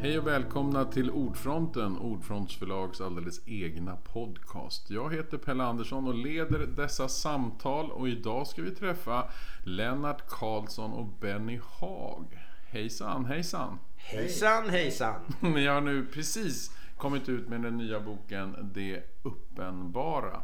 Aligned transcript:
Hej 0.00 0.18
och 0.18 0.26
välkomna 0.26 0.84
till 0.84 1.10
Ordfronten, 1.10 1.98
Ordfronts 1.98 2.56
förlags 2.56 3.00
alldeles 3.00 3.40
egna 3.46 3.96
podcast. 3.96 4.90
Jag 4.90 5.14
heter 5.14 5.38
Pelle 5.38 5.64
Andersson 5.64 6.08
och 6.08 6.14
leder 6.14 6.58
dessa 6.58 7.08
samtal 7.08 7.90
och 7.90 8.08
idag 8.08 8.46
ska 8.46 8.62
vi 8.62 8.70
träffa 8.70 9.30
Lennart 9.62 10.28
Karlsson 10.28 10.92
och 10.92 11.06
Benny 11.06 11.60
Haag. 11.64 12.38
Hejsan, 12.66 13.24
hejsan! 13.24 13.78
Hejsan 13.96 14.70
hejsan! 14.70 15.20
Ni 15.40 15.66
har 15.66 15.80
nu 15.80 16.06
precis 16.06 16.70
kommit 16.96 17.28
ut 17.28 17.48
med 17.48 17.62
den 17.62 17.76
nya 17.76 18.00
boken 18.00 18.70
Det 18.74 19.02
uppenbara. 19.22 20.42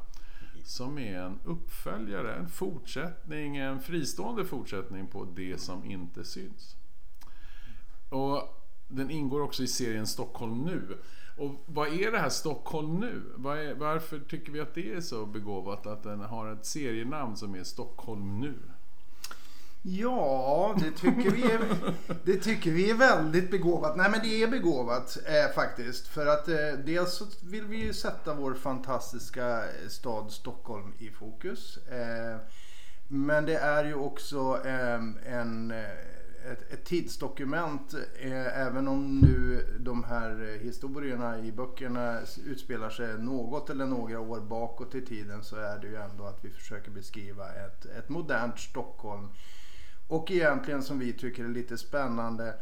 Som 0.64 0.98
är 0.98 1.18
en 1.18 1.40
uppföljare, 1.44 2.34
en 2.34 2.48
fortsättning, 2.48 3.56
en 3.56 3.80
fristående 3.80 4.44
fortsättning 4.44 5.06
på 5.06 5.24
Det 5.24 5.60
som 5.60 5.84
inte 5.84 6.24
syns. 6.24 6.76
Och 8.08 8.63
den 8.88 9.10
ingår 9.10 9.40
också 9.40 9.62
i 9.62 9.66
serien 9.66 10.06
Stockholm 10.06 10.64
nu. 10.64 10.98
Och 11.36 11.50
vad 11.66 11.88
är 11.88 12.10
det 12.10 12.18
här 12.18 12.28
Stockholm 12.28 13.00
nu? 13.00 13.22
Var 13.36 13.56
är, 13.56 13.74
varför 13.74 14.18
tycker 14.18 14.52
vi 14.52 14.60
att 14.60 14.74
det 14.74 14.92
är 14.92 15.00
så 15.00 15.26
begåvat 15.26 15.86
att 15.86 16.02
den 16.02 16.20
har 16.20 16.52
ett 16.52 16.66
serienamn 16.66 17.36
som 17.36 17.54
är 17.54 17.64
Stockholm 17.64 18.40
nu? 18.40 18.54
Ja, 19.86 20.76
det 20.80 20.90
tycker 20.90 21.30
vi 21.30 21.42
är, 21.42 21.60
det 22.24 22.36
tycker 22.36 22.70
vi 22.70 22.90
är 22.90 22.94
väldigt 22.94 23.50
begåvat. 23.50 23.96
Nej 23.96 24.10
men 24.10 24.20
det 24.22 24.42
är 24.42 24.48
begåvat 24.48 25.18
eh, 25.26 25.54
faktiskt. 25.54 26.08
För 26.08 26.26
att 26.26 26.48
eh, 26.48 26.72
dels 26.84 27.14
så 27.14 27.24
vill 27.42 27.64
vi 27.64 27.76
ju 27.76 27.92
sätta 27.92 28.34
vår 28.34 28.54
fantastiska 28.54 29.62
stad 29.88 30.32
Stockholm 30.32 30.92
i 30.98 31.10
fokus. 31.10 31.76
Eh, 31.76 32.36
men 33.08 33.46
det 33.46 33.56
är 33.56 33.84
ju 33.84 33.94
också 33.94 34.60
eh, 34.64 35.00
en 35.34 35.70
eh, 35.70 35.84
ett, 36.52 36.72
ett 36.72 36.84
tidsdokument. 36.84 37.94
Eh, 38.20 38.58
även 38.60 38.88
om 38.88 39.18
nu 39.18 39.66
de 39.80 40.04
här 40.04 40.30
eh, 40.30 40.60
historierna 40.60 41.38
i 41.38 41.52
böckerna 41.52 42.20
utspelar 42.46 42.90
sig 42.90 43.18
något 43.18 43.70
eller 43.70 43.86
några 43.86 44.20
år 44.20 44.40
bakåt 44.40 44.94
i 44.94 45.06
tiden 45.06 45.44
så 45.44 45.56
är 45.56 45.78
det 45.78 45.86
ju 45.86 45.96
ändå 45.96 46.24
att 46.24 46.44
vi 46.44 46.50
försöker 46.50 46.90
beskriva 46.90 47.54
ett, 47.54 47.86
ett 47.86 48.08
modernt 48.08 48.58
Stockholm. 48.58 49.28
Och 50.08 50.30
egentligen 50.30 50.82
som 50.82 50.98
vi 50.98 51.12
tycker 51.12 51.44
är 51.44 51.48
lite 51.48 51.78
spännande 51.78 52.54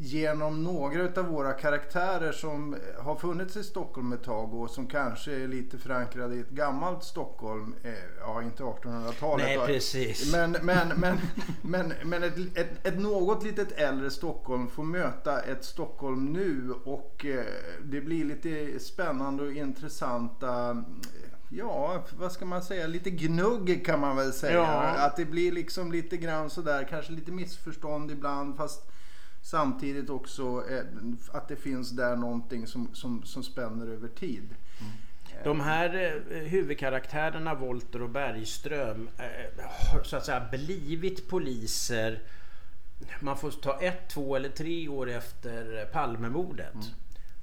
genom 0.00 0.62
några 0.64 1.20
av 1.20 1.26
våra 1.26 1.52
karaktärer 1.52 2.32
som 2.32 2.76
har 2.98 3.16
funnits 3.16 3.56
i 3.56 3.64
Stockholm 3.64 4.12
ett 4.12 4.22
tag 4.22 4.54
och 4.54 4.70
som 4.70 4.86
kanske 4.86 5.32
är 5.32 5.48
lite 5.48 5.78
förankrade 5.78 6.34
i 6.34 6.40
ett 6.40 6.50
gammalt 6.50 7.04
Stockholm. 7.04 7.74
Eh, 7.82 7.92
ja, 8.20 8.42
inte 8.42 8.62
1800-talet. 8.62 9.46
Nej, 9.46 9.66
precis. 9.66 10.32
Men, 10.32 10.56
men, 10.62 10.88
men, 10.88 11.18
men, 11.62 11.92
men 12.04 12.22
ett, 12.22 12.38
ett, 12.54 12.86
ett, 12.86 12.98
något 12.98 13.42
litet 13.42 13.72
äldre 13.72 14.10
Stockholm 14.10 14.68
får 14.68 14.84
möta 14.84 15.40
ett 15.40 15.64
Stockholm 15.64 16.32
nu 16.32 16.74
och 16.84 17.24
eh, 17.24 17.44
det 17.84 18.00
blir 18.00 18.24
lite 18.24 18.78
spännande 18.78 19.42
och 19.42 19.52
intressanta 19.52 20.84
Ja, 21.50 22.04
vad 22.18 22.32
ska 22.32 22.44
man 22.44 22.62
säga? 22.62 22.86
Lite 22.86 23.10
gnugg 23.10 23.86
kan 23.86 24.00
man 24.00 24.16
väl 24.16 24.32
säga. 24.32 24.54
Ja. 24.54 24.82
Att 24.82 25.16
det 25.16 25.24
blir 25.24 25.52
liksom 25.52 25.92
lite 25.92 26.16
grann 26.16 26.50
sådär, 26.50 26.86
kanske 26.90 27.12
lite 27.12 27.32
missförstånd 27.32 28.10
ibland. 28.10 28.56
Fast 28.56 28.90
Samtidigt 29.50 30.10
också 30.10 30.64
eh, 30.70 30.84
att 31.32 31.48
det 31.48 31.56
finns 31.56 31.90
där 31.90 32.16
någonting 32.16 32.66
som, 32.66 32.94
som, 32.94 33.22
som 33.22 33.42
spänner 33.42 33.86
över 33.86 34.08
tid. 34.08 34.48
Mm. 34.80 34.92
De 35.44 35.60
här 35.60 36.22
eh, 36.30 36.36
huvudkaraktärerna 36.36 37.54
Volter 37.54 38.02
och 38.02 38.10
Bergström 38.10 39.08
eh, 39.18 39.64
har 39.64 40.02
så 40.02 40.16
att 40.16 40.24
säga 40.24 40.48
blivit 40.50 41.28
poliser. 41.28 42.22
Man 43.20 43.38
får 43.38 43.50
ta 43.50 43.80
ett, 43.80 44.08
två 44.08 44.36
eller 44.36 44.48
tre 44.48 44.88
år 44.88 45.10
efter 45.10 45.84
Palmemordet. 45.92 46.74
Mm. 46.74 46.86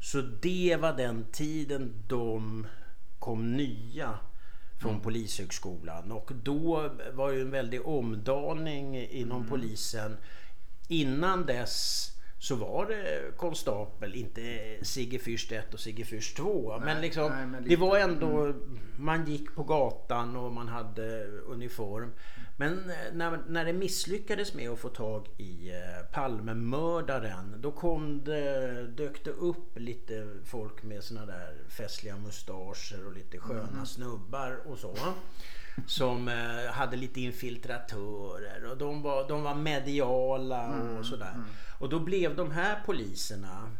Så 0.01 0.21
det 0.21 0.77
var 0.81 0.93
den 0.93 1.25
tiden 1.31 1.93
de 2.07 2.67
kom 3.19 3.57
nya 3.57 4.19
från 4.81 4.91
mm. 4.91 5.03
Polishögskolan 5.03 6.11
och 6.11 6.31
då 6.43 6.89
var 7.13 7.31
ju 7.31 7.41
en 7.41 7.51
väldig 7.51 7.87
omdaning 7.87 8.97
inom 8.97 9.37
mm. 9.37 9.49
polisen 9.49 10.17
Innan 10.87 11.45
dess 11.45 12.11
så 12.39 12.55
var 12.55 12.85
det 12.85 13.37
konstapel, 13.37 14.15
inte 14.15 14.77
Sigge 14.81 15.17
Fürst 15.17 15.53
1 15.53 15.73
och 15.73 15.79
Sigge 15.79 16.03
Fürst 16.03 16.37
2. 16.37 16.79
men 16.79 17.01
liksom, 17.01 17.31
nej, 17.31 17.45
men 17.45 17.63
det 17.63 17.75
var 17.75 17.97
ändå, 17.97 18.45
mm. 18.45 18.79
man 18.97 19.25
gick 19.25 19.55
på 19.55 19.63
gatan 19.63 20.35
och 20.35 20.51
man 20.51 20.67
hade 20.67 21.27
uniform. 21.27 22.11
Men 22.57 22.89
eh, 22.89 23.13
när, 23.13 23.39
när 23.47 23.65
det 23.65 23.73
misslyckades 23.73 24.53
med 24.53 24.69
att 24.69 24.79
få 24.79 24.89
tag 24.89 25.27
i 25.37 25.69
eh, 25.69 26.05
Palmemördaren 26.13 27.55
då 27.61 27.71
kom 27.71 28.23
det, 28.23 28.87
dök 28.87 29.23
det 29.23 29.31
upp 29.31 29.79
lite 29.79 30.27
folk 30.43 30.83
med 30.83 31.03
såna 31.03 31.25
där 31.25 31.57
festliga 31.69 32.17
mustascher 32.17 33.05
och 33.05 33.13
lite 33.13 33.37
sköna 33.37 33.67
mm. 33.67 33.85
snubbar 33.85 34.61
och 34.65 34.77
så 34.77 34.97
som 35.87 36.27
eh, 36.27 36.71
hade 36.71 36.97
lite 36.97 37.21
infiltratörer 37.21 38.65
och 38.71 38.77
de 38.77 39.01
var, 39.01 39.27
de 39.27 39.43
var 39.43 39.55
mediala 39.55 40.67
och 40.67 40.89
mm, 40.89 41.03
sådär. 41.03 41.33
Mm. 41.33 41.45
Och 41.79 41.89
då 41.89 41.99
blev 41.99 42.35
de 42.35 42.51
här 42.51 42.79
poliserna, 42.85 43.71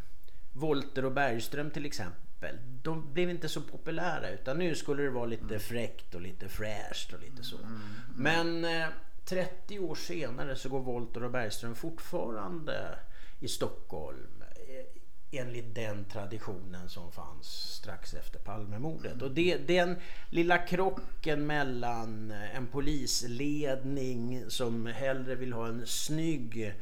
Volter 0.54 1.06
och 1.06 1.12
Bergström 1.12 1.72
till 1.72 1.86
exempel, 1.86 2.58
de 2.84 3.14
blev 3.14 3.30
inte 3.30 3.50
så 3.50 3.62
populära 3.62 4.30
utan 4.30 4.58
nu 4.58 4.76
skulle 4.76 5.04
det 5.04 5.10
vara 5.10 5.26
lite 5.26 5.44
mm. 5.44 5.60
fräckt 5.60 6.16
och 6.16 6.22
lite 6.22 6.50
fräscht 6.50 7.14
och 7.14 7.20
lite 7.20 7.44
så. 7.44 7.58
Mm, 7.58 7.68
mm. 7.68 7.82
Men 8.16 8.82
eh, 8.82 8.88
30 9.26 9.80
år 9.80 9.96
senare 9.96 10.56
så 10.56 10.70
går 10.70 10.80
Volter 10.80 11.24
och 11.24 11.32
Bergström 11.32 11.76
fortfarande 11.76 13.00
i 13.40 13.48
Stockholm 13.48 14.35
enligt 15.38 15.76
den 15.76 16.06
traditionen 16.06 16.90
som 16.90 17.12
fanns 17.12 17.48
strax 17.48 18.14
efter 18.14 18.40
Palmemordet. 18.40 19.22
Och 19.22 19.32
det, 19.32 19.58
den 19.58 19.96
lilla 20.30 20.58
krocken 20.58 21.48
mellan 21.48 22.32
en 22.32 22.68
polisledning 22.68 24.46
som 24.48 24.86
hellre 24.86 25.36
vill 25.36 25.54
ha 25.54 25.68
en 25.68 25.88
snygg 25.88 26.76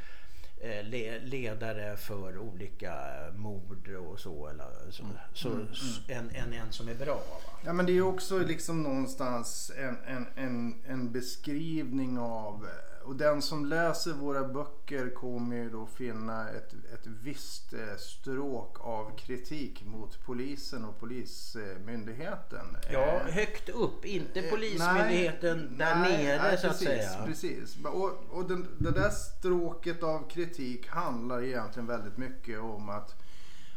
eh, 0.64 0.84
ledare 1.24 1.98
för 1.98 2.38
olika 2.38 2.96
mord 3.36 3.90
och 3.90 4.20
så. 4.20 4.48
Eller 4.48 4.92
så, 4.92 5.04
mm. 5.04 5.16
så 5.34 5.50
mm. 5.50 5.68
mm. 6.08 6.30
En, 6.32 6.36
en, 6.36 6.54
en 6.54 6.72
som 6.72 6.90
är 6.90 6.96
bra. 6.96 7.16
Va? 7.16 7.54
Ja 7.66 7.74
men 7.74 7.86
det 7.86 7.98
är 7.98 8.02
också 8.02 8.38
liksom 8.38 8.84
någonstans 8.84 9.72
en, 9.78 9.98
en, 10.16 10.28
en, 10.36 10.82
en 10.88 11.12
beskrivning 11.12 12.18
av 12.18 12.68
och 13.04 13.16
den 13.16 13.42
som 13.42 13.66
läser 13.66 14.14
våra 14.14 14.48
böcker 14.48 15.10
kommer 15.10 15.56
ju 15.56 15.70
då 15.70 15.86
finna 15.86 16.50
ett, 16.50 16.74
ett 16.74 17.08
visst 17.24 17.74
eh, 17.74 17.96
stråk 17.98 18.78
av 18.80 19.18
kritik 19.18 19.86
mot 19.86 20.26
polisen 20.26 20.86
och 20.86 21.00
polismyndigheten. 21.00 22.78
Ja, 22.92 23.22
eh, 23.28 23.34
högt 23.34 23.70
upp, 23.70 24.06
inte 24.06 24.40
eh, 24.40 24.50
polismyndigheten 24.50 25.58
nej, 25.58 25.78
där 25.78 25.96
nej, 25.96 26.24
nere 26.24 26.42
nej, 26.42 26.58
så 26.58 26.68
precis, 26.68 26.88
att 26.88 26.94
säga. 26.94 27.26
Precis, 27.26 27.78
och, 27.86 28.12
och 28.32 28.48
den, 28.48 28.68
det 28.78 28.92
där 28.92 29.10
stråket 29.10 30.04
av 30.04 30.30
kritik 30.30 30.88
handlar 30.88 31.44
egentligen 31.44 31.88
väldigt 31.88 32.18
mycket 32.18 32.60
om 32.60 32.90
att 32.90 33.16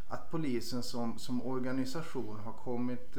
att 0.09 0.31
polisen 0.31 0.83
som, 0.83 1.19
som 1.19 1.43
organisation 1.43 2.41
har 2.45 2.53
kommit 2.53 3.17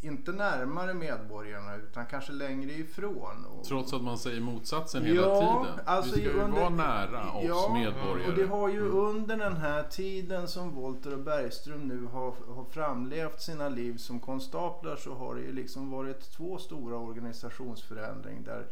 inte 0.00 0.32
närmare 0.32 0.94
medborgarna 0.94 1.76
utan 1.76 2.06
kanske 2.06 2.32
längre 2.32 2.72
ifrån. 2.72 3.62
Trots 3.68 3.92
att 3.92 4.02
man 4.02 4.18
säger 4.18 4.40
motsatsen 4.40 5.04
hela 5.04 5.20
ja, 5.20 5.64
tiden. 5.64 5.80
Alltså 5.86 6.14
Vi 6.14 6.20
ska 6.20 6.30
ju 6.30 6.40
under, 6.40 6.60
vara 6.60 6.70
nära 6.70 7.32
oss 7.32 7.44
ja, 7.48 7.70
medborgare. 7.74 8.30
Och 8.30 8.38
det 8.38 8.46
har 8.46 8.68
ju 8.68 8.80
mm. 8.80 8.96
under 8.96 9.36
den 9.36 9.56
här 9.56 9.82
tiden 9.82 10.48
som 10.48 10.70
Volter 10.70 11.12
och 11.12 11.18
Bergström 11.18 11.88
nu 11.88 12.04
har, 12.04 12.34
har 12.54 12.64
framlevt 12.64 13.40
sina 13.40 13.68
liv 13.68 13.96
som 13.96 14.20
konstaplar 14.20 14.96
så 14.96 15.14
har 15.14 15.34
det 15.34 15.40
ju 15.40 15.52
liksom 15.52 15.90
varit 15.90 16.30
två 16.36 16.58
stora 16.58 16.96
organisationsförändringar 16.96 18.42
där 18.42 18.66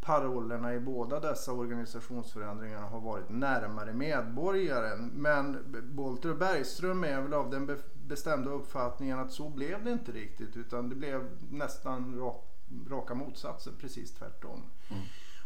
parollerna 0.00 0.74
i 0.74 0.80
båda 0.80 1.20
dessa 1.20 1.52
organisationsförändringar 1.52 2.80
har 2.80 3.00
varit 3.00 3.28
närmare 3.28 3.92
medborgaren. 3.92 5.10
Men 5.14 5.58
Bolter 5.94 6.30
och 6.30 6.36
Bergström 6.36 7.04
är 7.04 7.20
väl 7.20 7.34
av 7.34 7.50
den 7.50 7.66
bestämda 8.10 8.50
uppfattningen 8.50 9.18
att 9.18 9.32
så 9.32 9.48
blev 9.48 9.84
det 9.84 9.92
inte 9.92 10.12
riktigt 10.12 10.56
utan 10.56 10.88
det 10.88 10.94
blev 10.94 11.28
nästan 11.50 12.18
rak, 12.18 12.44
raka 12.90 13.14
motsatsen, 13.14 13.72
precis 13.80 14.14
tvärtom. 14.14 14.62
Mm. 14.90 15.02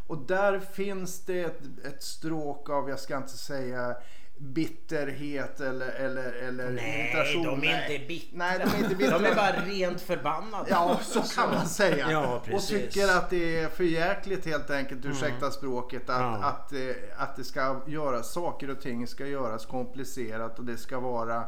Och 0.06 0.18
där 0.18 0.60
finns 0.60 1.24
det 1.24 1.40
ett, 1.40 1.84
ett 1.84 2.02
stråk 2.02 2.70
av, 2.70 2.88
jag 2.88 3.00
ska 3.00 3.16
inte 3.16 3.36
säga 3.38 3.96
bitterhet 4.36 5.60
eller, 5.60 5.88
eller, 5.88 6.32
eller 6.32 6.70
Nej, 6.70 7.12
irritation. 7.12 7.60
de 7.60 7.68
är 7.68 7.92
inte 7.92 8.06
bittra. 8.06 8.38
Nej, 8.38 8.58
de 8.58 8.76
är 8.76 8.82
inte 8.82 8.94
bittra. 8.94 9.18
De 9.18 9.28
är 9.28 9.34
bara 9.34 9.52
rent 9.52 10.00
förbannade. 10.00 10.70
Ja, 10.70 11.00
så 11.02 11.22
kan 11.22 11.50
man 11.50 11.66
säga. 11.66 12.10
Ja, 12.10 12.42
och 12.52 12.62
tycker 12.62 13.16
att 13.16 13.30
det 13.30 13.58
är 13.58 13.68
för 13.68 13.84
jäkligt 13.84 14.46
helt 14.46 14.70
enkelt, 14.70 15.04
mm. 15.04 15.16
ursäkta 15.16 15.50
språket, 15.50 16.10
att, 16.10 16.20
ja. 16.20 16.44
att, 16.44 16.72
eh, 16.72 16.80
att 17.16 17.36
det 17.36 17.44
ska 17.44 17.80
göras, 17.86 18.32
saker 18.32 18.70
och 18.70 18.80
ting 18.80 19.06
ska 19.06 19.26
göras 19.26 19.66
komplicerat 19.66 20.58
och 20.58 20.64
det 20.64 20.76
ska 20.76 21.00
vara 21.00 21.44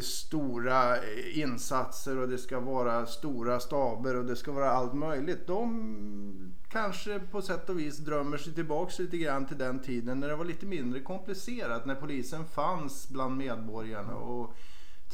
stora 0.00 0.96
eh, 0.96 1.38
insatser 1.38 2.18
och 2.18 2.28
det 2.28 2.38
ska 2.38 2.60
vara 2.60 3.06
stora 3.06 3.60
staber 3.60 4.16
och 4.16 4.24
det 4.24 4.36
ska 4.36 4.52
vara 4.52 4.70
allt 4.70 4.92
möjligt. 4.94 5.46
De 5.46 6.52
kanske 6.68 7.18
på 7.18 7.42
sätt 7.42 7.68
och 7.70 7.78
vis 7.78 7.98
drömmer 7.98 8.36
sig 8.36 8.52
tillbaks 8.54 8.98
lite 8.98 9.16
grann 9.18 9.46
till 9.46 9.58
den 9.58 9.78
tiden 9.82 10.20
när 10.20 10.28
det 10.28 10.36
var 10.36 10.44
lite 10.44 10.66
mindre 10.66 11.00
komplicerat. 11.00 11.86
När 11.86 11.94
polisen 11.94 12.44
fanns 12.44 13.08
bland 13.08 13.36
medborgarna 13.36 14.14
och 14.14 14.54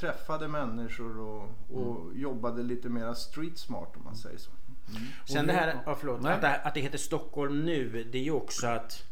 träffade 0.01 0.49
människor 0.49 1.19
och, 1.21 1.43
och 1.73 2.01
Mm. 2.01 2.21
jobbade 2.21 2.63
lite 2.63 2.89
mer 2.89 3.15
street 3.15 3.59
smart 3.59 3.93
om 3.97 4.05
man 4.05 4.17
säger 4.17 4.39
så. 4.39 4.51
Sen 5.29 5.47
det 5.47 5.53
här, 5.53 5.83
ja, 5.87 5.97
förlåt, 6.01 6.25
att, 6.25 6.41
det, 6.41 6.47
här- 6.49 6.67
att 6.67 6.75
det 6.75 6.81
heter 6.81 6.99
Stockholm 6.99 7.65
nu, 7.65 8.05
det 8.13 8.19
är 8.19 8.23
ju 8.23 8.31
också 8.31 8.67
att 8.67 9.03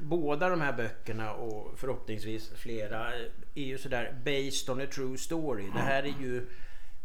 båda 0.00 0.48
de 0.48 0.60
här 0.60 0.72
böckerna 0.72 1.32
och 1.32 1.78
förhoppningsvis 1.78 2.50
flera 2.56 3.12
är 3.54 3.64
ju 3.64 3.78
sådär 3.78 4.14
based 4.24 4.70
on 4.70 4.80
a 4.80 4.86
true 4.94 5.18
story. 5.18 5.64
Det 5.74 5.80
här 5.80 6.02
är 6.02 6.14
ju 6.20 6.46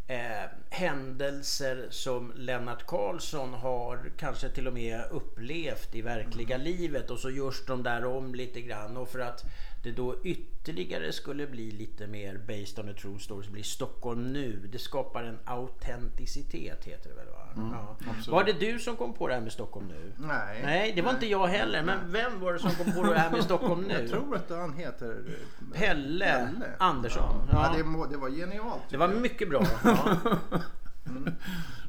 eh, 0.07 0.49
händelser 0.69 1.87
som 1.89 2.33
Lennart 2.35 2.85
Karlsson 2.85 3.53
har 3.53 4.11
kanske 4.17 4.49
till 4.49 4.67
och 4.67 4.73
med 4.73 5.01
upplevt 5.11 5.95
i 5.95 6.01
verkliga 6.01 6.57
livet 6.57 7.09
och 7.09 7.19
så 7.19 7.29
görs 7.29 7.65
de 7.65 7.83
där 7.83 8.05
om 8.05 8.35
lite 8.35 8.61
grann 8.61 8.97
och 8.97 9.09
för 9.09 9.19
att 9.19 9.45
det 9.87 9.93
då 9.93 10.15
ytterligare 10.23 11.11
skulle 11.11 11.47
bli 11.47 11.71
lite 11.71 12.07
mer 12.07 12.37
based 12.47 12.79
on 12.85 12.89
a 12.89 12.93
true 13.01 13.19
story 13.19 13.43
så 13.45 13.51
blir 13.51 13.63
Stockholm 13.63 14.33
nu. 14.33 14.69
Det 14.71 14.79
skapar 14.79 15.23
en 15.23 15.39
autenticitet 15.45 16.85
heter 16.85 17.09
det 17.09 17.15
väl 17.15 17.27
va? 17.27 17.47
ja. 17.55 17.95
absolut. 18.09 18.27
Var 18.27 18.43
det 18.43 18.53
du 18.53 18.79
som 18.79 18.95
kom 18.95 19.13
på 19.13 19.27
det 19.27 19.33
här 19.33 19.41
med 19.41 19.51
Stockholm 19.51 19.87
nu? 19.87 20.11
Nej. 20.17 20.61
Nej, 20.63 20.93
det 20.95 21.01
var 21.01 21.11
inte 21.11 21.27
jag 21.27 21.47
heller. 21.47 21.83
Men 21.83 22.11
vem 22.11 22.39
var 22.39 22.53
det 22.53 22.59
som 22.59 22.71
kom 22.71 22.93
på 22.93 23.03
det 23.13 23.19
här 23.19 23.31
med 23.31 23.43
Stockholm 23.43 23.81
nu? 23.87 23.93
Jag 23.93 24.09
tror 24.09 24.35
att 24.35 24.49
han 24.49 24.73
heter 24.73 25.23
eh, 25.27 25.79
Pelle, 25.79 26.49
Andersson. 26.79 27.47
Ja, 27.51 27.69
Ja. 27.71 27.77
det, 27.77 27.83
må, 27.83 28.05
det 28.05 28.17
var 28.17 28.29
genialt. 28.29 28.81
Det 28.89 28.97
var 28.97 29.07
mycket 29.07 29.49
bra. 29.49 29.63
Ja. 29.83 30.17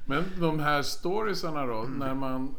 Men 0.07 0.25
de 0.41 0.59
här 0.61 0.83
storiesarna 0.83 1.67
då, 1.67 1.79
Mm. 1.79 1.99
när 1.99 2.15
man 2.15 2.55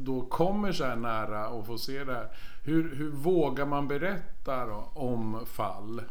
då 0.00 0.20
kommer 0.20 0.72
så 0.72 0.84
här 0.84 0.96
nära 0.96 1.48
och 1.48 1.66
får 1.66 1.76
se 1.76 2.04
det 2.04 2.14
här. 2.14 2.28
Hur, 2.64 2.94
hur 2.96 3.10
vågar 3.10 3.66
man 3.66 3.88
berätta 3.88 4.66
då 4.66 4.90
om 4.94 5.46
fall? 5.46 6.02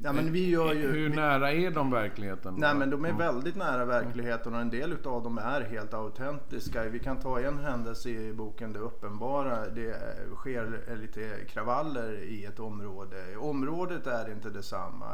Ja, 0.00 0.12
men 0.12 0.32
vi 0.32 0.50
gör 0.50 0.74
ju, 0.74 0.80
Hur 0.92 1.08
vi, 1.10 1.16
nära 1.16 1.52
är 1.52 1.70
de 1.70 1.90
verkligen? 1.90 2.38
då? 2.42 2.50
nej, 2.50 2.74
men 2.74 2.90
de 2.90 3.04
är 3.04 3.12
väldigt 3.12 3.56
nära 3.56 3.84
verkligheten 3.84 4.54
och 4.54 4.60
en 4.60 4.70
del 4.70 4.92
utav 4.92 5.22
dem 5.22 5.38
är 5.38 5.60
helt 5.60 5.94
autentiska. 5.94 6.84
Vi 6.84 6.98
kan 6.98 7.20
ta 7.20 7.40
en 7.40 7.58
händelse 7.58 8.08
i 8.10 8.32
boken 8.32 8.72
Det 8.72 8.78
uppenbara. 8.78 9.68
Det 9.68 9.96
sker 10.36 10.96
lite 10.96 11.44
kravaller 11.48 12.22
i 12.22 12.44
ett 12.44 12.60
område. 12.60 13.36
Området 13.36 14.06
är 14.06 14.32
inte 14.32 14.50
detsamma. 14.50 15.06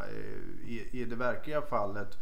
I, 0.67 1.01
i 1.01 1.05
det 1.05 1.17
verkliga 1.17 1.63
fallet 1.63 2.19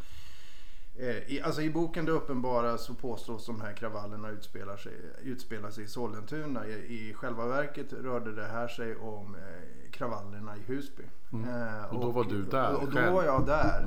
I, 1.27 1.41
alltså 1.43 1.63
I 1.63 1.71
boken 1.71 2.05
Det 2.05 2.13
uppenbara 2.13 2.79
så 2.79 2.95
påstås 2.95 3.47
de 3.47 3.61
här 3.61 3.73
kravallerna 3.73 4.29
utspelar 4.31 4.77
sig, 4.77 4.93
utspelar 5.23 5.71
sig 5.71 5.85
i 5.85 5.87
Sollentuna. 5.87 6.67
I, 6.67 6.73
I 7.09 7.15
själva 7.15 7.47
verket 7.47 7.93
rörde 7.93 8.35
det 8.35 8.47
här 8.47 8.69
sig 8.69 8.97
om 8.97 9.35
eh, 9.35 9.91
kravallerna 9.91 10.57
i 10.57 10.61
Husby. 10.73 11.03
Eh, 11.33 11.95
Och 11.95 12.01
då 12.01 12.11
var 12.11 12.25
du 12.25 12.43
där 12.43 12.75
Och, 12.75 12.83
och 12.83 12.87
då 12.91 12.97
själv. 12.99 13.13
var 13.13 13.25
jag 13.25 13.47
där. 13.47 13.87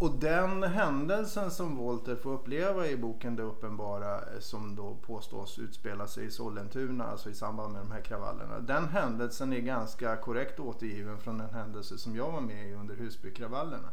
Och 0.00 0.10
den 0.20 0.62
händelsen 0.62 1.50
som 1.50 1.76
Walter 1.76 2.16
får 2.16 2.32
uppleva 2.32 2.86
i 2.86 2.96
boken 2.96 3.36
Det 3.36 3.42
uppenbara 3.42 4.14
eh, 4.16 4.38
som 4.38 4.76
då 4.76 4.94
påstås 5.06 5.58
utspela 5.58 6.06
sig 6.06 6.24
i 6.24 6.30
Sollentuna, 6.30 7.04
alltså 7.04 7.30
i 7.30 7.34
samband 7.34 7.72
med 7.72 7.82
de 7.82 7.90
här 7.90 8.00
kravallerna. 8.00 8.60
Den 8.60 8.88
händelsen 8.88 9.52
är 9.52 9.60
ganska 9.60 10.16
korrekt 10.16 10.60
återgiven 10.60 11.18
från 11.18 11.38
den 11.38 11.50
händelse 11.50 11.98
som 11.98 12.16
jag 12.16 12.32
var 12.32 12.40
med 12.40 12.68
i 12.70 12.74
under 12.74 12.94
Husbykravallerna. 12.96 13.88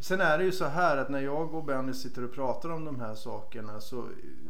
Sen 0.00 0.20
är 0.20 0.38
det 0.38 0.44
ju 0.44 0.52
så 0.52 0.64
här 0.64 0.96
att 0.96 1.08
när 1.08 1.20
jag 1.20 1.54
och 1.54 1.64
Benny 1.64 1.94
sitter 1.94 2.24
och 2.24 2.32
pratar 2.32 2.68
om 2.68 2.84
de 2.84 3.00
här 3.00 3.14
sakerna 3.14 3.80
så, 3.80 4.08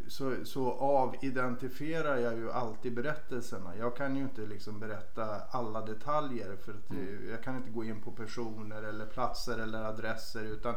så, 0.09 0.35
så 0.45 0.71
avidentifierar 0.81 2.17
jag 2.17 2.37
ju 2.39 2.53
alltid 2.53 2.95
berättelserna. 2.95 3.77
Jag 3.77 3.97
kan 3.97 4.17
ju 4.17 4.23
inte 4.23 4.41
liksom 4.41 4.81
berätta 4.81 5.27
alla 5.51 5.87
detaljer 5.87 6.57
för 6.65 6.73
att 6.73 6.89
det- 6.89 7.31
jag 7.31 7.43
kan 7.43 7.57
inte 7.57 7.71
gå 7.71 7.85
in 7.85 8.01
på 8.03 8.11
personer 8.13 8.83
eller 8.83 9.07
platser 9.07 9.59
eller 9.59 9.83
adresser 9.85 10.45
utan 10.45 10.75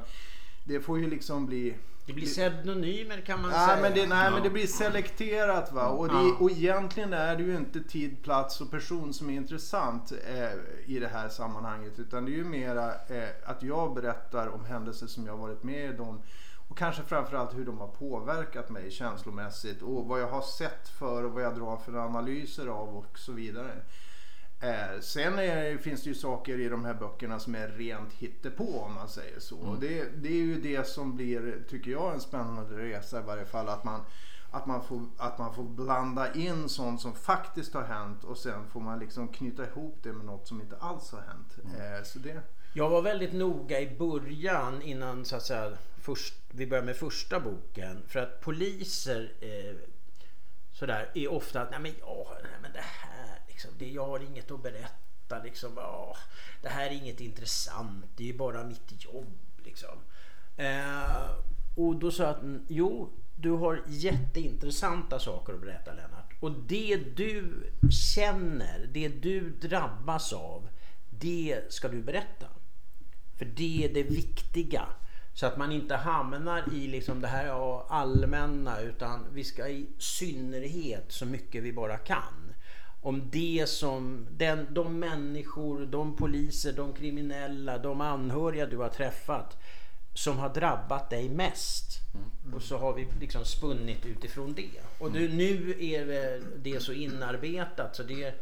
det 0.65 0.79
får 0.79 0.99
ju 0.99 1.09
liksom 1.09 1.45
bli 1.45 1.75
Det 2.05 2.13
blir 2.13 2.25
pseudonymer 2.25 3.21
kan 3.21 3.41
man 3.41 3.51
Nej 3.51 3.67
säga. 3.67 3.81
men, 3.81 3.93
det, 3.93 4.05
nej 4.07 4.25
Ja. 4.25 4.31
men 4.31 4.43
det 4.43 4.49
blir 4.49 4.67
selekterat 4.67 5.71
va. 5.71 5.87
Och, 5.87 6.07
det, 6.07 6.13
Ja. 6.13 6.35
och 6.39 6.51
egentligen 6.51 7.13
är 7.13 7.35
det 7.35 7.43
ju 7.43 7.55
inte 7.57 7.83
tid, 7.83 8.23
plats 8.23 8.61
och 8.61 8.71
person 8.71 9.13
som 9.13 9.29
är 9.29 9.33
intressant 9.33 10.11
eh, 10.11 10.51
i 10.85 10.99
det 10.99 11.07
här 11.07 11.29
sammanhanget. 11.29 11.99
Utan 11.99 12.25
det 12.25 12.31
är 12.31 12.35
ju 12.35 12.43
mera 12.43 12.87
eh, 12.93 13.29
att 13.45 13.63
jag 13.63 13.93
berättar 13.93 14.47
om 14.47 14.65
händelser 14.65 15.07
som 15.07 15.25
jag 15.25 15.37
varit 15.37 15.63
med 15.63 16.01
om. 16.01 16.21
Och 16.69 16.77
kanske 16.77 17.03
framförallt 17.03 17.53
hur 17.57 17.65
de 17.65 17.77
har 17.77 17.87
påverkat 17.87 18.69
mig 18.69 18.91
känslomässigt. 18.91 19.81
Och 19.81 20.05
vad 20.07 20.21
jag 20.21 20.27
har 20.27 20.41
sett 20.41 20.89
för 20.89 21.23
och 21.23 21.31
vad 21.31 21.43
jag 21.43 21.55
drar 21.55 21.77
för 21.77 21.93
analyser 22.05 22.67
av 22.67 22.97
och 22.97 23.19
så 23.19 23.31
vidare. 23.31 23.71
Eh, 24.63 24.99
sen 24.99 25.39
är, 25.39 25.77
finns 25.77 26.03
det 26.03 26.09
ju 26.09 26.15
saker 26.15 26.59
i 26.59 26.69
de 26.69 26.85
här 26.85 26.93
böckerna 26.93 27.39
som 27.39 27.55
är 27.55 27.67
rent 27.67 28.13
hittepå 28.13 28.79
om 28.79 28.93
man 28.93 29.09
säger 29.09 29.39
så. 29.39 29.57
Och 29.57 29.79
det, 29.79 30.05
det 30.15 30.29
är 30.29 30.43
ju 30.43 30.61
det 30.61 30.87
som 30.87 31.15
blir, 31.15 31.63
tycker 31.69 31.91
jag, 31.91 32.13
en 32.13 32.21
spännande 32.21 32.77
resa 32.77 33.19
i 33.19 33.23
varje 33.23 33.45
fall. 33.45 33.69
Att 33.69 33.83
man, 33.83 34.01
att, 34.51 34.65
man 34.65 34.83
får, 34.83 35.01
att 35.17 35.37
man 35.37 35.55
får 35.55 35.63
blanda 35.63 36.33
in 36.33 36.69
sånt 36.69 37.01
som 37.01 37.15
faktiskt 37.15 37.73
har 37.73 37.83
hänt 37.83 38.23
och 38.23 38.37
sen 38.37 38.67
får 38.69 38.79
man 38.79 38.99
liksom 38.99 39.27
knyta 39.27 39.67
ihop 39.67 39.97
det 40.03 40.13
med 40.13 40.25
något 40.25 40.47
som 40.47 40.61
inte 40.61 40.77
alls 40.77 41.11
har 41.11 41.21
hänt. 41.21 41.57
Eh, 41.79 42.03
så 42.03 42.19
det, 42.19 42.41
Jag 42.73 42.89
var 42.89 43.01
väldigt 43.01 43.33
noga 43.33 43.79
i 43.81 43.95
början 43.97 44.81
innan 44.81 45.25
så 45.25 45.35
att 45.35 45.43
säga, 45.43 45.77
först, 45.97 46.33
vi 46.51 46.67
började 46.67 46.85
med 46.85 46.95
första 46.95 47.39
boken. 47.39 48.03
För 48.07 48.19
att 48.19 48.41
poliser 48.41 49.33
eh, 49.41 49.75
sådär, 50.73 51.11
är 51.13 51.31
ofta 51.31 51.61
att 51.61 51.71
nej 51.71 51.79
men, 51.79 51.93
ja, 51.99 52.27
nej 52.43 52.51
men 52.61 52.71
det 52.73 52.83
här, 52.83 53.32
liksom, 53.63 53.79
det, 53.79 53.91
jag 53.91 54.05
har 54.05 54.19
inget 54.19 54.51
att 54.51 54.63
berätta. 54.63 55.43
Liksom, 55.43 55.77
Åh, 55.77 56.17
det 56.61 56.69
här 56.69 56.85
är 56.85 56.91
inget 56.91 57.21
intressant, 57.21 58.05
det 58.15 58.29
är 58.29 58.33
bara 58.33 58.63
mitt 58.63 59.05
jobb. 59.05 59.37
Liksom. 59.63 59.97
Eh, 60.57 61.29
och 61.75 61.95
då 61.95 62.11
sa 62.11 62.23
jag 62.23 62.31
att 62.31 62.41
mm, 62.41 62.65
jo, 62.67 63.09
du 63.35 63.51
har 63.51 63.81
jätteintressanta 63.87 65.19
saker 65.19 65.53
att 65.53 65.61
berätta 65.61 65.93
Lennart. 65.93 66.33
Och 66.39 66.51
det 66.51 66.97
du 67.15 67.63
känner, 68.15 68.89
det 68.93 69.07
du 69.07 69.49
drabbas 69.49 70.33
av, 70.33 70.69
det 71.09 71.73
ska 71.73 71.87
du 71.87 72.01
berätta. 72.01 72.47
För 73.37 73.45
det 73.45 73.85
är 73.85 73.93
det 73.93 74.03
viktiga. 74.03 74.85
Så 75.33 75.45
att 75.45 75.57
man 75.57 75.71
inte 75.71 75.95
hamnar 75.95 76.73
i 76.73 76.87
liksom 76.87 77.21
det 77.21 77.27
här 77.27 77.47
allmänna 77.91 78.79
utan 78.79 79.25
vi 79.33 79.43
ska 79.43 79.67
i 79.67 79.87
synnerhet 79.97 81.05
så 81.11 81.25
mycket 81.25 81.63
vi 81.63 81.73
bara 81.73 81.97
kan. 81.97 82.42
Om 83.05 83.29
det 83.31 83.69
som 83.69 84.27
den, 84.31 84.67
de 84.73 84.99
människor, 84.99 85.85
de 85.85 86.15
poliser, 86.15 86.73
de 86.73 86.93
kriminella, 86.93 87.77
de 87.77 88.01
anhöriga 88.01 88.65
du 88.65 88.77
har 88.77 88.89
träffat 88.89 89.57
som 90.13 90.37
har 90.37 90.49
drabbat 90.53 91.09
dig 91.09 91.29
mest. 91.29 91.99
Och 92.55 92.61
så 92.61 92.77
har 92.77 92.93
vi 92.93 93.07
liksom 93.19 93.45
spunnit 93.45 94.05
utifrån 94.05 94.53
det. 94.53 94.69
Och 94.99 95.11
du, 95.11 95.29
nu 95.29 95.75
är 95.79 96.05
det- 96.05 96.41
det 96.63 96.79
så 96.79 96.93
inarbetat 96.93 97.95
så 97.95 98.03
det 98.03 98.33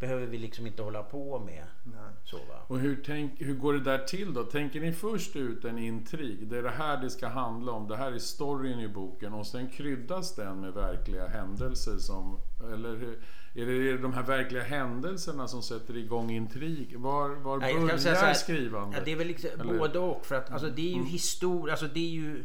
behöver 0.00 0.26
vi 0.26 0.38
liksom 0.38 0.66
inte 0.66 0.82
hålla 0.82 1.02
på 1.02 1.38
med. 1.38 1.64
nej. 1.84 2.12
Så, 2.24 2.36
va? 2.36 2.62
Och 2.66 2.78
hur, 2.78 3.02
tänk, 3.06 3.40
hur 3.40 3.54
går 3.54 3.72
det 3.72 3.80
där 3.80 3.98
till 3.98 4.34
då? 4.34 4.44
Tänker 4.44 4.80
ni 4.80 4.92
först 4.92 5.36
ut 5.36 5.64
en 5.64 5.78
intrig? 5.78 6.48
Det 6.48 6.58
är 6.58 6.62
det 6.62 6.70
här 6.70 6.96
det 7.02 7.10
ska 7.10 7.28
handla 7.28 7.72
om. 7.72 7.88
Det 7.88 7.96
här 7.96 8.12
är 8.12 8.18
storyn 8.18 8.80
i 8.80 8.88
boken 8.88 9.32
och 9.32 9.46
sen 9.46 9.70
kryddas 9.70 10.34
den 10.34 10.60
med 10.60 10.72
verkliga 10.72 11.26
händelser 11.28 11.98
som... 11.98 12.38
Eller 12.72 12.96
hur, 12.96 13.18
är 13.54 13.66
det 13.66 13.98
de 13.98 14.12
här 14.12 14.22
verkliga 14.22 14.62
händelserna 14.62 15.48
som 15.48 15.62
sätter 15.62 15.96
igång 15.96 16.30
intrig? 16.30 16.98
Var, 16.98 17.28
var 17.28 17.58
Nej, 17.58 17.74
börjar 17.74 18.14
här, 18.14 18.34
skrivandet? 18.34 18.98
Ja, 18.98 19.04
det 19.04 19.12
är 19.12 19.16
väl 19.16 19.26
liksom 19.26 19.50
Eller- 19.60 19.78
både 19.78 19.98
och. 19.98 20.26
För 20.26 20.34
att 20.34 20.50
alltså, 20.50 20.70
det 20.70 20.92
är 20.92 20.96
ju 20.96 21.04
historia, 21.04 21.72
alltså 21.72 21.86
det 21.94 22.00
är 22.00 22.10
ju... 22.10 22.44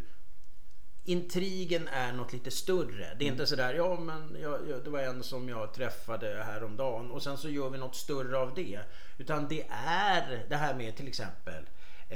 Intrigen 1.06 1.88
är 1.88 2.14
något 2.14 2.34
lite 2.34 2.52
större. 2.52 3.16
Det 3.20 3.26
är 3.26 3.32
inte 3.32 3.48
sådär, 3.48 3.74
ja 3.74 4.00
men 4.00 4.38
jag, 4.42 4.70
jag, 4.70 4.84
det 4.84 4.90
var 4.90 5.00
en 5.00 5.24
som 5.24 5.50
jag 5.50 5.74
träffade 5.74 6.44
häromdagen 6.44 7.12
och 7.12 7.24
sen 7.24 7.38
så 7.38 7.50
gör 7.50 7.70
vi 7.70 7.78
något 7.78 7.96
större 7.96 8.38
av 8.38 8.54
det. 8.56 8.80
Utan 9.18 9.48
det 9.48 9.68
är 9.86 10.46
det 10.50 10.56
här 10.56 10.76
med 10.76 10.96
till 10.96 11.08
exempel 11.08 11.66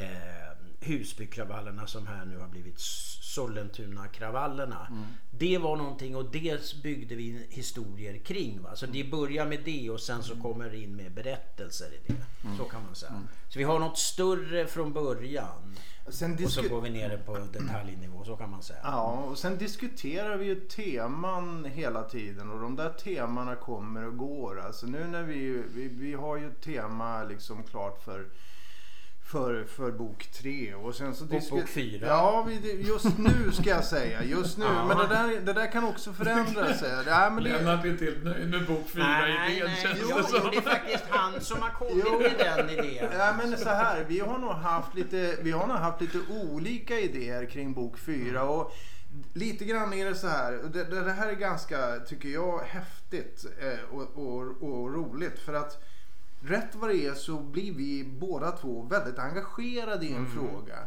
eh, 0.02 0.88
Husbykravallerna 0.88 1.88
som 1.88 2.08
här 2.08 2.26
nu 2.26 2.38
har 2.38 2.48
blivit 2.48 2.80
Sollentuna-kravallerna. 3.68 4.88
Det 5.32 5.58
var 5.58 5.76
någonting 5.76 6.16
och 6.16 6.32
det 6.32 6.82
byggde 6.84 7.16
vi 7.16 7.48
historier 7.50 8.18
kring. 8.18 8.62
Va? 8.62 8.76
Så 8.76 8.86
det 8.86 9.04
börjar 9.12 9.46
med 9.46 9.60
det 9.66 9.90
och 9.90 10.00
sen 10.00 10.24
så 10.24 10.36
kommer 10.36 10.70
det 10.70 10.78
in 10.78 10.96
med 10.96 11.12
berättelser 11.14 11.86
i 11.94 12.00
det. 12.08 12.16
Så 12.58 12.64
kan 12.64 12.84
man 12.86 12.96
säga. 12.96 13.22
Så 13.50 13.60
vi 13.60 13.64
har 13.66 13.80
något 13.80 13.98
större 13.98 14.68
från 14.68 14.94
början. 14.94 15.76
Sen 16.10 16.34
Och 16.46 16.52
så 16.52 16.62
disku- 16.62 16.70
går 16.70 16.82
vi 16.82 16.90
ner 16.90 17.18
på 17.18 17.38
detaljnivå, 17.38 18.24
så 18.26 18.36
kan 18.38 18.50
man 18.50 18.64
säga. 18.64 18.80
Ja, 18.84 19.12
och 19.30 19.38
sen 19.38 19.58
diskuterar 19.58 20.38
vi 20.38 20.46
ju 20.46 20.56
teman 20.56 21.66
hela 21.66 22.04
tiden 22.04 22.52
och 22.52 22.60
de 22.62 22.76
där 22.76 22.90
temana 22.90 23.56
kommer 23.56 24.06
och 24.08 24.18
går. 24.18 24.60
Alltså 24.62 24.86
nu 24.86 25.08
när 25.08 25.24
vi, 25.24 25.64
vi, 25.74 25.88
vi 25.88 26.14
har 26.14 26.38
ju 26.38 26.48
ett 26.48 26.62
tema 26.62 27.24
liksom 27.24 27.64
klart 27.64 28.04
för, 28.04 28.26
för, 29.28 29.64
för 29.64 29.92
bok 29.92 30.28
tre. 30.32 30.74
Och 30.74 30.96
sen 30.96 31.16
så 31.16 31.24
Och 31.24 31.30
bok 31.50 31.68
fyra. 31.68 32.08
Ja, 32.08 32.48
just 32.80 33.18
nu 33.18 33.52
ska 33.52 33.70
jag 33.70 33.84
säga. 33.84 34.24
Just 34.24 34.58
nu. 34.58 34.66
Ja. 34.78 34.86
Men 34.88 34.98
det 34.98 35.08
där, 35.08 35.42
det 35.42 35.54
där 35.54 35.72
kan 35.72 35.84
också 35.84 36.14
förändras. 36.14 36.84
Ja, 37.08 37.30
men 37.30 37.44
det, 37.44 37.50
Lennart 37.50 37.86
är 37.86 37.90
inte 37.90 38.06
helt 38.06 38.24
nöjd 38.24 38.50
med 38.50 38.66
bok 38.66 38.90
fyra 38.90 39.04
Nej, 39.04 39.56
idén 39.56 39.66
nej, 39.68 39.80
känns 39.84 40.00
jo, 40.02 40.08
det 40.08 40.24
jo, 40.32 40.40
som. 40.40 40.52
det 40.52 40.58
är 40.58 40.62
faktiskt 40.62 41.04
han 41.10 41.42
som 41.42 41.62
har 41.62 41.70
kommit 41.70 42.04
Jo. 42.06 42.20
med 42.20 42.36
den 42.38 42.70
idén. 42.70 43.10
Ja 43.18 43.36
men 43.38 43.58
så 43.58 43.70
här, 43.70 44.06
vi 44.08 44.20
har 44.20 44.38
nog 44.38 44.52
haft 44.52 44.96
lite, 44.96 45.36
vi 45.42 45.52
har 45.52 45.68
nog 45.68 45.78
haft 45.78 46.02
lite 46.02 46.20
olika 46.30 47.00
idéer 47.00 47.46
kring 47.46 47.74
bok 47.74 47.98
4 47.98 48.44
och 48.44 48.72
lite 49.34 49.66
grann 49.66 49.94
är 49.94 50.06
det 50.06 50.16
så 50.16 50.28
här, 50.28 50.60
och 50.64 50.70
det, 50.72 50.84
det 50.84 51.04
det 51.04 51.12
här 51.12 51.28
är 51.30 51.36
ganska, 51.36 52.00
tycker 52.00 52.30
jag, 52.30 52.60
häftigt 52.60 53.46
eh, 53.62 53.96
och, 53.96 54.02
och, 54.16 54.64
och 54.64 54.94
roligt 54.94 55.40
för 55.40 55.54
att 55.54 55.84
rätt 56.40 56.76
vad 56.76 56.90
det 56.90 57.06
är 57.06 57.14
så 57.14 57.40
blir 57.40 57.74
vi 57.74 58.04
båda 58.04 58.52
två 58.52 58.82
väldigt 58.82 59.20
engagerade 59.20 60.06
i 60.06 60.14
en 60.14 60.26
fråga. 60.28 60.78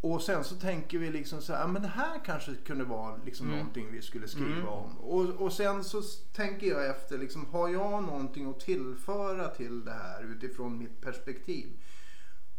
Och 0.00 0.22
sen 0.22 0.44
så 0.44 0.54
tänker 0.54 0.98
vi 0.98 1.10
liksom 1.10 1.42
så 1.42 1.52
här, 1.52 1.60
"Ja, 1.60 1.66
men 1.66 1.82
det 1.82 1.88
här 1.88 2.20
kanske 2.24 2.54
kunde 2.54 2.84
vara 2.84 3.16
liksom 3.24 3.46
någonting 3.50 3.92
vi 3.92 4.02
skulle 4.02 4.28
skriva 4.28 4.68
om. 4.68 4.98
Och, 4.98 5.24
och 5.24 5.52
sen 5.52 5.84
så 5.84 6.02
tänker 6.32 6.66
jag 6.66 6.86
efter, 6.86 7.18
liksom, 7.18 7.46
har 7.46 7.68
jag 7.68 8.02
någonting 8.02 8.50
att 8.50 8.60
tillföra 8.60 9.48
till 9.48 9.84
det 9.84 9.92
här 9.92 10.22
utifrån 10.24 10.78
mitt 10.78 11.00
perspektiv? 11.00 11.66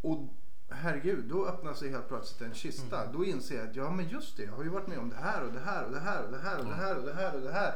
Och 0.01 0.33
herregud, 0.69 1.25
då 1.25 1.45
öppnar 1.47 1.73
sig 1.73 1.89
helt 1.89 2.07
plötsligt 2.07 2.41
en 2.49 2.53
kista. 2.55 3.11
Då 3.11 3.25
inser 3.25 3.57
jag 3.57 3.69
att 3.69 3.75
ja 3.75 3.91
men 3.91 4.09
just 4.09 4.37
det, 4.37 4.43
jag 4.43 4.51
har 4.51 4.63
ju 4.63 4.69
varit 4.69 4.87
med 4.87 4.97
om 4.99 5.09
det 5.09 5.15
här 5.15 5.43
och 5.43 5.53
det 5.53 5.59
här 5.59 5.85
och 5.85 5.91
det 5.91 5.99
här 5.99 6.25
och 6.25 6.31
det 6.31 6.37
här 6.39 6.59
och 6.59 6.65
det 6.65 6.75
här 6.75 6.95
och 6.97 7.05
det 7.05 7.13
här 7.13 7.35
och 7.35 7.41
det 7.41 7.51
här. 7.51 7.73
Och 7.73 7.75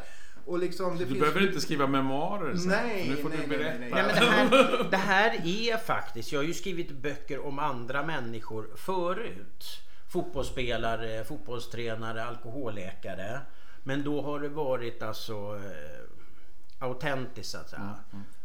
liksom 0.57 0.93
det 0.97 0.99
Du 1.03 1.05
finns... 1.05 1.19
behöver 1.19 1.47
inte 1.47 1.61
skriva 1.61 1.87
memoarer 1.87 2.55
sen. 2.55 2.69
Nej, 2.69 3.09
Nu 3.09 3.15
får 3.15 3.29
nej, 3.29 3.37
du 3.41 3.47
nej, 3.47 3.57
berätta. 3.57 3.79
nej, 3.79 3.89
Nej, 3.91 4.03
men 4.03 4.15
det, 4.15 4.25
här, 4.31 4.87
det 4.91 4.97
här 4.97 5.47
är 5.47 5.77
faktiskt, 5.77 6.31
jag 6.31 6.39
har 6.39 6.45
ju 6.45 6.53
skrivit 6.53 6.91
böcker 6.91 7.45
om 7.45 7.59
andra 7.59 8.03
människor 8.05 8.69
förut. 8.75 9.65
Fotbollsspelare, 10.07 11.23
fotbollstränare, 11.23 12.23
alkoholläkare. 12.25 13.39
Men 13.83 14.03
då 14.03 14.21
har 14.21 14.39
det 14.39 14.49
varit 14.49 15.03
alltså 15.03 15.33
eh, 15.33 16.85
autentiskt 16.85 17.51
så 17.51 17.57
att 17.57 17.69
säga. 17.69 17.95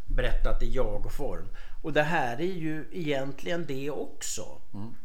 Berättat 0.06 0.62
i 0.62 0.70
jag-form. 0.72 1.48
Och 1.82 1.92
det 1.92 2.02
här 2.02 2.36
är 2.40 2.54
ju 2.54 2.88
egentligen 2.92 3.66
det 3.66 3.90
också. 3.90 4.60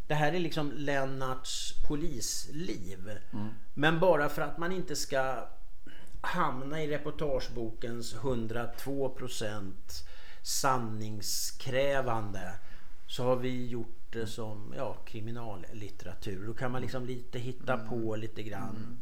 Det 0.08 0.13
här 0.13 0.34
är 0.34 0.39
liksom 0.39 0.72
Lennarts 0.75 1.74
polisliv. 1.88 3.20
Men 3.74 4.00
bara 4.00 4.29
för 4.29 4.41
att 4.41 4.58
man 4.58 4.72
inte 4.72 4.96
ska 4.96 5.48
hamna 6.21 6.83
i 6.83 6.88
reportagebokens 6.88 8.15
102% 8.15 9.71
sanningskrävande 10.41 12.51
så 13.07 13.23
har 13.23 13.35
vi 13.35 13.67
gjort 13.67 14.11
det 14.11 14.27
som 14.27 14.73
ja, 14.77 14.93
kriminallitteratur. 14.93 16.47
Då 16.47 16.53
kan 16.53 16.71
man 16.71 16.81
liksom 16.81 17.05
lite 17.05 17.39
hitta 17.39 17.77
på 17.77 18.15
lite 18.15 18.43
grann. 18.43 18.99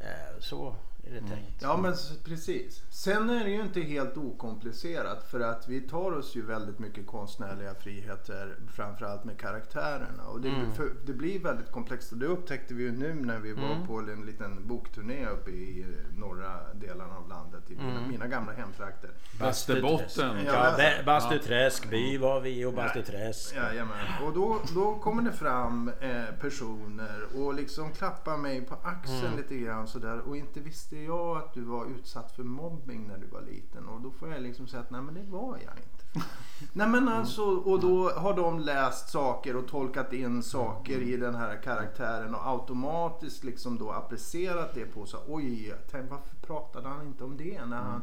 Eh, 0.00 0.40
Så 0.40 0.74
är 1.06 1.10
det 1.14 1.20
tänkt. 1.28 1.62
Ja 1.62 1.76
men 1.76 1.94
precis. 2.24 2.82
Sen 2.90 3.30
är 3.30 3.44
det 3.44 3.50
ju 3.50 3.62
inte 3.62 3.80
helt 3.80 4.16
okomplicerat 4.16 5.30
för 5.30 5.40
att 5.40 5.68
vi 5.68 5.80
tar 5.80 6.12
oss 6.12 6.36
ju 6.36 6.42
väldigt 6.46 6.78
mycket 6.78 7.06
konstnärliga 7.06 7.74
friheter 7.74 8.56
framförallt 8.74 9.24
med 9.24 9.38
karaktärerna. 9.40 10.26
Och 10.28 10.40
det, 10.40 10.50
för, 10.76 10.90
det 11.06 11.12
blir 11.12 11.38
väldigt 11.40 11.70
komplext 11.72 12.12
och 12.12 12.18
det 12.18 12.26
upptäckte 12.26 12.74
vi 12.74 12.82
ju 12.82 12.92
nu 12.92 13.14
när 13.14 13.38
vi 13.38 13.52
var 13.52 13.86
på 13.86 13.98
en 13.98 14.26
liten 14.26 14.66
bokturné 14.68 15.26
uppe 15.28 15.50
i 15.50 15.86
norra 16.18 16.74
delarna 16.74 17.16
av 17.16 17.28
landet 17.28 17.70
i 17.70 17.76
mina, 17.76 18.00
mina 18.08 18.26
gamla 18.26 18.52
hemtrakter. 18.52 19.10
Västerbotten. 19.40 20.36
Ja. 20.46 20.52
Ja, 20.52 20.76
Bä- 20.78 21.04
Bastuträskby 21.04 22.18
var 22.18 22.40
vi 22.40 22.64
och 22.64 22.72
Bastuträsk. 22.74 23.56
Jajamän. 23.56 24.06
Och 24.24 24.32
då, 24.34 24.60
då 24.74 24.94
kommer 24.98 25.22
det 25.22 25.32
fram 25.32 25.90
eh, 26.00 26.24
personer 26.40 27.24
och 27.36 27.54
liksom 27.54 27.92
klappar 27.92 28.36
mig 28.36 28.60
på 28.60 28.74
axeln 28.82 29.36
lite 29.36 29.56
grann 29.56 29.88
sådär. 29.88 30.18
Och 30.18 30.36
inte 30.36 30.60
visste 30.60 30.95
jag 31.04 31.36
att 31.36 31.54
du 31.54 31.64
var 31.64 31.86
utsatt 31.86 32.32
för 32.32 32.42
mobbing 32.42 33.06
när 33.06 33.18
du 33.18 33.26
var 33.26 33.42
liten. 33.42 33.88
Och 33.88 34.00
då 34.00 34.10
får 34.10 34.32
jag 34.32 34.42
liksom 34.42 34.66
säga 34.66 34.82
att 34.82 34.90
nej 34.90 35.02
men 35.02 35.14
det 35.14 35.22
var 35.22 35.58
jag 35.64 35.72
inte. 35.76 36.28
nej 36.72 36.88
men 36.88 37.08
alltså, 37.08 37.44
och 37.44 37.80
då 37.80 38.10
har 38.10 38.36
de 38.36 38.58
läst 38.60 39.08
saker 39.08 39.56
och 39.56 39.68
tolkat 39.68 40.12
in 40.12 40.42
saker 40.42 41.00
i 41.00 41.16
den 41.16 41.34
här 41.34 41.62
karaktären 41.62 42.34
och 42.34 42.46
automatiskt 42.46 43.44
liksom 43.44 43.78
då 43.78 43.90
applicerat 43.90 44.74
det 44.74 44.84
på 44.84 45.06
så 45.06 45.18
oj, 45.26 45.74
tänk, 45.90 46.10
varför 46.10 46.36
pratade 46.36 46.88
han 46.88 47.06
inte 47.06 47.24
om 47.24 47.36
det 47.36 47.64
när 47.64 47.82
han 47.82 48.02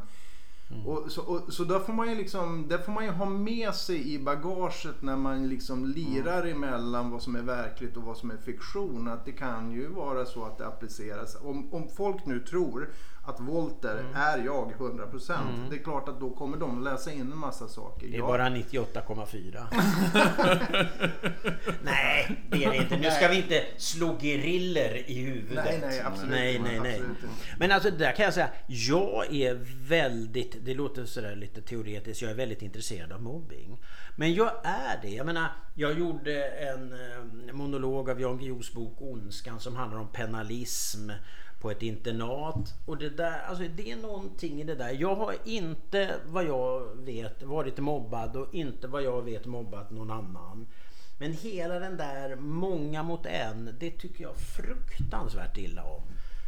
och, 0.84 1.12
så, 1.12 1.22
och, 1.22 1.52
så 1.52 1.64
där 1.64 1.78
får 1.78 1.92
man 1.92 2.08
ju 2.08 2.14
liksom, 2.14 2.68
där 2.68 2.78
får 2.78 2.92
man 2.92 3.04
ju 3.04 3.10
ha 3.10 3.26
med 3.26 3.74
sig 3.74 4.14
i 4.14 4.18
bagaget 4.18 5.02
när 5.02 5.16
man 5.16 5.48
liksom 5.48 5.84
lirar 5.84 6.46
emellan 6.46 7.10
vad 7.10 7.22
som 7.22 7.36
är 7.36 7.42
verkligt 7.42 7.96
och 7.96 8.02
vad 8.02 8.16
som 8.16 8.30
är 8.30 8.36
fiktion. 8.36 9.08
Att 9.08 9.24
det 9.24 9.32
kan 9.32 9.72
ju 9.72 9.88
vara 9.88 10.24
så 10.24 10.44
att 10.44 10.58
det 10.58 10.66
appliceras. 10.66 11.36
Om, 11.42 11.74
om 11.74 11.88
folk 11.88 12.26
nu 12.26 12.40
tror 12.40 12.88
att 13.26 13.40
Volter 13.40 14.04
är 14.14 14.38
jag 14.44 14.72
100% 14.78 15.70
det 15.70 15.76
är 15.76 15.82
klart 15.82 16.08
att 16.08 16.20
då 16.20 16.30
kommer 16.30 16.56
de 16.56 16.84
läsa 16.84 17.12
in 17.12 17.20
en 17.20 17.38
massa 17.38 17.68
saker. 17.68 18.06
Det 18.06 18.14
är 18.14 18.18
Jag- 18.18 18.26
bara 18.26 18.48
98,4. 18.48 19.66
nej, 21.82 22.36
det 22.50 22.64
är 22.64 22.70
det 22.70 22.76
inte. 22.76 22.96
Nu 22.96 23.10
ska 23.10 23.28
vi 23.28 23.36
inte 23.36 23.64
slå 23.76 24.18
geriller 24.20 25.10
i 25.10 25.14
huvudet. 25.24 25.64
Nej, 25.64 25.78
nej, 25.80 26.00
absolut 26.00 26.30
nej, 26.30 26.58
nej, 26.58 26.80
nej. 26.80 26.92
Absolut 26.94 27.10
inte. 27.22 27.34
Men 27.58 27.72
alltså 27.72 27.90
där 27.90 28.12
kan 28.12 28.24
jag 28.24 28.34
säga. 28.34 28.48
Jag 28.66 29.34
är 29.34 29.58
väldigt, 29.88 30.64
det 30.64 30.74
låter 30.74 31.04
sådär 31.04 31.36
lite 31.36 31.62
teoretiskt, 31.62 32.22
jag 32.22 32.30
är 32.30 32.34
väldigt 32.36 32.62
intresserad 32.62 33.12
av 33.12 33.22
mobbing. 33.22 33.80
Men 34.16 34.34
jag 34.34 34.50
är 34.64 34.98
det. 35.02 35.08
Jag 35.10 35.26
menar, 35.26 35.48
jag 35.74 35.98
gjorde 35.98 36.44
en 36.48 36.92
eh, 36.92 37.52
monolog 37.52 38.10
av 38.10 38.20
Jan 38.20 38.38
Guillous 38.38 38.72
bok 38.72 38.96
Ondskan 39.00 39.60
som 39.60 39.76
handlar 39.76 39.98
om 39.98 40.08
penalism 40.12 41.10
på 41.64 41.70
ett 41.70 41.82
internat. 41.82 42.74
Och 42.84 42.98
det 42.98 43.10
där, 43.10 43.42
alltså 43.42 43.64
det 43.76 43.90
är 43.90 43.96
någonting 43.96 44.60
i 44.60 44.64
det 44.64 44.74
där. 44.74 44.90
Jag 44.90 45.14
har 45.14 45.36
inte 45.44 46.20
vad 46.26 46.44
jag 46.44 46.96
vet 46.96 47.42
varit 47.42 47.78
mobbad 47.78 48.36
och 48.36 48.54
inte 48.54 48.86
vad 48.86 49.02
jag 49.02 49.22
vet 49.22 49.46
mobbat 49.46 49.90
någon 49.90 50.10
annan. 50.10 50.66
Men 51.18 51.32
hela 51.32 51.78
den 51.78 51.96
där 51.96 52.36
många 52.36 53.02
mot 53.02 53.26
en, 53.26 53.76
det 53.80 53.90
tycker 53.90 54.24
jag 54.24 54.36
fruktansvärt 54.36 55.58
illa 55.58 55.84
om. 55.84 56.02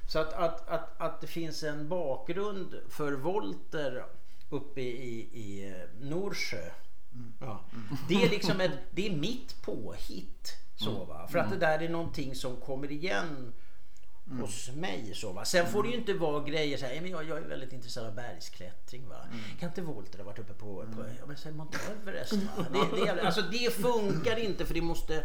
Så 0.09 0.19
att, 0.19 0.33
att, 0.33 0.69
att, 0.69 1.01
att 1.01 1.21
det 1.21 1.27
finns 1.27 1.63
en 1.63 1.89
bakgrund 1.89 2.75
för 2.89 3.13
Volter 3.13 4.05
uppe 4.51 4.81
i, 4.81 5.19
i 5.21 5.75
Norsjö. 6.01 6.71
Ja. 7.41 7.61
Det 8.09 8.15
är 8.15 8.31
liksom 8.31 8.61
ett, 8.61 8.79
det 8.91 9.07
är 9.07 9.17
mitt 9.17 9.63
påhitt. 9.63 10.57
Så, 10.75 11.05
va? 11.05 11.29
För 11.29 11.39
att 11.39 11.51
det 11.51 11.57
där 11.57 11.83
är 11.83 11.89
någonting 11.89 12.35
som 12.35 12.57
kommer 12.57 12.93
igen 12.93 13.53
hos 14.31 14.71
mig. 14.71 15.13
Så, 15.15 15.33
va? 15.33 15.45
Sen 15.45 15.67
får 15.67 15.83
det 15.83 15.89
ju 15.89 15.95
inte 15.95 16.15
vara 16.15 16.45
grejer 16.45 16.79
så 16.79 16.87
här, 16.87 16.95
"Ja, 16.95 17.03
men 17.03 17.11
jag, 17.11 17.29
jag 17.29 17.39
är 17.39 17.43
väldigt 17.43 17.73
intresserad 17.73 18.07
av 18.07 18.15
bergsklättring. 18.15 19.09
Va? 19.09 19.17
Kan 19.61 19.69
inte 19.69 19.83
Volter 19.83 20.19
ha 20.19 20.25
varit 20.25 20.39
uppe 20.39 20.53
på, 20.53 20.85
på 20.95 21.05
ja, 21.21 21.27
men 21.45 21.57
Mount 21.57 21.79
Everest? 22.03 22.33
Va? 22.33 22.67
Det, 22.73 23.05
det, 23.05 23.23
alltså, 23.27 23.43
det 23.43 23.73
funkar 23.73 24.39
inte 24.39 24.67
för 24.67 24.75
det 24.75 24.81
måste 24.81 25.25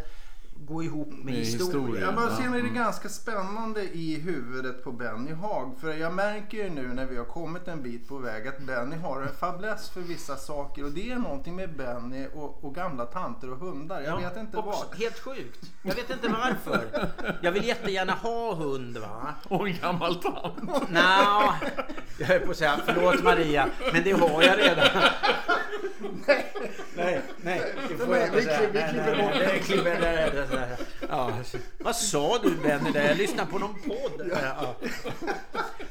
gå 0.56 0.82
ihop 0.82 1.08
med 1.12 1.24
Med 1.24 1.34
historien. 1.34 1.66
historien. 1.66 2.02
Ja, 2.02 2.12
men 2.20 2.24
Ja. 2.30 2.36
sen 2.36 2.54
är 2.54 2.62
det 2.62 2.68
ganska 2.68 3.08
spännande 3.08 3.82
i 3.82 4.20
huvudet 4.20 4.84
på 4.84 4.92
Benny 4.92 5.32
Haag. 5.32 5.74
För 5.80 5.92
jag 5.94 6.14
märker 6.14 6.58
ju 6.58 6.70
nu 6.70 6.88
när 6.88 7.06
vi 7.06 7.16
har 7.16 7.24
kommit 7.24 7.68
en 7.68 7.82
bit 7.82 8.08
på 8.08 8.18
väg 8.18 8.48
att 8.48 8.58
Benny 8.58 8.96
har 8.96 9.22
en 9.22 9.34
fäbless 9.34 9.90
för 9.90 10.00
vissa 10.00 10.36
saker. 10.36 10.84
Och 10.84 10.90
det 10.92 11.10
är 11.12 11.16
någonting 11.16 11.56
med 11.56 11.76
Benny 11.76 12.26
och, 12.34 12.64
och 12.64 12.74
gamla 12.74 13.04
tanter 13.06 13.52
och 13.52 13.58
hundar. 13.58 14.00
Jag 14.00 14.16
vet 14.20 14.36
inte 14.36 14.56
vad. 14.56 14.94
Helt 14.98 15.18
sjukt. 15.18 15.60
Jag 15.82 15.94
vet 15.94 16.10
inte 16.10 16.28
varför. 16.28 17.08
Jag 17.42 17.52
vill 17.52 17.64
jättegärna 17.64 18.12
ha 18.12 18.54
hund 18.54 18.96
va. 18.98 19.34
Och 19.48 19.68
en 19.68 19.76
gammal 19.78 20.14
tant. 20.14 20.62
Nå, 20.90 21.54
jag 22.18 22.26
höll 22.26 22.40
på 22.40 22.50
att 22.50 22.56
säga 22.56 22.80
förlåt 22.86 23.22
Maria, 23.22 23.68
men 23.92 24.02
det 24.04 24.12
har 24.12 24.42
jag 24.42 24.58
redan. 24.58 24.86
Nej, 26.96 27.20
nej, 27.42 27.62
det 27.88 27.96
får 27.96 28.16
jag 28.16 28.26
inte 28.26 28.36
Vi 28.36 28.42
säga. 28.44 28.58
klipper- 28.58 28.72
vi 28.72 28.80
Nej, 28.80 28.90
klipper 28.90 29.16
nej, 29.16 29.22
bort 29.22 29.34
nej, 29.38 29.48
det 29.54 29.74
klipper- 29.74 30.00
det- 30.00 30.78
Ja. 31.08 31.32
Vad 31.78 31.96
sa 31.96 32.38
du 32.42 32.50
Benny 32.50 32.90
där? 32.90 33.08
Jag 33.08 33.16
lyssnade 33.16 33.50
på 33.50 33.58
någon 33.58 33.74
podd. 33.74 34.30
Ja. 34.42 34.74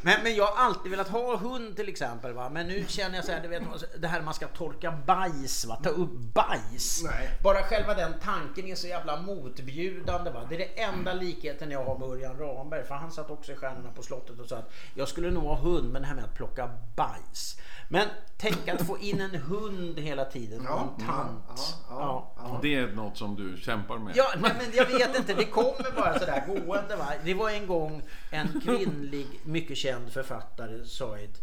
Men, 0.02 0.24
men 0.24 0.36
jag 0.36 0.46
har 0.46 0.66
alltid 0.66 0.92
velat 0.92 1.08
ha 1.08 1.38
hund 1.38 1.76
till 1.76 1.90
exempel. 1.90 2.34
Va? 2.34 2.50
Men 2.50 2.68
nu 2.68 2.86
känner 2.88 3.16
jag 3.16 3.26
så 3.26 3.32
här, 3.32 3.42
du 3.42 3.48
vet, 3.48 3.64
det 4.02 4.08
här 4.08 4.22
man 4.22 4.34
ska 4.34 4.48
torka 4.48 4.92
bajs, 5.06 5.66
va? 5.66 5.76
ta 5.84 5.90
upp 5.90 6.14
bajs. 6.14 7.02
Nej. 7.04 7.30
Bara 7.44 7.64
själva 7.64 7.94
den 7.94 8.14
tanken 8.24 8.68
är 8.68 8.76
så 8.76 8.88
jävla 8.88 9.22
motbjudande. 9.22 10.32
Va? 10.32 10.46
Det 10.50 10.56
är 10.56 10.60
det 10.60 10.82
enda 10.82 11.14
likheten 11.14 11.72
jag 11.72 11.84
har 11.84 11.98
med 11.98 12.08
Örjan 12.10 12.38
Ramberg. 12.40 12.84
För 12.84 12.96
han 12.96 13.12
satt 13.12 13.30
också 13.30 13.52
i 13.52 13.56
Stjärnorna 13.56 13.92
på 13.92 14.04
slottet 14.04 14.40
och 14.40 14.46
sa 14.48 14.58
att 14.58 14.72
jag 14.96 15.08
skulle 15.08 15.32
nog 15.32 15.44
ha 15.44 15.56
hund, 15.56 15.92
men 15.94 16.02
det 16.02 16.08
här 16.08 16.16
med 16.16 16.24
att 16.24 16.36
plocka 16.36 16.70
bajs. 16.96 17.58
Men 17.90 18.08
tänk 18.38 18.68
att 18.68 18.88
få 18.88 18.98
in 19.00 19.22
en 19.22 19.36
hund 19.36 20.00
hela 20.00 20.26
tiden 20.26 20.60
och 20.60 20.66
Ja, 20.66 20.96
en 21.00 21.06
tant. 21.08 21.78
ja, 21.90 21.96
ja, 22.00 22.32
ja. 22.38 22.60
Det 22.62 22.76
är 22.76 22.88
något 22.88 23.18
som 23.18 23.36
du 23.36 23.58
kämpar 23.62 23.98
med. 23.98 24.16
Ja, 24.18 24.32
nej, 24.38 24.52
men 24.58 24.66
jag 24.74 24.86
vet 24.86 25.18
inte. 25.18 25.34
Det 25.34 25.46
kommer 25.46 25.96
bara 25.96 26.20
sådär 26.20 26.44
gående. 26.48 26.96
Va? 26.96 27.06
Det 27.24 27.34
var 27.34 27.50
en 27.50 27.68
gång 27.68 28.02
en 28.30 28.62
kvinnlig, 28.66 29.28
mycket 29.44 29.78
känd 29.78 29.91
känd 29.92 30.12
författare 30.12 30.86
sa 30.86 31.18
i 31.18 31.24
ett 31.24 31.42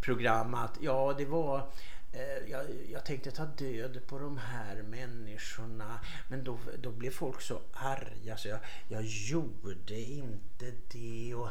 program 0.00 0.54
att 0.54 0.78
ja, 0.80 1.14
det 1.18 1.24
var 1.24 1.58
eh, 2.12 2.50
jag, 2.50 2.64
jag 2.92 3.04
tänkte 3.04 3.30
ta 3.30 3.44
död 3.44 4.00
på 4.06 4.18
de 4.18 4.38
här 4.38 4.82
människorna. 4.82 6.00
Men 6.28 6.44
då, 6.44 6.58
då 6.78 6.90
blev 6.90 7.10
folk 7.10 7.40
så 7.40 7.60
arga 7.72 8.36
så 8.36 8.48
jag, 8.48 8.58
jag 8.88 9.02
gjorde 9.04 10.00
inte 10.00 10.72
det. 10.92 11.34
Och, 11.34 11.48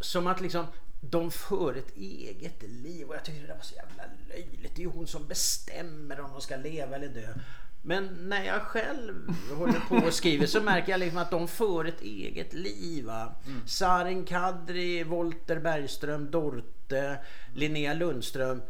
som 0.00 0.26
att 0.26 0.40
liksom 0.40 0.66
de 1.00 1.30
för 1.30 1.74
ett 1.74 1.96
eget 1.96 2.62
liv 2.62 3.08
och 3.08 3.14
jag 3.14 3.24
tyckte 3.24 3.46
det 3.46 3.54
var 3.54 3.62
så 3.62 3.74
jävla 3.74 4.02
löjligt. 4.28 4.74
Det 4.74 4.82
är 4.82 4.86
ju 4.86 4.90
hon 4.90 5.06
som 5.06 5.26
bestämmer 5.26 6.20
om 6.20 6.30
de 6.30 6.40
ska 6.40 6.56
leva 6.56 6.96
eller 6.96 7.08
dö. 7.08 7.34
Men 7.82 8.28
när 8.28 8.44
jag 8.44 8.62
själv 8.62 9.28
håller 9.58 9.80
på 9.88 10.06
och 10.06 10.14
skriver 10.14 10.46
så 10.46 10.60
märker 10.62 10.92
jag 10.92 10.98
liksom 10.98 11.18
att 11.18 11.30
de 11.30 11.48
för 11.48 11.84
ett 11.84 12.00
eget 12.00 12.52
liv. 12.52 13.04
Va? 13.04 13.34
Mm. 13.46 13.66
Sarin 13.66 14.24
Kadri, 14.24 15.04
Volter 15.04 15.60
Bergström, 15.60 16.30
Dorte, 16.30 17.18
Linnea 17.54 17.94
Lundström. 17.94 18.62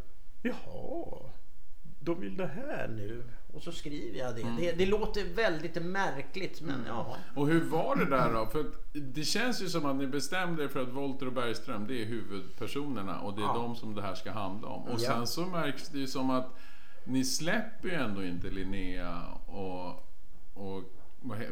Jaha, 0.43 1.31
de 2.01 2.21
vill 2.21 2.37
det 2.37 2.47
här 2.47 2.89
nu. 2.89 3.23
Och 3.55 3.63
så 3.63 3.73
skriver 3.73 4.19
jag 4.19 4.35
det. 4.35 4.43
Mm. 4.43 4.57
Det, 4.57 4.73
det, 4.73 4.87
låter 4.87 5.25
väldigt 5.25 5.83
märkligt 5.83 6.61
men 6.61 6.85
ja. 6.87 7.17
Och 7.35 7.49
hur 7.49 7.61
var 7.61 7.97
det 7.97 8.05
där 8.05 8.33
då? 8.33 8.47
För 8.47 8.67
det 8.93 9.25
känns 9.25 9.63
ju 9.63 9.69
som 9.69 9.87
att 9.87 9.97
ni 9.97 10.07
bestämde 10.07 10.65
er 10.65 10.69
för 10.69 10.83
att 10.83 10.89
Volter 10.89 11.27
och 11.27 11.33
Bergström 11.33 11.87
det 11.87 12.03
är 12.03 12.07
huvudpersonerna 12.07 13.21
och 13.21 13.35
det 13.35 13.41
är 13.41 13.47
ja. 13.47 13.55
de 13.55 13.77
som 13.77 13.95
det 13.95 14.03
här 14.03 14.15
ska 14.15 14.33
handla 14.33 14.69
om. 14.69 14.83
Och 14.83 15.01
ja. 15.01 15.09
sen 15.09 15.27
så 15.27 15.47
märks 15.47 15.89
det 15.89 15.99
ju 15.99 16.07
som 16.07 16.31
att 16.31 16.59
ni 17.09 17.25
släpper 17.25 17.89
ju 17.89 17.95
ändå 17.95 18.25
inte 18.25 18.51
Linnea 18.51 19.25
och, 19.47 19.89
och 20.55 20.83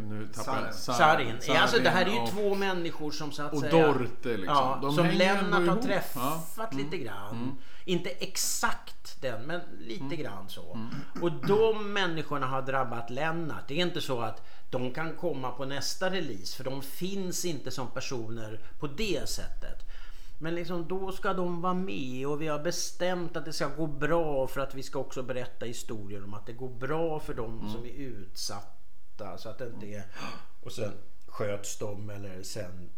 nu 0.08 0.28
tappar 0.34 0.64
jag 0.64 0.74
Sarin. 0.74 1.40
Sarin. 1.40 1.60
Alltså 1.60 1.78
det 1.78 1.90
här 1.90 2.06
är 2.06 2.10
ju 2.10 2.18
och, 2.18 2.30
två 2.30 2.54
människor 2.54 3.10
som 3.10 3.32
så 3.32 3.42
att 3.42 3.52
och 3.52 3.60
säga... 3.60 3.88
Och 3.88 3.98
Dorte 3.98 4.36
liksom. 4.36 4.80
Ja, 4.82 4.92
som 4.92 5.06
Lennart 5.06 5.68
har 5.68 5.82
träffat 5.82 6.54
ja. 6.56 6.68
mm. 6.72 6.84
lite 6.84 6.98
grann. 6.98 7.36
Mm. 7.36 7.56
Inte 7.84 8.10
exakt 8.10 9.20
den, 9.20 9.42
men 9.42 9.60
lite 9.78 10.04
mm. 10.04 10.18
grann 10.18 10.48
så. 10.48 10.74
Mm. 10.74 10.94
Och 11.22 11.32
de 11.32 11.92
människorna 11.92 12.46
har 12.46 12.62
drabbat 12.62 13.10
Lennart. 13.10 13.68
Det 13.68 13.74
är 13.74 13.86
inte 13.86 14.00
så 14.00 14.20
att 14.20 14.46
de 14.70 14.90
kan 14.90 15.16
komma 15.16 15.50
på 15.50 15.64
nästa 15.64 16.10
release, 16.10 16.56
för 16.56 16.64
de 16.64 16.82
finns 16.82 17.44
inte 17.44 17.70
som 17.70 17.90
personer 17.90 18.60
på 18.78 18.86
det 18.86 19.28
sättet. 19.28 19.85
Men 20.38 20.54
liksom 20.54 20.88
då 20.88 21.12
ska 21.12 21.32
de 21.32 21.62
vara 21.62 21.74
med 21.74 22.26
och 22.26 22.42
vi 22.42 22.46
har 22.46 22.58
bestämt 22.58 23.36
att 23.36 23.44
det 23.44 23.52
ska 23.52 23.68
gå 23.68 23.86
bra 23.86 24.46
för 24.46 24.60
att 24.60 24.74
vi 24.74 24.82
ska 24.82 24.98
också 24.98 25.22
berätta 25.22 25.66
historier 25.66 26.24
om 26.24 26.34
att 26.34 26.46
det 26.46 26.52
går 26.52 26.68
bra 26.68 27.20
för 27.20 27.34
dem 27.34 27.58
mm. 27.60 27.72
som 27.72 27.84
är 27.84 27.90
utsatta. 27.90 29.38
Så 29.38 29.48
att 29.48 29.58
det 29.58 29.66
inte 29.66 29.86
är... 29.86 30.04
Och 30.62 30.72
sen 30.72 30.92
sköts 31.26 31.78
de 31.78 32.10
eller 32.10 32.42
sen 32.42 32.90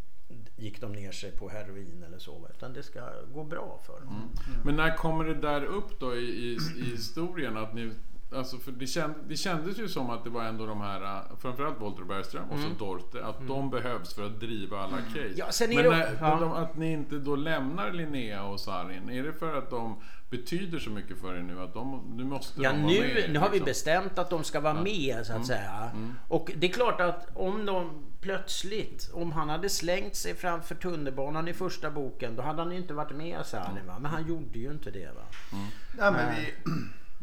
gick 0.57 0.81
de 0.81 0.93
ner 0.93 1.13
sig 1.13 1.31
på 1.31 1.49
heroin 1.49 2.03
eller 2.03 2.19
så. 2.19 2.49
Utan 2.57 2.73
det 2.73 2.83
ska 2.83 3.01
gå 3.35 3.45
bra 3.45 3.81
för 3.87 4.01
dem. 4.01 4.09
Mm. 4.09 4.61
Men 4.65 4.77
när 4.77 4.97
kommer 4.97 5.25
det 5.25 5.35
där 5.35 5.65
upp 5.65 6.01
då 6.01 6.17
i, 6.17 6.29
i, 6.29 6.59
i 6.77 6.83
historien? 6.83 7.57
Att 7.57 7.75
ni 7.75 7.93
Alltså 8.33 8.59
för 8.59 8.73
det, 8.73 8.87
känd, 8.87 9.15
det 9.29 9.37
kändes 9.37 9.79
ju 9.79 9.89
som 9.89 10.11
att 10.11 10.25
det 10.25 10.31
var 10.31 10.45
ändå 10.45 10.67
de 10.67 10.81
här, 10.81 11.03
äh, 11.03 11.37
framförallt 11.39 11.81
Walter 11.81 12.05
Bergström 12.05 12.51
och 12.51 12.57
mm. 12.57 12.69
så 12.79 12.85
Dorte, 12.85 13.25
att 13.25 13.37
mm. 13.37 13.49
de 13.49 13.71
behövs 13.71 14.15
för 14.15 14.27
att 14.27 14.41
driva 14.41 14.79
alla 14.79 14.99
mm. 14.99 15.13
case. 15.13 15.35
Ja, 15.37 15.47
Men 15.69 15.91
när, 15.91 16.19
ja. 16.21 16.39
de, 16.41 16.53
att 16.53 16.77
ni 16.77 16.93
inte 16.93 17.19
då 17.19 17.37
lämnar 17.37 17.93
Linnea 17.93 18.45
och 18.45 18.61
Sarin, 18.61 19.11
är 19.11 19.23
det 19.23 19.33
för 19.33 19.59
att 19.59 19.71
de 19.71 20.03
betyder 20.31 20.79
så 20.79 20.91
mycket 20.91 21.21
för 21.21 21.35
er 21.35 21.43
nu 21.43 21.61
att 21.61 21.75
de, 21.75 22.13
nu 22.17 22.25
måste 22.25 22.63
ja, 22.63 22.73
de 22.73 22.79
nu, 22.79 22.99
vara 22.99 23.09
med? 23.09 23.25
Ja, 23.25 23.33
nu 23.33 23.39
har 23.39 23.49
vi 23.49 23.53
liksom? 23.53 23.65
bestämt 23.65 24.19
att 24.19 24.31
de 24.31 24.45
ska 24.45 24.61
vara 24.61 24.77
ja. 24.77 24.83
med 24.83 25.27
så 25.27 25.33
att 25.33 25.37
mm. 25.37 25.45
säga. 25.45 25.91
Mm. 25.93 26.15
Och 26.29 26.51
det 26.57 26.67
är 26.67 26.73
klart 26.73 27.01
att 27.01 27.29
om 27.35 27.67
de 27.67 27.91
plötsligt, 28.21 29.11
om 29.13 29.33
han 29.33 29.49
hade 29.49 29.69
slängt 29.69 30.17
sig 30.17 30.35
framför 30.35 30.75
tunnelbanan 30.75 31.49
i 31.49 31.55
första 31.55 31.91
boken, 31.91 32.37
då 32.37 32.43
hade 32.43 32.63
han 32.63 32.73
ju 32.73 32.79
inte 32.79 32.95
varit 32.95 33.17
med 33.17 33.47
Sarin. 33.47 33.87
Va? 33.87 33.99
Men 33.99 34.11
han 34.11 34.29
gjorde 34.29 34.59
ju 34.59 34.71
inte 34.71 34.91
det. 34.91 35.07
Va? 35.07 35.23
Mm. 35.53 35.67
Ja, 35.99 36.11
men 36.11 36.35
vi 36.35 36.55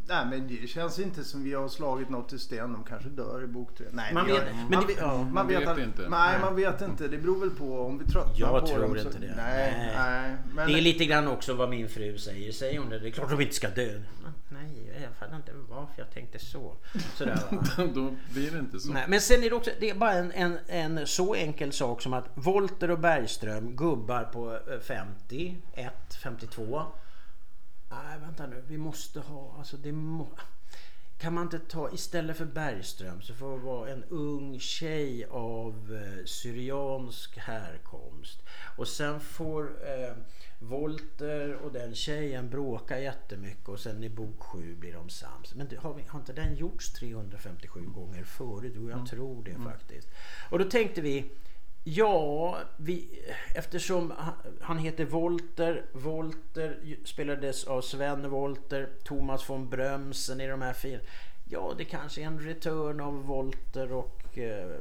Nej 0.07 0.25
men 0.25 0.47
det 0.47 0.67
känns 0.67 0.99
inte 0.99 1.23
som 1.23 1.43
vi 1.43 1.53
har 1.53 1.67
slagit 1.67 2.09
något 2.09 2.33
i 2.33 2.39
sten. 2.39 2.73
De 2.73 2.83
kanske 2.83 3.09
dör 3.09 3.43
i 3.43 3.47
bok 3.47 3.77
tre. 3.77 3.87
Nej, 3.91 4.13
man 4.13 4.27
vet, 4.27 4.43
men 4.55 4.69
man, 4.69 4.83
det, 4.87 4.93
ja, 4.93 5.17
man, 5.17 5.33
man 5.33 5.47
vet, 5.47 5.69
vet 5.69 5.77
inte. 5.77 6.01
Nej, 6.01 6.09
nej, 6.09 6.39
man 6.41 6.55
vet 6.55 6.81
inte. 6.81 7.07
Det 7.07 7.17
beror 7.17 7.39
väl 7.39 7.49
på 7.49 7.79
om 7.79 7.97
vi 7.97 8.05
tröttnar 8.05 8.33
jag 8.35 8.49
på. 8.49 8.55
Jag 8.55 8.67
tror 8.67 8.97
inte 8.97 9.19
det. 9.19 9.33
Nej, 9.35 9.93
nej. 9.97 10.35
Men, 10.53 10.67
det 10.67 10.77
är 10.77 10.81
lite 10.81 11.05
grann 11.05 11.27
också 11.27 11.53
vad 11.53 11.69
min 11.69 11.89
fru 11.89 12.17
säger. 12.17 12.51
Säger 12.51 12.79
hon 12.79 12.89
det? 12.89 12.99
Det 12.99 13.07
är 13.07 13.11
klart 13.11 13.29
de 13.29 13.41
inte 13.41 13.55
ska 13.55 13.69
dö. 13.69 14.01
Nej, 14.49 14.91
jag 15.03 15.15
fattar 15.19 15.35
inte 15.35 15.51
varför 15.69 15.93
jag 15.97 16.11
tänkte 16.11 16.39
så. 16.39 16.75
Sådär, 17.15 17.39
Då 17.93 18.15
blir 18.33 18.51
det 18.51 18.59
inte 18.59 18.79
så. 18.79 18.93
Nej, 18.93 19.05
men 19.07 19.21
sen 19.21 19.43
är 19.43 19.49
det 19.49 19.55
också, 19.55 19.71
det 19.79 19.89
är 19.89 19.95
bara 19.95 20.13
en, 20.13 20.31
en, 20.31 20.57
en 20.67 21.07
så 21.07 21.35
enkel 21.35 21.71
sak 21.71 22.01
som 22.01 22.13
att 22.13 22.29
Volter 22.33 22.91
och 22.91 22.99
Bergström, 22.99 23.75
gubbar 23.75 24.23
på 24.23 24.59
50, 24.81 25.57
1, 25.73 25.93
52. 26.23 26.81
Nej, 27.89 28.19
vänta 28.19 28.47
nu. 28.47 28.63
Vi 28.67 28.77
måste 28.77 29.19
ha, 29.19 29.55
alltså 29.57 29.77
det 29.77 29.91
må, 29.91 30.27
kan 31.17 31.33
man 31.33 31.43
inte 31.43 31.59
ta, 31.59 31.91
istället 31.91 32.37
för 32.37 32.45
Bergström 32.45 33.21
så 33.21 33.33
får 33.33 33.51
det 33.51 33.63
vara 33.63 33.89
en 33.89 34.03
ung 34.03 34.59
tjej 34.59 35.25
av 35.25 36.01
eh, 36.03 36.25
syriansk 36.25 37.37
härkomst. 37.37 38.43
Och 38.77 38.87
sen 38.87 39.19
får 39.19 39.63
eh, 39.63 40.15
Volter 40.59 41.53
och 41.53 41.71
den 41.71 41.95
tjejen 41.95 42.49
bråka 42.49 42.99
jättemycket 42.99 43.69
och 43.69 43.79
sen 43.79 44.03
i 44.03 44.09
bok 44.09 44.39
7 44.39 44.75
blir 44.75 44.93
de 44.93 45.09
sams. 45.09 45.55
Men 45.55 45.67
det, 45.67 45.75
har, 45.75 45.93
vi, 45.93 46.03
har, 46.07 46.19
inte 46.19 46.33
den 46.33 46.55
gjorts 46.55 46.93
357 46.93 47.85
gånger 47.85 48.23
förut? 48.23 48.73
Jo, 48.75 48.89
jag 48.89 48.97
mm. 48.97 49.05
tror 49.05 49.43
det 49.43 49.51
mm. 49.51 49.71
faktiskt. 49.71 50.07
Och 50.49 50.59
då 50.59 50.65
tänkte 50.65 51.01
vi 51.01 51.31
Ja, 51.87 52.57
vi, 52.77 53.23
eftersom 53.55 54.13
han 54.61 54.77
heter 54.77 55.05
Volter. 55.05 55.85
Volter 55.93 56.77
spelades 57.03 57.63
av 57.63 57.81
Sven 57.81 58.29
Volter, 58.29 58.89
Thomas 59.03 59.49
von 59.49 59.69
Brömsen 59.69 60.41
i 60.41 60.47
de 60.47 60.61
här 60.61 60.73
fyra. 60.73 60.99
Ja, 61.49 61.73
det 61.77 61.85
kanske 61.85 62.21
är 62.21 62.25
en 62.25 62.39
return 62.39 63.01
av 63.01 63.25
Volter 63.25 63.91
och 63.91 64.37
eh, 64.37 64.59
eh 64.59 64.77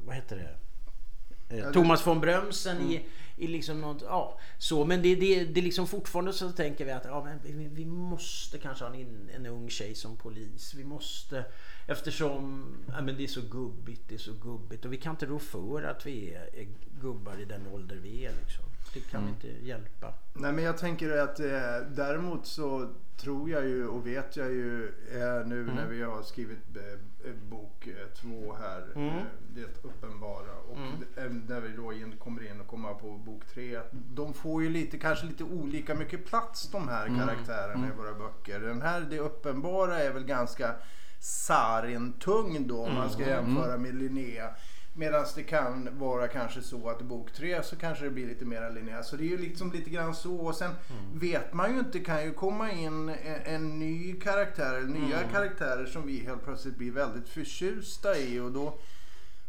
vad 0.00 0.14
heter 0.14 0.36
det? 0.36 1.58
Eh, 1.58 1.72
Thomas 1.72 2.06
von 2.06 2.20
Brömsen 2.20 2.76
mm. 2.76 2.90
i, 2.90 3.02
i 3.36 3.46
liksom 3.46 3.80
något, 3.80 4.02
ja, 4.02 4.38
så. 4.58 4.84
Men 4.84 5.02
det, 5.02 5.14
det, 5.14 5.44
det 5.44 5.60
är 5.60 5.64
liksom 5.64 5.86
fortfarande 5.86 6.32
så 6.32 6.52
tänker 6.52 6.84
vi 6.84 6.90
att 6.90 7.04
ja, 7.04 7.24
men 7.24 7.58
vi, 7.58 7.68
vi 7.68 7.84
måste 7.84 8.58
kanske 8.58 8.84
ha 8.84 8.94
en, 8.94 9.30
en 9.34 9.46
ung 9.46 9.70
tjej 9.70 9.94
som 9.94 10.16
polis. 10.16 10.74
Vi 10.74 10.84
måste 10.84 11.44
Eftersom 11.86 12.66
ja, 12.88 13.00
men 13.00 13.16
det 13.16 13.24
är 13.24 13.28
så 13.28 13.40
gubbigt, 13.40 14.02
det 14.08 14.14
är 14.14 14.18
så 14.18 14.32
gubbigt 14.32 14.84
och 14.84 14.92
vi 14.92 14.96
kan 14.96 15.10
inte 15.10 15.26
rå 15.26 15.38
för 15.38 15.82
att 15.82 16.06
vi 16.06 16.34
är, 16.34 16.56
är 16.56 16.66
gubbar 17.00 17.40
i 17.40 17.44
den 17.44 17.66
ålder 17.66 17.96
vi 17.96 18.24
är. 18.24 18.32
Liksom. 18.32 18.64
Det 18.96 19.10
kan 19.10 19.20
mm. 19.20 19.34
inte 19.34 19.66
hjälpa. 19.66 20.14
Nej 20.34 20.52
men 20.52 20.64
jag 20.64 20.78
tänker 20.78 21.18
att 21.18 21.40
eh, 21.40 21.46
däremot 21.88 22.46
så 22.46 22.94
tror 23.16 23.50
jag 23.50 23.66
ju 23.66 23.86
och 23.86 24.06
vet 24.06 24.36
jag 24.36 24.50
ju 24.52 24.84
eh, 24.86 25.46
nu 25.46 25.62
mm. 25.62 25.74
när 25.74 25.86
vi 25.86 26.02
har 26.02 26.22
skrivit 26.22 26.58
eh, 27.24 27.32
bok 27.32 27.86
eh, 27.86 28.06
två 28.20 28.56
här, 28.60 28.86
mm. 28.94 29.08
Eh, 29.08 29.22
det 29.48 29.66
uppenbara 29.82 30.52
och 30.68 30.76
mm. 31.16 31.44
när 31.48 31.60
vi 31.60 31.76
då 31.76 31.92
in, 31.92 32.16
kommer 32.16 32.50
in 32.50 32.60
och 32.60 32.66
kommer 32.66 32.94
på 32.94 33.10
bok 33.10 33.46
tre. 33.54 33.80
De 33.90 34.34
får 34.34 34.62
ju 34.62 34.68
lite, 34.68 34.98
kanske 34.98 35.26
lite 35.26 35.44
olika 35.44 35.94
mycket 35.94 36.26
plats 36.26 36.70
de 36.70 36.88
här 36.88 37.06
mm. 37.06 37.20
karaktärerna 37.20 37.86
i 37.86 37.90
mm. 37.90 37.96
våra 37.96 38.14
böcker. 38.14 38.60
Den 38.60 38.82
här, 38.82 39.00
det 39.00 39.18
uppenbara 39.18 39.98
är 39.98 40.12
väl 40.12 40.24
ganska 40.24 40.74
Sarin-tung 41.20 42.66
då 42.66 42.84
om 42.84 42.94
man 42.94 43.10
ska 43.10 43.22
mm. 43.22 43.34
jämföra 43.34 43.78
med 43.78 43.94
Linnea. 43.94 44.50
Medan 44.98 45.26
det 45.34 45.42
kan 45.42 45.98
vara 45.98 46.28
kanske 46.28 46.62
så 46.62 46.88
att 46.88 47.00
i 47.00 47.04
bok 47.04 47.32
tre 47.32 47.62
så 47.62 47.76
kanske 47.76 48.04
det 48.04 48.10
blir 48.10 48.26
lite 48.26 48.44
mer 48.44 48.70
Linnea. 48.70 49.02
Så 49.02 49.16
det 49.16 49.24
är 49.24 49.28
ju 49.28 49.38
liksom 49.38 49.72
lite 49.72 49.90
grann 49.90 50.14
så. 50.14 50.36
Och 50.36 50.54
sen 50.54 50.70
mm. 50.70 51.18
vet 51.18 51.52
man 51.52 51.72
ju 51.72 51.78
inte, 51.78 52.00
kan 52.00 52.24
ju 52.24 52.32
komma 52.32 52.72
in 52.72 53.08
en, 53.08 53.42
en 53.44 53.78
ny 53.78 54.20
karaktär 54.20 54.74
eller 54.74 54.88
nya 54.88 55.18
mm. 55.18 55.32
karaktärer 55.32 55.86
som 55.86 56.06
vi 56.06 56.18
helt 56.18 56.44
plötsligt 56.44 56.76
blir 56.76 56.90
väldigt 56.90 57.28
förtjusta 57.28 58.18
i. 58.18 58.40
Och 58.40 58.52
då 58.52 58.78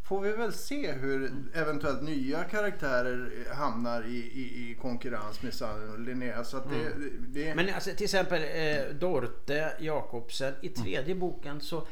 får 0.07 0.21
vi 0.21 0.31
väl 0.31 0.53
se 0.53 0.91
hur 0.91 1.31
eventuellt 1.53 2.01
nya 2.01 2.43
karaktärer 2.43 3.31
hamnar 3.53 4.03
i, 4.07 4.17
i, 4.17 4.71
i 4.71 4.77
konkurrens 4.81 5.41
med 5.41 5.53
Sandra 5.53 5.91
och 5.91 5.99
Linnea. 5.99 6.43
Så 6.43 6.57
det, 6.57 6.86
mm. 6.86 7.25
det... 7.27 7.55
Men 7.55 7.73
alltså, 7.73 7.89
till 7.89 8.03
exempel 8.03 8.41
eh, 8.43 8.95
Dorte 8.95 9.73
Jakobsen 9.79 10.53
i 10.62 10.69
tredje 10.69 11.12
mm. 11.12 11.19
boken 11.19 11.62
så 11.62 11.88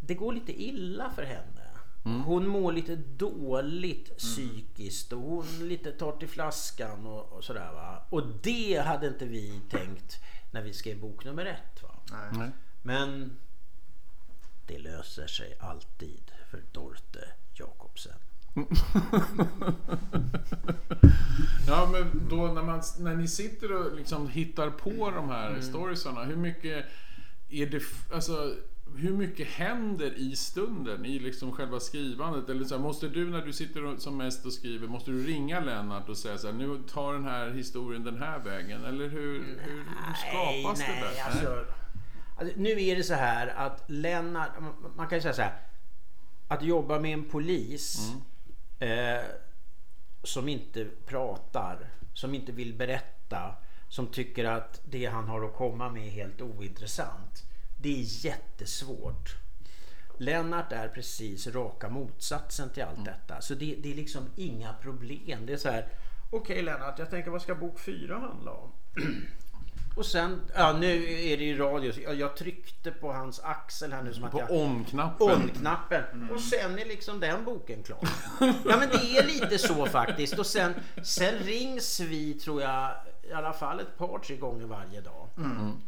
det 0.00 0.14
går 0.14 0.32
lite 0.32 0.62
illa 0.62 1.10
för 1.10 1.22
henne. 1.22 1.53
Mm. 2.04 2.20
Hon 2.20 2.48
mår 2.48 2.72
lite 2.72 2.96
dåligt 2.96 4.08
mm. 4.08 4.18
psykiskt 4.18 5.12
och 5.12 5.20
hon 5.20 5.68
lite 5.68 5.92
tar 5.92 6.12
till 6.12 6.28
flaskan 6.28 7.06
och, 7.06 7.32
och, 7.32 7.44
sådär 7.44 7.72
va. 7.72 8.02
Och 8.10 8.22
det 8.42 8.82
hade 8.86 9.06
inte 9.06 9.26
vi 9.26 9.60
tänkt 9.70 10.16
när 10.50 10.62
vi 10.62 10.72
skrev 10.72 11.00
bok 11.00 11.24
nummer 11.24 11.46
ett. 11.46 11.82
Va? 11.82 11.88
Nej. 12.32 12.50
Men 12.82 13.36
det 14.66 14.78
löser 14.78 15.26
sig 15.26 15.56
alltid 15.60 16.32
för 16.50 16.62
Dorte 16.72 17.28
Jakobsen. 17.54 18.18
ja 21.66 21.88
men 21.92 22.28
då 22.30 22.46
när, 22.46 22.62
man, 22.62 22.82
när 22.98 23.16
ni 23.16 23.28
sitter 23.28 23.72
och 23.72 23.96
liksom 23.96 24.28
hittar 24.28 24.70
på 24.70 25.10
de 25.10 25.28
här 25.28 25.50
mm. 25.50 25.62
storiesarna, 25.62 26.24
hur 26.24 26.36
mycket 26.36 26.86
är 27.48 27.66
det, 27.66 27.82
alltså 28.12 28.54
hur 28.96 29.12
mycket 29.12 29.48
händer 29.48 30.14
i 30.18 30.36
stunden, 30.36 31.04
i 31.04 31.18
liksom 31.18 31.52
själva 31.52 31.80
skrivandet? 31.80 32.48
Eller 32.48 32.64
så 32.64 32.74
här, 32.74 32.82
måste 32.82 33.08
du 33.08 33.30
när 33.30 33.40
du 33.46 33.52
sitter 33.52 33.96
som 33.98 34.16
mest 34.16 34.46
och 34.46 34.52
skriver, 34.52 34.88
måste 34.88 35.10
du 35.10 35.26
ringa 35.26 35.60
Lennart 35.60 36.08
och 36.08 36.16
säga 36.16 36.38
så 36.38 36.46
här, 36.46 36.54
nu 36.54 36.82
tar 36.88 37.12
den 37.12 37.24
här 37.24 37.50
historien 37.50 38.04
den 38.04 38.18
här 38.18 38.38
vägen? 38.38 38.84
Eller 38.84 39.08
hur, 39.08 39.38
hur, 39.44 39.84
hur 39.84 40.14
skapas 40.14 40.78
nej, 40.78 41.02
det 41.02 41.06
där? 41.06 41.24
Alltså, 41.24 41.64
alltså, 42.36 42.54
nu 42.60 42.82
är 42.84 42.96
det 42.96 43.02
så 43.02 43.14
här 43.14 43.46
att 43.46 43.84
Lennart, 43.86 44.50
man 44.96 45.08
kan 45.08 45.18
ju 45.18 45.22
säga 45.22 45.34
så 45.34 45.42
här. 45.42 45.54
Att 46.48 46.62
jobba 46.62 47.00
med 47.00 47.12
en 47.12 47.24
polis 47.24 48.12
Mm. 48.80 49.18
eh, 49.18 49.24
som 50.22 50.48
inte 50.48 50.86
pratar, 51.06 51.90
som 52.12 52.34
inte 52.34 52.52
vill 52.52 52.74
berätta, 52.74 53.54
som 53.88 54.06
tycker 54.06 54.44
att 54.44 54.80
det 54.84 55.06
han 55.06 55.28
har 55.28 55.44
att 55.44 55.54
komma 55.54 55.90
med 55.90 56.06
är 56.06 56.10
helt 56.10 56.40
ointressant. 56.40 57.44
Det 57.84 58.00
är 58.00 58.26
jättesvårt. 58.26 59.36
Lennart 60.18 60.72
är 60.72 60.88
precis 60.88 61.46
raka 61.46 61.88
motsatsen 61.88 62.70
till 62.70 62.82
allt 62.82 63.04
detta. 63.04 63.40
Så 63.40 63.54
det, 63.54 63.74
det 63.82 63.90
är 63.92 63.94
liksom 63.94 64.30
inga 64.36 64.72
problem. 64.72 65.46
Det 65.46 65.52
är 65.52 65.56
så 65.56 65.70
här. 65.70 65.88
Okej 66.30 66.62
Lennart, 66.62 66.98
jag 66.98 67.10
tänker 67.10 67.30
vad 67.30 67.42
ska 67.42 67.54
bok 67.54 67.80
4 67.80 68.18
handla 68.18 68.50
om? 68.50 68.72
Och 69.96 70.06
sen, 70.06 70.40
ja 70.54 70.72
nu 70.72 71.12
är 71.12 71.36
det 71.36 71.44
ju 71.44 71.58
radio. 71.58 71.92
Jag, 72.02 72.14
jag 72.14 72.36
tryckte 72.36 72.90
på 72.90 73.12
hans 73.12 73.40
axel 73.40 73.92
här 73.92 74.02
nu 74.02 74.14
som 74.14 74.24
att 74.24 74.32
På 74.32 74.38
on-knappen. 74.50 75.30
On-knappen. 75.30 76.30
Och 76.34 76.40
sen 76.40 76.78
är 76.78 76.84
liksom 76.84 77.20
den 77.20 77.44
boken 77.44 77.82
klar. 77.82 78.08
Ja 78.40 78.76
men 78.78 78.88
det 78.88 79.18
är 79.18 79.26
lite 79.26 79.58
så 79.58 79.86
faktiskt. 79.86 80.38
Och 80.38 80.46
sen, 80.46 80.74
sen 81.02 81.38
rings 81.38 82.00
vi 82.00 82.34
tror 82.34 82.62
jag 82.62 82.90
i 83.30 83.32
alla 83.32 83.52
fall 83.52 83.80
ett 83.80 83.98
par 83.98 84.18
tre 84.18 84.36
gånger 84.36 84.66
varje 84.66 85.00
dag. 85.00 85.28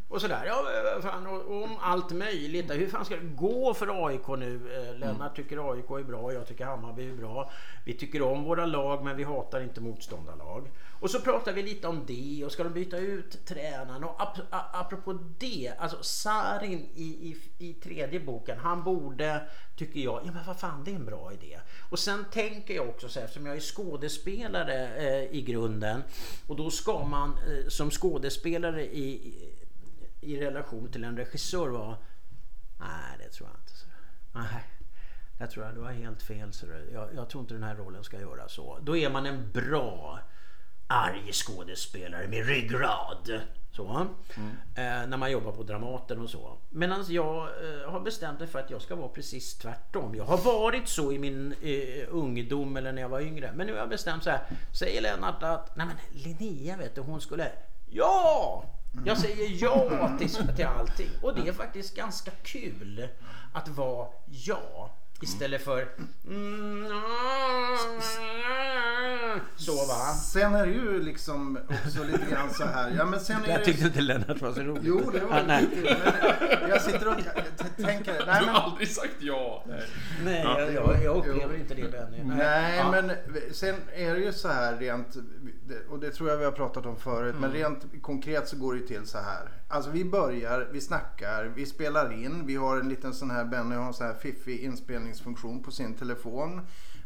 Och 0.08 0.20
sådär. 0.20 0.42
Ja, 0.46 0.64
fan, 1.02 1.26
och, 1.26 1.40
och 1.40 1.64
om 1.64 1.76
allt 1.80 2.12
möjligt. 2.12 2.70
Hur 2.70 2.86
fan 2.88 3.04
ska 3.04 3.16
det 3.16 3.26
gå 3.36 3.74
för 3.74 4.06
AIK 4.06 4.28
nu? 4.28 4.60
Eh, 4.90 4.98
Lennart 4.98 5.36
tycker 5.36 5.72
AIK 5.72 5.90
är 5.90 6.04
bra. 6.04 6.32
Jag 6.32 6.46
tycker 6.46 6.64
Hammarby 6.64 7.10
är 7.10 7.14
bra. 7.16 7.50
Vi 7.84 7.94
tycker 7.94 8.22
om 8.22 8.44
våra 8.44 8.66
lag 8.66 9.04
men 9.04 9.16
vi 9.16 9.24
hatar 9.24 9.60
inte 9.60 9.80
motståndarlag. 9.80 10.68
Och 11.00 11.10
så 11.10 11.20
pratar 11.20 11.52
vi 11.52 11.62
lite 11.62 11.88
om 11.88 12.06
det 12.06 12.44
och 12.44 12.52
ska 12.52 12.64
de 12.64 12.72
byta 12.72 12.98
ut 12.98 13.46
tränaren 13.46 14.04
och 14.04 14.20
ap 14.20 14.38
apropå 14.50 15.18
det, 15.38 15.72
alltså 15.78 16.02
Sarin 16.02 16.88
i, 16.94 17.04
i, 17.04 17.36
i 17.58 17.74
tredje 17.74 18.20
boken, 18.20 18.58
han 18.58 18.84
borde, 18.84 19.48
tycker 19.76 20.00
jag, 20.00 20.22
ja 20.26 20.32
men 20.32 20.46
vad 20.46 20.60
fan 20.60 20.84
det 20.84 20.90
är 20.90 20.94
en 20.94 21.04
bra 21.04 21.32
idé. 21.32 21.60
Och 21.90 21.98
sen 21.98 22.24
tänker 22.32 22.74
jag 22.74 22.88
också 22.88 23.08
så 23.08 23.18
här, 23.18 23.26
eftersom 23.26 23.46
jag 23.46 23.56
är 23.56 23.60
skådespelare 23.60 24.96
eh, 24.96 25.36
i 25.36 25.42
grunden 25.42 26.02
och 26.46 26.56
då 26.56 26.70
ska 26.70 27.04
man 27.04 27.30
eh, 27.30 27.68
som 27.68 27.90
skådespelare 27.90 28.86
i, 28.86 29.08
i, 29.08 29.54
i 30.20 30.40
relation 30.40 30.92
till 30.92 31.04
en 31.04 31.16
regissör 31.16 31.68
vara, 31.68 31.96
nej 32.78 33.18
det 33.18 33.28
tror 33.28 33.48
jag 33.48 33.60
inte. 33.60 33.72
Så. 33.72 33.86
Nej. 34.34 34.64
Jag 35.38 35.50
tror 35.50 35.64
att 35.64 35.74
du 35.74 35.80
har 35.80 35.92
helt 35.92 36.22
fel. 36.22 36.52
Så 36.52 36.66
jag, 36.92 37.14
jag 37.14 37.30
tror 37.30 37.40
inte 37.40 37.54
den 37.54 37.62
här 37.62 37.74
rollen 37.74 38.04
ska 38.04 38.20
göra 38.20 38.48
så. 38.48 38.78
Då 38.82 38.96
är 38.96 39.10
man 39.10 39.26
en 39.26 39.52
bra 39.52 40.20
arg 40.86 41.32
skådespelare 41.32 42.28
med 42.28 42.46
ryggrad. 42.46 43.40
Så. 43.72 44.06
Eh, 44.74 45.06
när 45.06 45.16
man 45.16 45.30
jobbar 45.30 45.52
på 45.52 45.62
Dramaten 45.62 46.20
och 46.20 46.30
så. 46.30 46.58
Medan 46.70 47.04
jag 47.08 47.36
eh, 47.36 47.90
har 47.90 48.00
bestämt 48.00 48.38
mig 48.40 48.48
för 48.48 48.58
att 48.58 48.70
jag 48.70 48.82
ska 48.82 48.94
vara 48.94 49.08
precis 49.08 49.58
tvärtom. 49.58 50.14
Jag 50.14 50.24
har 50.24 50.38
varit 50.38 50.88
så 50.88 51.12
i 51.12 51.18
min 51.18 51.54
eh, 51.62 52.08
ungdom 52.08 52.76
eller 52.76 52.92
när 52.92 53.02
jag 53.02 53.08
var 53.08 53.20
yngre. 53.20 53.52
Men 53.54 53.66
nu 53.66 53.72
har 53.72 53.80
jag 53.80 53.88
bestämt 53.88 54.24
så 54.24 54.30
här. 54.30 54.40
Säger 54.72 55.02
Lennart 55.02 55.42
att 55.42 55.76
nej 55.76 55.86
men 55.86 55.96
Linnea 56.22 56.76
vet 56.76 56.94
du 56.94 57.00
hon 57.00 57.20
skulle 57.20 57.52
Ja! 57.90 58.64
Jag 59.04 59.18
säger 59.18 59.62
ja 59.62 60.18
till, 60.18 60.30
till 60.56 60.66
allting. 60.66 61.10
Och 61.22 61.34
det 61.34 61.48
är 61.48 61.52
faktiskt 61.52 61.96
ganska 61.96 62.30
kul 62.30 63.08
att 63.52 63.68
vara 63.68 64.08
ja. 64.26 64.90
Istället 65.20 65.64
för 65.64 65.88
mm, 66.26 66.84
så 69.56 69.72
va. 69.86 70.14
Sen 70.22 70.54
är 70.54 70.66
det 70.66 70.72
ju 70.72 71.02
liksom 71.02 71.58
också 71.86 72.04
lite 72.04 72.30
grann 72.30 72.50
så 72.54 72.64
här. 72.64 72.94
Ja, 72.98 73.04
men 73.04 73.20
sen 73.20 73.44
är 73.44 73.48
Jag 73.48 73.60
det... 73.60 73.64
tyckte 73.64 73.84
inte 73.84 74.00
Lennart 74.00 74.40
var 74.42 74.52
så 74.52 74.60
roligt. 74.60 74.82
Jo, 74.86 75.10
det 75.12 75.20
var 75.20 75.38
Ah, 75.38 75.42
nej. 75.46 75.62
lite. 75.76 75.96
Men 76.60 76.70
jag 76.70 76.82
sitter 76.82 77.08
och 77.08 77.14
tänker... 77.76 78.12
Nej, 78.12 78.24
Du 78.26 78.30
har 78.32 78.40
men, 78.46 78.54
aldrig 78.54 78.88
sagt 78.88 79.14
ja. 79.18 79.64
Nej. 79.68 79.82
Nej, 80.24 80.44
jag, 80.58 80.72
jag, 80.72 81.02
jag 81.04 81.16
upplever 81.16 81.54
inte 81.56 81.74
det 81.74 81.90
Benny. 81.92 82.22
nej, 82.24 82.76
Ja. 82.76 82.90
men 82.90 83.12
sen 83.52 83.74
är 83.94 84.14
det 84.14 84.20
ju 84.20 84.32
så 84.32 84.48
här 84.48 84.76
rent... 84.76 85.16
Och 85.90 85.98
det 85.98 86.10
tror 86.10 86.30
jag 86.30 86.36
vi 86.36 86.44
har 86.44 86.52
pratat 86.52 86.86
om 86.86 86.96
förut. 86.96 87.34
Men 87.40 87.52
rent 87.52 87.84
konkret 88.02 88.48
så 88.48 88.56
går 88.56 88.74
det 88.74 88.80
ju 88.80 88.86
till 88.86 89.06
så 89.06 89.18
här. 89.18 89.48
Alltså 89.68 89.90
vi 89.90 90.04
börjar, 90.04 90.68
vi 90.72 90.80
snackar, 90.80 91.44
vi 91.44 91.66
spelar 91.66 92.12
in. 92.12 92.46
Vi 92.46 92.56
har 92.56 92.76
en 92.76 92.88
liten 92.88 93.14
sån 93.14 93.30
här, 93.30 93.44
Benny 93.44 93.74
har 93.74 93.86
en 93.86 93.94
sån 93.94 94.06
här 94.06 94.14
fiffig 94.14 94.60
inspelningsfunktion 94.60 95.62
på 95.62 95.70
sin 95.70 95.94
telefon. 95.94 96.60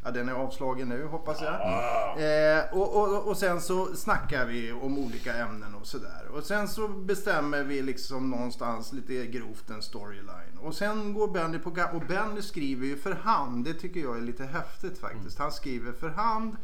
Ja, 0.04 0.10
den 0.10 0.28
är 0.28 0.32
avslagen 0.32 0.88
nu 0.88 1.06
hoppas 1.06 1.42
jag. 1.42 1.54
Eh, 1.54 2.64
och, 2.72 2.96
och, 2.96 3.28
och 3.28 3.36
sen 3.36 3.60
så 3.60 3.96
snackar 3.96 4.46
vi 4.46 4.72
om 4.72 4.98
olika 4.98 5.34
ämnen 5.34 5.74
och 5.74 5.86
sådär. 5.86 6.28
Och 6.34 6.44
sen 6.44 6.68
så 6.68 6.88
bestämmer 6.88 7.62
vi 7.62 7.82
liksom 7.82 8.30
någonstans 8.30 8.92
lite 8.92 9.26
grovt 9.26 9.70
en 9.70 9.82
storyline. 9.82 10.58
Och 10.60 10.74
sen 10.74 11.14
går 11.14 11.28
Benny 11.28 11.58
på 11.58 11.70
och 11.92 12.02
Benny 12.08 12.42
skriver 12.42 12.86
ju 12.86 12.96
för 12.96 13.12
hand. 13.12 13.64
Det 13.64 13.74
tycker 13.74 14.00
jag 14.00 14.16
är 14.16 14.20
lite 14.20 14.44
häftigt 14.44 14.98
faktiskt. 14.98 15.38
Han 15.38 15.52
skriver 15.52 15.92
för 15.92 16.08
hand. 16.08 16.56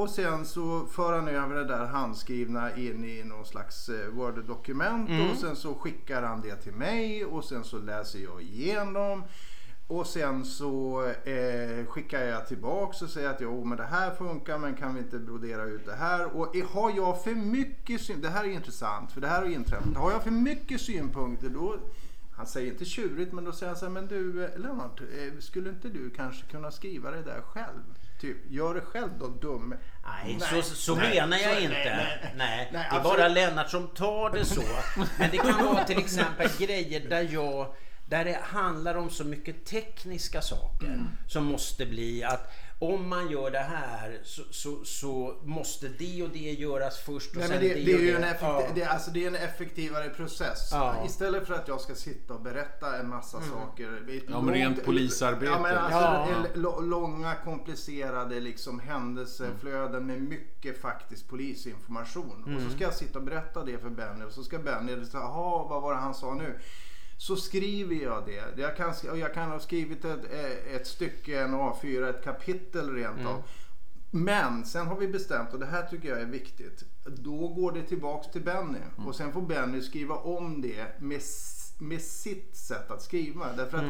Och 0.00 0.10
sen 0.10 0.44
så 0.46 0.86
för 0.86 1.12
han 1.12 1.28
över 1.28 1.54
det 1.54 1.64
där 1.64 1.86
handskrivna 1.86 2.76
in 2.76 3.04
i 3.04 3.24
någon 3.24 3.46
slags 3.46 3.88
eh, 3.88 4.08
Word-dokument 4.10 5.10
och 5.30 5.36
sen 5.38 5.56
så 5.56 5.74
skickar 5.74 6.22
han 6.22 6.40
det 6.40 6.56
till 6.56 6.72
mig 6.72 7.24
och 7.24 7.44
sen 7.44 7.64
så 7.64 7.78
läser 7.78 8.18
jag 8.18 8.42
igenom. 8.42 9.22
Och 9.86 10.06
sen 10.06 10.44
så 10.44 11.04
eh, 11.24 11.86
skickar 11.86 12.20
jag 12.24 12.46
tillbaks 12.48 13.02
och 13.02 13.08
säger 13.08 13.30
att 13.30 13.40
jo 13.40 13.64
men 13.64 13.78
det 13.78 13.84
här 13.84 14.14
funkar 14.14 14.58
men 14.58 14.74
kan 14.74 14.94
vi 14.94 15.00
inte 15.00 15.18
brodera 15.18 15.64
ut 15.64 15.86
det 15.86 15.94
här. 15.94 16.36
Och 16.36 16.56
har 16.72 16.90
jag 16.96 17.24
för 17.24 17.34
mycket 17.34 18.00
syn- 18.00 18.20
det 18.20 18.28
här 18.28 18.44
är 18.44 18.48
intressant 18.48 19.12
för 19.12 19.20
det 19.20 19.28
här 19.28 19.42
har 19.42 19.48
inträffat. 19.48 19.96
Har 19.96 20.12
jag 20.12 20.22
för 20.22 20.30
mycket 20.30 20.80
synpunkter 20.80 21.48
då 21.48 21.76
han 22.36 22.46
säger 22.46 22.72
inte 22.72 22.84
tjurigt 22.84 23.32
men 23.32 23.44
då 23.44 23.52
säger 23.52 23.70
han 23.72 23.78
så 23.78 23.84
här, 23.86 23.92
men 23.92 24.06
du 24.06 24.44
eh, 24.44 24.58
Lennart, 24.58 25.00
eh, 25.00 25.38
skulle 25.40 25.70
inte 25.70 25.88
du 25.88 26.10
kanske 26.10 26.46
kunna 26.46 26.70
skriva 26.70 27.10
det 27.10 27.22
där 27.22 27.40
själv? 27.40 27.82
Typ, 28.20 28.36
gör 28.50 28.74
det 28.74 28.80
själv 28.80 29.08
då 29.18 29.28
dum. 29.28 29.74
Nej, 30.04 30.36
Nej, 30.40 30.62
så, 30.62 30.74
så 30.74 30.94
nej, 30.94 31.14
menar 31.14 31.38
jag 31.38 31.56
så- 31.56 31.60
inte. 31.62 31.74
nej, 31.74 32.32
Nej, 32.36 32.68
det 32.72 32.78
är 32.78 32.86
absolut. 32.96 33.18
bara 33.18 33.28
Lennart 33.28 33.70
som 33.70 33.88
tar 33.88 34.30
det 34.30 34.44
så. 34.44 34.62
Men 35.18 35.30
det 35.30 35.36
kan 35.38 35.64
vara 35.66 35.84
till 35.84 35.98
exempel 35.98 36.48
grejer 36.58 37.08
där 37.08 37.28
jag 37.32 37.74
där 38.08 38.24
det 38.24 38.38
handlar 38.42 38.94
om 38.94 39.10
så 39.10 39.24
mycket 39.24 39.64
tekniska 39.64 40.42
saker 40.42 40.86
Mm. 40.86 41.08
som 41.28 41.44
måste 41.44 41.86
bli 41.86 42.24
att 42.24 42.52
om 42.80 43.08
man 43.08 43.30
gör 43.30 43.50
det 43.50 43.58
här 43.58 44.20
så, 44.24 44.42
så, 44.50 44.84
så 44.84 45.36
måste 45.44 45.88
det 45.88 46.22
och 46.22 46.28
det 46.32 46.38
göras 46.38 46.98
först 46.98 47.30
och 47.30 47.36
Nej, 47.36 47.48
sen 47.48 47.60
det, 47.60 47.68
det, 47.68 47.74
det 47.74 47.92
är 47.92 47.96
och 47.96 48.00
ju 48.02 48.12
det. 48.12 48.16
en, 48.16 48.24
effekti- 48.24 48.62
Ja. 48.62 48.66
det, 48.74 48.84
alltså, 48.84 49.10
det 49.10 49.24
är 49.24 49.28
en 49.28 49.34
effektivare 49.34 50.08
process. 50.08 50.68
Ja. 50.72 51.04
Istället 51.06 51.46
för 51.46 51.54
att 51.54 51.68
jag 51.68 51.80
ska 51.80 51.94
sitta 51.94 52.34
och 52.34 52.40
berätta 52.40 52.96
en 52.98 53.08
massa 53.08 53.36
Mm. 53.38 53.50
saker. 53.50 54.02
ett 54.16 54.22
Ja, 54.28 54.40
men 54.40 54.54
rent 54.54 54.84
polisarbete. 54.84 55.52
Ja, 55.52 55.62
men 55.62 55.76
alltså, 55.78 56.50
Ja. 56.60 56.80
långa 56.80 57.34
komplicerade 57.44 58.40
liksom, 58.40 58.80
händelseflöden 58.80 60.06
med 60.06 60.22
mycket 60.22 60.80
faktisk 60.80 61.28
polisinformation. 61.28 62.42
Och 62.42 62.48
Mm. 62.48 62.64
så 62.64 62.70
ska 62.76 62.84
jag 62.84 62.94
sitta 62.94 63.18
och 63.18 63.24
berätta 63.24 63.64
det 63.64 63.78
för 63.78 63.90
Benny 63.90 64.24
och 64.24 64.32
så 64.32 64.42
ska 64.42 64.58
Benny 64.58 65.04
säga, 65.04 65.22
jaha 65.22 65.66
vad 65.68 65.82
var 65.82 65.94
det 65.94 66.00
han 66.00 66.14
sa 66.14 66.34
nu? 66.34 66.58
Så 67.20 67.36
skriver 67.36 67.96
jag 67.96 68.26
det. 68.26 68.62
Jag 68.62 68.76
kan, 68.76 68.94
jag 69.02 69.34
kan 69.34 69.50
ha 69.50 69.60
skrivit 69.60 70.04
ett, 70.04 70.32
eh, 70.32 70.74
ett 70.74 70.86
stycke, 70.86 71.40
en 71.40 71.54
A4, 71.54 72.10
ett 72.10 72.24
kapitel 72.24 72.94
rent 72.94 73.26
av. 73.26 73.42
Men 74.10 74.64
sen 74.64 74.86
har 74.86 74.96
vi 74.96 75.08
bestämt, 75.08 75.52
och 75.52 75.60
det 75.60 75.66
här 75.66 75.86
tycker 75.86 76.08
jag 76.08 76.20
är 76.20 76.26
viktigt. 76.26 76.84
Då 77.04 77.48
går 77.48 77.72
det 77.72 77.82
tillbaks 77.82 78.30
till 78.30 78.42
Benny. 78.42 78.78
Och 79.06 79.14
sen 79.14 79.32
får 79.32 79.42
Benny 79.42 79.80
skriva 79.82 80.14
om 80.14 80.60
det 80.60 81.00
med, 81.00 81.20
med 81.78 82.02
sitt 82.02 82.56
sätt 82.56 82.90
att 82.90 83.02
skriva. 83.02 83.52
Därför 83.56 83.78
att 83.78 83.84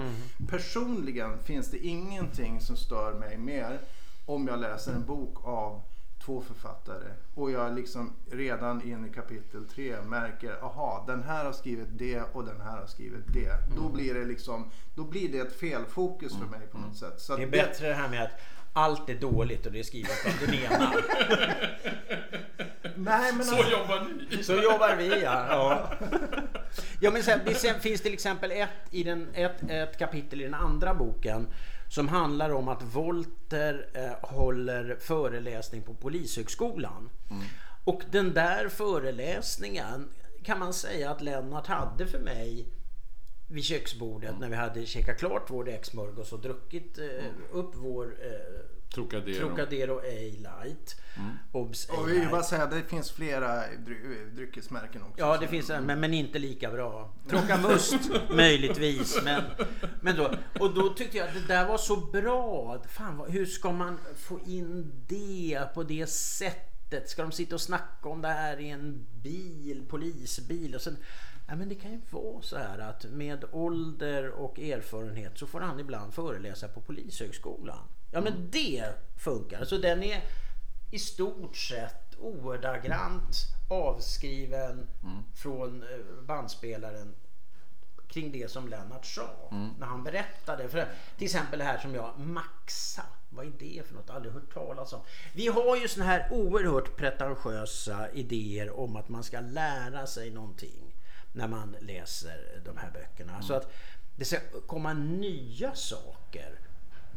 personligen 0.49 1.39
finns 1.39 1.71
det 1.71 1.79
ingenting 1.79 2.61
som 2.61 2.77
stör 2.77 3.15
mig 3.15 3.39
mer 3.39 3.81
om 4.27 4.49
jag 4.49 4.61
läser 4.61 4.93
en 4.93 5.07
bok 5.07 5.45
av 5.45 5.83
två 6.25 6.41
författare 6.41 7.13
och 7.35 7.51
jag 7.51 7.75
liksom 7.75 8.13
redan 8.31 8.83
in 8.83 9.07
i 9.07 9.15
kapitel 9.15 9.65
tre 9.65 10.03
märker 10.03 10.65
aha 10.65 11.05
den 11.07 11.23
här 11.23 11.45
har 11.45 11.53
skrivit 11.53 11.89
det 11.91 12.23
och 12.33 12.45
den 12.45 12.61
här 12.61 12.79
har 12.79 12.87
skrivit 12.87 13.25
det. 13.27 13.53
Då 13.77 13.89
blir 13.89 14.15
det 14.15 14.25
liksom 14.25 14.71
då 14.95 15.05
blir 15.05 15.33
det 15.33 15.39
ett 15.39 15.61
felfokus 15.61 16.33
för 16.39 16.47
mig 16.47 16.67
på 16.73 16.79
något 16.79 16.97
sätt. 16.97 17.21
Så 17.21 17.37
Det 17.37 17.43
är 17.43 17.47
att 17.47 17.53
bättre 17.53 17.89
det 17.89 17.95
här 17.95 18.09
med 18.09 18.23
att 18.23 18.41
allt 18.73 19.09
är 19.09 19.15
dåligt 19.15 19.67
och 19.67 19.73
det 19.73 19.79
är 19.79 19.83
skrivet 19.83 20.27
av 20.27 20.33
den 20.47 20.55
ena. 20.55 20.93
Nej, 22.97 23.33
men 23.33 23.45
Så 23.45 23.57
alltså, 23.57 23.71
jobbar 23.71 24.09
ni. 24.31 24.43
Så 24.43 24.53
jobbar 24.53 24.97
vi 24.97 25.23
ja. 25.23 25.47
ja. 25.51 25.91
ja 27.01 27.11
men 27.11 27.23
sen, 27.23 27.41
det 27.45 27.55
sen 27.55 27.81
finns 27.81 28.01
till 28.01 28.13
exempel 28.13 28.51
ett, 28.51 28.69
i 28.91 29.03
den, 29.03 29.29
ett, 29.35 29.71
ett 29.71 29.99
kapitel 29.99 30.41
i 30.41 30.45
den 30.45 30.55
andra 30.55 30.95
boken 30.95 31.47
som 31.91 32.09
handlar 32.09 32.51
om 32.51 32.69
att 32.69 32.83
Volter 32.83 33.89
eh, 33.95 34.29
håller 34.31 34.97
föreläsning 35.01 35.83
på 35.83 35.95
Polishögskolan. 35.95 37.11
Och 37.85 38.03
den 38.11 38.35
där 38.35 38.69
föreläsningen 38.69 40.09
kan 40.45 40.59
man 40.59 40.73
säga 40.73 41.11
att 41.11 41.21
Lennart 41.21 41.67
hade 41.67 42.07
för 42.07 42.19
mig 42.19 42.69
vid 43.49 43.65
köksbordet 43.65 44.39
när 44.39 44.49
vi 44.49 44.57
hade 44.57 44.87
käkat 44.87 45.19
klart 45.19 45.51
vår 45.51 45.65
räksmörgås 45.65 46.33
och 46.33 46.41
druckit 46.41 46.99
eh, 46.99 47.25
upp 47.51 47.75
vår 47.75 48.17
eh, 48.23 48.61
Trocadero. 48.95 49.39
Trocadero 49.47 49.99
A-Light. 49.99 50.97
Obs! 51.53 51.89
Och 51.89 52.09
vi 52.09 52.27
bara 52.27 52.43
säga 52.43 52.67
det 52.67 52.83
finns 52.83 53.11
flera 53.13 53.67
dry- 53.67 54.31
dryckesmärken 54.35 55.03
också. 55.03 55.15
Ja, 55.19 55.37
det 55.37 55.49
finns 55.49 55.71
en, 55.71 55.85
men, 55.87 56.01
men 56.01 56.15
inte 56.15 56.39
lika 56.39 56.71
bra. 56.71 57.13
Trocamust 57.29 57.95
möjligtvis. 58.31 59.21
Men, 59.25 59.43
men 60.01 60.17
då, 60.17 60.35
och 60.61 60.75
då 60.75 60.89
tyckte 60.89 61.17
jag 61.19 61.29
att 61.29 61.35
det 61.35 61.47
där 61.55 61.69
var 61.69 61.79
så 61.79 61.97
bra. 61.97 62.83
Fan, 62.89 63.25
hur 63.29 63.47
ska 63.47 63.73
man 63.73 63.99
få 64.17 64.41
in 64.47 64.93
det 65.09 65.61
på 65.75 65.83
det 65.83 66.07
sättet? 66.11 67.09
Ska 67.11 67.23
de 67.23 67.33
sitta 67.33 67.55
och 67.55 67.61
snacka 67.61 68.09
om 68.09 68.23
det 68.23 68.29
här 68.29 68.61
i 68.61 68.69
en 68.71 69.07
bil, 69.23 69.85
polisbil? 69.89 70.75
Och 70.75 70.81
sen, 70.81 70.97
ja, 71.49 71.57
men 71.57 71.69
det 71.69 71.75
kan 71.75 71.91
ju 71.93 72.01
vara 72.11 72.43
så 72.43 72.57
här 72.57 72.79
att 72.79 73.05
med 73.05 73.45
ålder 73.53 74.31
och 74.31 74.59
erfarenhet 74.61 75.39
så 75.39 75.47
får 75.47 75.61
han 75.61 75.81
ibland 75.81 76.15
föreläsa 76.15 76.69
på 76.69 76.81
Polishögskolan. 76.81 77.79
Ja, 78.11 78.21
men 78.21 78.51
det 78.51 78.85
funkar. 79.17 79.65
Så 79.65 79.77
den 79.77 80.03
är 80.03 80.25
i 80.91 80.99
stort 80.99 81.57
sett 81.57 82.15
ordagrant 82.19 83.37
avskriven 83.69 84.89
från 85.35 85.83
eh, 85.83 86.25
bandspelaren 86.27 87.15
kring 88.09 88.33
det 88.33 88.51
som 88.51 88.69
Lennart 88.69 89.07
sa 89.07 89.49
när 89.79 89.87
han 89.87 90.05
berättade. 90.05 90.69
För, 90.69 90.89
till 91.17 91.25
exempel 91.25 91.59
det 91.59 91.65
här 91.65 91.79
som 91.79 91.95
jag, 91.95 92.19
Maxa. 92.19 93.03
Vad 93.29 93.47
är 93.47 93.53
det 93.59 93.87
för 93.87 93.95
något? 93.95 94.11
Aldrig 94.11 94.35
hört 94.35 94.55
talas 94.55 94.93
om. 94.93 95.01
Vi 95.33 95.47
har 95.47 95.77
ju 95.77 95.89
såna 95.89 96.07
här 96.07 96.29
oerhört 96.33 96.97
pretentiösa 96.97 98.11
idéer 98.11 98.79
om 98.81 98.97
att 98.97 99.09
man 99.09 99.25
ska 99.25 99.41
lära 99.41 100.07
sig 100.07 100.31
någonting 100.31 100.95
när 101.33 101.49
man 101.49 101.77
läser 101.81 102.63
de 102.65 102.77
här 102.77 102.91
böckerna. 102.91 103.43
Så 103.43 103.55
att 103.55 103.73
det 104.17 104.25
ska 104.25 104.39
komma 104.67 104.93
nya 104.93 105.75
saker. 105.75 106.60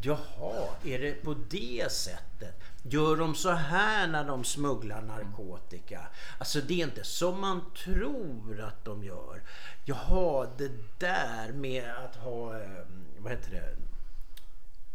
Jaha, 0.05 0.67
är 0.83 0.99
det 0.99 1.23
på 1.23 1.35
det 1.49 1.91
sättet? 1.91 2.59
Gör 2.83 3.15
de 3.15 3.35
så 3.35 3.51
här 3.51 4.07
när 4.07 4.23
de 4.23 4.43
smugglar 4.43 5.01
narkotika? 5.01 6.01
Alltså 6.37 6.61
det 6.61 6.81
är 6.81 6.85
inte 6.85 7.03
som 7.03 7.41
man 7.41 7.61
tror 7.83 8.61
att 8.61 8.85
de 8.85 9.03
gör. 9.03 9.41
Jaha, 9.85 10.47
det 10.57 10.71
där 10.99 11.53
med 11.53 11.91
att 12.05 12.15
ha, 12.15 12.59
eh, 12.59 12.69
vad 13.17 13.31
heter 13.31 13.51
det? 13.51 13.75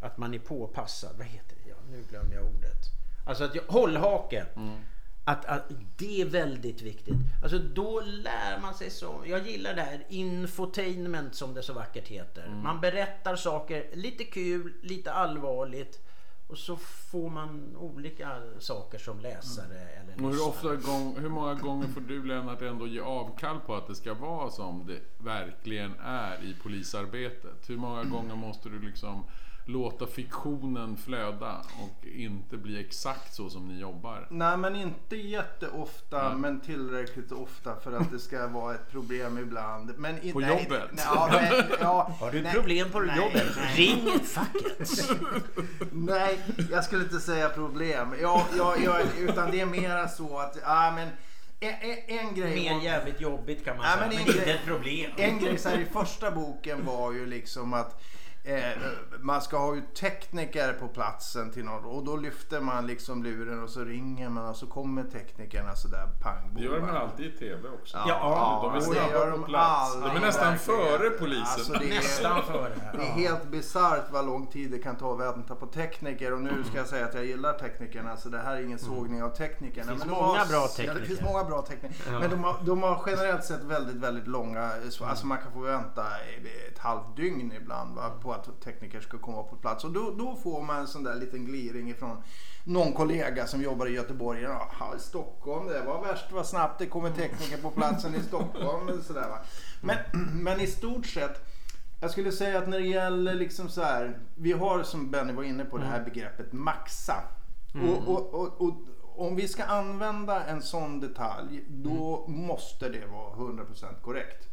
Att 0.07 0.19
man 0.19 0.35
är 0.35 0.39
påpassad. 0.39 1.17
Vad 1.19 1.27
heter 1.27 1.57
det? 1.65 1.71
Ja, 1.71 1.77
nu 1.91 2.05
glömmer 2.11 2.35
jag 2.35 2.45
ordet. 2.45 2.85
Alltså 3.27 3.45
att 3.45 3.55
jag, 3.55 3.63
hållhake. 3.63 4.47
Mm. 4.57 4.79
Att, 5.29 5.45
att 5.45 5.71
det 5.97 6.21
är 6.21 6.25
väldigt 6.25 6.83
viktigt. 6.83 7.15
Alltså 7.43 7.59
då 7.59 8.01
lär 8.01 8.61
man 8.61 8.75
sig 8.75 8.91
så. 8.91 9.23
Jag 9.27 9.47
gillar 9.49 9.75
det 9.75 9.83
här 9.83 10.05
infotainment 10.09 11.35
som 11.35 11.55
det 11.55 11.63
så 11.63 11.73
vackert 11.73 12.09
heter. 12.09 12.49
Man 12.49 12.81
berättar 12.81 13.37
saker 13.37 13.87
lite 13.93 14.25
kul, 14.25 14.73
lite 14.83 15.13
allvarligt. 15.13 16.01
Och 16.47 16.59
så 16.59 16.77
får 16.77 17.31
man 17.31 17.77
olika 17.77 18.43
saker 18.59 18.99
som 18.99 19.21
läsare 19.21 19.79
eller 19.79 20.25
Och 20.25 20.33
hur, 20.33 20.49
ofta 20.49 20.77
gång, 20.77 21.17
hur 21.19 21.29
många 21.29 21.55
gånger 21.55 21.89
får 21.89 22.01
du 22.01 22.25
Lennart 22.25 22.63
ändå 22.63 22.87
ge 22.87 23.01
avkall 23.01 23.61
på 23.61 23.75
att 23.75 23.87
det 23.87 23.95
ska 23.95 24.15
vara 24.15 24.51
som 24.51 24.87
det 24.87 25.25
verkligen 25.25 25.95
är 26.01 26.45
i 26.45 26.55
polisarbetet? 26.63 27.71
Hur 27.71 27.77
många 27.77 28.05
gånger 28.05 28.37
måste 28.37 28.69
du 28.69 28.81
liksom 28.81 29.25
låta 29.69 30.07
fiktionen 30.07 30.97
flöda 30.97 31.57
och 31.83 32.07
inte 32.07 32.57
bli 32.57 32.81
exakt 32.81 33.35
så 33.35 33.51
som 33.51 33.69
ni 33.69 33.81
jobbar? 33.81 34.27
Nej 34.31 34.57
men 34.57 34.77
inte 34.77 35.17
jätteofta 35.17 36.29
Nej. 36.29 36.37
men 36.39 36.61
tillräckligt 36.61 37.33
ofta 37.33 37.77
för 37.81 37.93
att 37.93 38.11
det 38.13 38.19
ska 38.19 38.47
vara 38.47 38.75
ett 38.75 38.91
problem 38.91 39.39
ibland. 39.39 39.95
Men 39.99 40.19
i, 40.23 40.33
På 40.33 40.41
nej, 40.41 40.51
jobbet? 40.51 40.89
Nej, 40.93 41.05
ja, 41.15 41.29
men, 41.33 41.65
ja, 41.81 42.13
Har 42.21 42.31
du 42.31 42.43
nej, 42.43 42.53
problem 42.55 42.91
på 42.91 43.01
nej, 43.01 43.17
jobbet? 43.17 43.47
nej. 43.57 43.77
Ring 43.77 44.21
facket. 44.25 44.91
Nej, 45.93 46.41
jag 46.71 46.85
skulle 46.85 47.03
inte 47.05 47.21
säga 47.21 47.49
problem. 47.49 48.15
Ja, 48.23 48.47
ja, 48.59 48.77
ja, 48.85 48.99
utan 49.19 49.51
det 49.51 49.61
är 49.61 49.67
mera 49.67 50.09
så 50.09 50.39
att, 50.39 50.57
ja 50.63 50.93
men 50.95 51.09
en, 51.61 51.75
en, 51.91 52.19
en 52.19 52.35
grej. 52.35 52.55
Mer 52.55 52.85
jävligt 52.85 53.21
jobbigt 53.21 53.65
kan 53.65 53.77
man 53.77 53.87
Ja, 53.87 53.93
säga. 53.93 54.07
men 54.07 54.17
Men, 54.17 54.19
en 54.19 54.27
inte 54.29 54.45
grej- 54.45 54.55
ett 54.55 54.65
problem. 54.67 55.11
En 55.17 55.39
grej 55.39 55.59
så 55.59 55.69
här, 55.69 55.79
i 55.79 55.85
första 55.85 56.31
boken 56.31 56.85
var 56.87 57.13
ju 57.13 57.27
liksom 57.27 57.73
att 57.75 58.03
eh, 58.45 58.83
man 59.21 59.43
ska 59.43 59.59
ha 59.59 59.75
ju 59.75 59.81
tekniker 59.81 60.73
på 60.73 60.89
platsen 60.89 61.51
till 61.51 61.65
någon 61.65 61.85
och 61.85 62.05
då 62.05 62.17
lyfter 62.17 62.61
man 62.61 62.87
liksom 62.87 63.23
luren 63.23 63.63
och 63.63 63.71
så 63.71 63.81
ringer 63.85 64.29
man 64.29 64.49
och 64.49 64.57
så 64.57 64.67
kommer 64.67 65.03
teknikerna 65.05 65.75
sådär 65.77 66.09
pang 66.23 66.55
Det 66.55 66.63
gör 66.63 66.79
va. 66.81 66.99
alltid 66.99 67.27
i 67.27 67.39
TV 67.39 67.69
också. 67.69 67.99
Ja, 68.07 68.61
de 68.65 68.71
är 68.73 68.75
det 68.77 68.83
snabba 68.83 69.11
gör 69.11 69.31
på 69.31 69.37
de 69.37 69.45
plats. 69.45 69.95
De 69.95 70.05
är 70.17 70.21
nästan 70.21 70.53
verkligen. 70.53 70.81
före 70.99 71.11
polisen. 71.11 71.45
Alltså, 71.47 71.73
det 71.73 71.85
är- 71.91 71.95
Nästan 71.95 72.43
före. 72.43 72.73
Det 72.93 72.99
är 72.99 73.07
Ja. 73.07 73.13
helt 73.13 73.45
bisarrt 73.45 74.11
vad 74.11 74.27
lång 74.27 74.47
tid 74.47 74.71
det 74.71 74.79
kan 74.79 74.97
ta 74.97 75.13
att 75.15 75.21
vänta 75.21 75.55
på 75.55 75.67
tekniker 75.67 76.33
och 76.33 76.41
nu 76.43 76.65
ska 76.65 76.77
jag 76.79 76.87
säga 76.87 77.05
att 77.07 77.15
jag 77.15 77.25
gillar 77.25 77.53
teknikerna 77.53 78.17
så 78.17 78.29
det 78.29 78.39
här 78.39 78.57
är 78.57 78.61
ingen 78.63 78.79
sågning 78.79 79.23
av 79.23 79.29
teknikerna. 79.29 79.85
Det 79.87 79.91
finns 79.93 80.05
Men 80.05 80.15
många 80.15 80.39
har, 80.39 80.47
bra 80.47 80.57
Ja, 80.57 80.69
det 80.77 80.83
tekniker. 80.83 81.07
finns 81.07 81.21
många 81.21 81.45
bra 81.45 81.63
tekniker. 81.63 82.13
Ja. 82.13 82.19
Men 82.19 82.31
de 82.31 82.45
har, 82.45 82.57
de 82.65 82.83
har 82.83 83.03
generellt 83.07 83.45
sett 83.45 83.65
väldigt, 83.65 83.97
väldigt 83.97 84.27
långa, 84.27 84.71
så- 84.91 85.03
Mm. 85.05 85.11
alltså 85.11 85.27
man 85.27 85.39
kan 85.39 85.53
få 85.53 85.61
vänta 85.61 86.03
ett 86.73 86.79
halvt 86.79 87.17
dygn 87.17 87.53
ibland 87.53 87.95
va, 87.97 88.11
på 88.29 88.35
att 88.35 88.61
tekniker 88.61 89.01
ska 89.01 89.19
komma 89.19 89.43
på 89.43 89.57
plats. 89.57 89.85
Och 89.85 89.93
då, 89.93 90.11
då 90.11 90.37
får 90.37 90.63
man 90.63 90.81
en 90.81 90.87
sån 90.87 91.03
där 91.03 91.15
liten 91.15 91.45
gliring 91.45 91.91
ifrån 91.91 92.23
någon 92.65 92.93
kollega 92.93 93.47
som 93.47 93.63
jobbar 93.63 93.87
i 93.87 93.93
Göteborg. 93.93 94.43
Ja, 94.43 94.95
i 94.97 95.01
Stockholm, 95.01 95.69
det 95.69 95.83
var 95.83 96.03
värst 96.03 96.33
vad 96.33 96.47
snabbt 96.47 96.79
det 96.79 96.87
kommer 96.87 97.11
tekniker 97.11 97.63
på 97.63 97.71
platsen 97.71 98.15
i 98.15 98.23
Stockholm. 98.23 98.89
och 98.89 99.05
Sådär, 99.05 99.29
va. 99.29 99.39
Men, 99.81 99.97
men 100.43 100.61
i 100.61 100.67
stort 100.67 101.07
sett 101.07 101.45
jag 102.01 102.11
skulle 102.11 102.33
säga 102.33 102.59
att 102.59 102.69
när 102.69 102.79
det 102.79 102.87
gäller 102.87 103.35
liksom 103.35 103.69
så 103.69 103.83
här. 103.83 104.19
Vi 104.35 104.53
har 104.53 104.83
som 104.83 105.11
Benny 105.11 105.33
var 105.33 105.43
inne 105.43 105.65
på 105.65 105.79
det 105.79 105.85
här 105.85 106.05
begreppet 106.05 106.53
maxa. 106.53 107.15
Och, 107.75 108.15
och, 108.15 108.35
och, 108.35 108.61
och 108.61 108.75
om 109.17 109.37
vi 109.37 109.49
ska 109.49 109.65
använda 109.65 110.45
en 110.45 110.63
sån 110.63 111.01
detalj 111.01 111.65
då 111.69 112.25
måste 112.29 112.89
det 112.89 113.07
vara 113.07 113.35
100% 113.35 114.01
korrekt. 114.03 114.49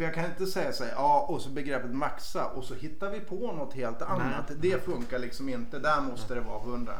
För 0.00 0.04
jag 0.04 0.14
kan 0.14 0.24
inte 0.24 0.46
säga 0.46 0.72
så 0.72 0.84
här, 0.84 0.92
ja 0.92 1.26
och 1.28 1.40
så 1.40 1.50
begreppet 1.50 1.94
maxa 1.94 2.46
och 2.46 2.64
så 2.64 2.74
hittar 2.74 3.10
vi 3.10 3.20
på 3.20 3.34
något 3.34 3.74
helt 3.74 4.02
annat. 4.02 4.50
Det 4.60 4.84
funkar 4.84 5.18
liksom 5.18 5.48
inte. 5.48 5.78
Där 5.78 6.00
måste 6.00 6.34
det 6.34 6.40
vara 6.40 6.62
100. 6.62 6.92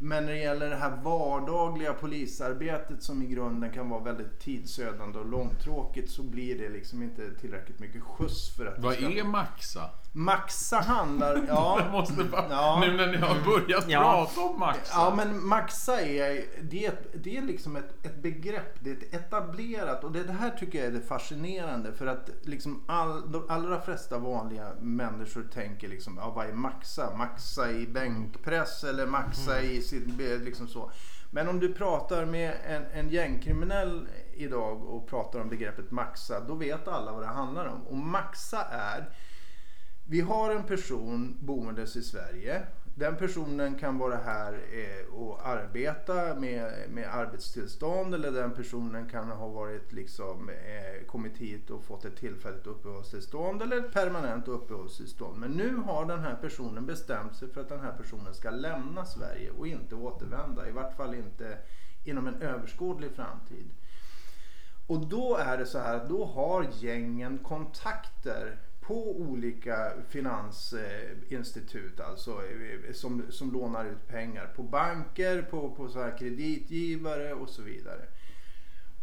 Men 0.00 0.26
när 0.26 0.32
det 0.32 0.38
gäller 0.38 0.70
det 0.70 0.76
här 0.76 0.96
vardagliga 1.02 1.92
polisarbetet 1.92 3.02
som 3.02 3.22
i 3.22 3.26
grunden 3.26 3.72
kan 3.72 3.88
vara 3.88 4.02
väldigt 4.02 4.40
tidsödande 4.40 5.18
och 5.18 5.26
långtråkigt 5.26 6.10
så 6.10 6.22
blir 6.22 6.58
det 6.58 6.68
liksom 6.68 7.02
inte 7.02 7.34
tillräckligt 7.40 7.78
mycket 7.78 8.02
skjuts 8.02 8.56
för 8.56 8.66
att 8.66 8.78
Vad 8.78 8.94
ska... 8.94 9.04
är 9.04 9.24
Maxa? 9.24 9.90
Maxa 10.12 10.76
handlar... 10.80 11.44
Ja, 11.48 11.80
Jag 11.82 11.92
måste 11.92 12.24
bara, 12.24 12.44
Ja. 12.50 12.78
Nu 12.80 12.96
när 12.96 13.06
ni 13.06 13.16
har 13.16 13.34
börjat 13.44 13.84
Ja. 13.88 14.00
prata 14.00 14.40
om 14.50 14.58
Maxa. 14.60 14.92
Ja 14.94 15.14
men 15.16 15.46
maxa 15.46 16.00
är, 16.00 16.44
det 16.62 16.84
är, 16.86 16.88
ett- 16.88 17.10
det 17.24 17.36
är 17.36 17.42
liksom 17.42 17.76
ett, 17.76 18.06
ett 18.06 18.22
begrepp, 18.22 18.74
det 18.80 18.90
är 18.90 18.94
ett 18.94 19.14
etablerat 19.14 20.04
och 20.04 20.12
det, 20.12 20.22
det 20.24 20.32
här 20.32 20.50
tycker 20.50 20.78
jag 20.78 20.86
är 20.86 20.92
det 20.92 21.00
fascinerande 21.00 21.92
för 21.92 22.06
att 22.06 22.30
liksom 22.42 22.84
all, 22.88 23.32
de 23.32 23.46
allra 23.48 23.80
flesta 23.80 24.18
vanliga 24.18 24.68
människor 24.80 25.42
tänker 25.54 25.88
liksom, 25.88 26.16
ja 26.20 26.30
vad 26.36 26.46
är 26.46 26.52
maxa? 26.52 27.16
Maxa 27.16 27.70
i 27.70 27.86
bänkpress 27.86 28.84
eller 28.84 29.06
maxa 29.06 29.60
i 29.62 29.82
sitt, 29.82 30.06
liksom 30.44 30.68
så. 30.68 30.90
Men 31.30 31.48
om 31.48 31.60
du 31.60 31.74
pratar 31.74 32.24
med 32.24 32.54
en, 32.66 32.82
en 32.92 33.08
gängkriminell 33.08 34.08
idag 34.34 34.84
och 34.84 35.08
pratar 35.08 35.40
om 35.40 35.48
begreppet 35.48 35.90
maxa, 35.90 36.40
då 36.40 36.54
vet 36.54 36.88
alla 36.88 37.12
vad 37.12 37.22
det 37.22 37.26
handlar 37.28 37.66
om. 37.66 37.82
Och 37.86 37.96
maxa 37.96 38.62
är 38.70 39.08
vi 40.10 40.20
har 40.20 40.50
en 40.50 40.64
person 40.64 41.36
boendes 41.40 41.96
i 41.96 42.02
Sverige. 42.02 42.62
Den 42.94 43.16
personen 43.16 43.78
kan 43.78 43.98
vara 43.98 44.16
här 44.16 44.52
eh, 44.52 45.14
och 45.14 45.48
arbeta 45.48 46.34
med, 46.34 46.72
med 46.90 47.14
arbetstillstånd 47.14 48.14
eller 48.14 48.32
den 48.32 48.50
personen 48.50 49.08
kan 49.08 49.30
ha 49.30 49.48
varit 49.48 49.92
liksom, 49.92 50.48
eh, 50.48 51.06
kommit 51.06 51.36
hit 51.36 51.70
och 51.70 51.84
fått 51.84 52.04
ett 52.04 52.16
tillfälligt 52.16 52.66
uppehållstillstånd 52.66 53.62
eller 53.62 53.78
ett 53.78 53.92
permanent 53.92 54.48
uppehållstillstånd. 54.48 55.38
Men 55.38 55.50
nu 55.50 55.76
har 55.76 56.06
den 56.06 56.20
här 56.20 56.34
personen 56.34 56.86
bestämt 56.86 57.36
sig 57.36 57.48
för 57.48 57.60
att 57.60 57.68
den 57.68 57.80
här 57.80 57.92
personen 57.92 58.34
ska 58.34 58.50
lämna 58.50 59.04
Sverige 59.04 59.50
och 59.50 59.66
inte 59.66 59.94
återvända. 59.94 60.68
I 60.68 60.72
vart 60.72 60.96
fall 60.96 61.14
inte 61.14 61.58
inom 62.04 62.26
en 62.26 62.42
överskådlig 62.42 63.10
framtid. 63.10 63.70
Och 64.86 65.06
då 65.06 65.36
är 65.36 65.58
det 65.58 65.66
så 65.66 65.78
här 65.78 65.96
att 65.96 66.08
då 66.08 66.24
har 66.24 66.66
gängen 66.80 67.38
kontakter 67.38 68.58
på 68.88 69.16
olika 69.16 69.92
finansinstitut 70.08 72.00
alltså 72.00 72.30
eh, 72.30 72.92
som, 72.92 73.22
som 73.30 73.52
lånar 73.52 73.84
ut 73.84 74.08
pengar 74.08 74.46
på 74.56 74.62
banker, 74.62 75.42
på, 75.42 75.70
på 75.70 75.88
så 75.88 76.02
här 76.02 76.18
kreditgivare 76.18 77.34
och 77.34 77.48
så 77.48 77.62
vidare. 77.62 78.06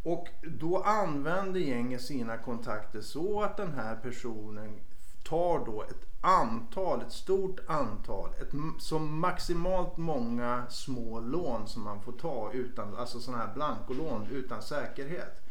Och 0.03 0.27
då 0.43 0.77
använder 0.77 1.59
gänget 1.59 2.01
sina 2.01 2.37
kontakter 2.37 3.01
så 3.01 3.41
att 3.41 3.57
den 3.57 3.73
här 3.73 3.95
personen 3.95 4.79
tar 5.23 5.65
då 5.65 5.83
ett 5.83 6.05
antal, 6.21 7.01
ett 7.01 7.11
stort 7.11 7.59
antal, 7.67 8.29
ett, 8.41 8.49
som 8.79 9.19
maximalt 9.19 9.97
många 9.97 10.65
små 10.69 11.19
lån 11.19 11.67
som 11.67 11.83
man 11.83 12.01
får 12.01 12.11
ta 12.11 12.51
utan, 12.53 12.95
alltså 12.95 13.19
sådana 13.19 13.45
här 13.45 13.53
blankolån 13.53 14.27
utan 14.31 14.61
säkerhet. 14.61 15.44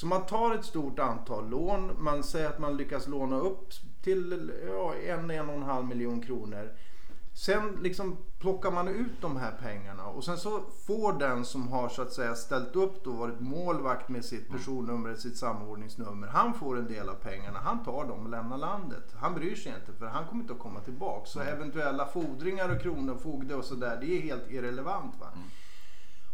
Så 0.00 0.06
man 0.06 0.26
tar 0.26 0.54
ett 0.54 0.64
stort 0.64 0.98
antal 0.98 1.48
lån. 1.48 2.02
Man 2.02 2.22
säger 2.22 2.48
att 2.48 2.58
man 2.58 2.76
lyckas 2.76 3.08
låna 3.08 3.36
upp 3.36 3.68
till 4.02 4.52
ja, 4.68 4.94
en, 4.94 5.30
en 5.30 5.48
och 5.48 5.54
en 5.54 5.62
halv 5.62 5.86
miljon 5.86 6.20
kronor. 6.20 6.72
Sen 7.34 7.78
liksom 7.82 8.16
plockar 8.38 8.70
man 8.70 8.88
ut 8.88 9.20
de 9.20 9.36
här 9.36 9.52
pengarna 9.62 10.06
och 10.06 10.24
sen 10.24 10.36
så 10.36 10.60
får 10.86 11.12
den 11.12 11.44
som 11.44 11.68
har 11.68 11.88
så 11.88 12.02
att 12.02 12.12
säga 12.12 12.34
ställt 12.34 12.76
upp 12.76 13.04
då 13.04 13.10
varit 13.10 13.40
målvakt 13.40 14.08
med 14.08 14.24
sitt 14.24 14.50
personnummer, 14.50 15.14
sitt 15.14 15.36
samordningsnummer. 15.36 16.28
Han 16.28 16.54
får 16.54 16.78
en 16.78 16.86
del 16.86 17.08
av 17.08 17.14
pengarna. 17.14 17.58
Han 17.58 17.84
tar 17.84 18.04
dem 18.04 18.24
och 18.24 18.30
lämnar 18.30 18.58
landet. 18.58 19.14
Han 19.16 19.34
bryr 19.34 19.54
sig 19.54 19.74
inte 19.80 19.98
för 19.98 20.06
han 20.06 20.26
kommer 20.26 20.42
inte 20.42 20.52
att 20.52 20.58
komma 20.58 20.80
tillbaka. 20.80 21.26
Så 21.26 21.40
eventuella 21.40 22.06
fordringar 22.06 22.68
och 22.74 22.82
kronofogde 22.82 23.54
och 23.54 23.64
sådär 23.64 23.98
det 24.00 24.06
är 24.06 24.20
helt 24.20 24.50
irrelevant. 24.50 25.14
Va? 25.20 25.26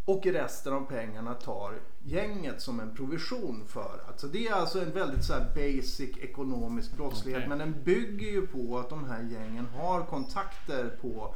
Och 0.05 0.27
resten 0.27 0.73
av 0.73 0.81
pengarna 0.81 1.35
tar 1.35 1.75
gänget 2.07 2.61
som 2.61 2.81
en 2.81 2.95
provision 2.95 3.65
för. 3.67 4.01
Alltså 4.09 4.27
det 4.27 4.47
är 4.47 4.53
alltså 4.53 4.81
en 4.81 4.93
väldigt 4.93 5.25
så 5.25 5.33
basic 5.55 6.17
ekonomisk 6.19 6.97
brottslighet. 6.97 7.39
Okej. 7.39 7.49
Men 7.49 7.59
den 7.59 7.83
bygger 7.85 8.27
ju 8.27 8.47
på 8.47 8.79
att 8.79 8.91
de 8.91 9.05
här 9.05 9.23
gängen 9.23 9.67
har 9.67 10.05
kontakter 10.05 10.89
på 11.01 11.35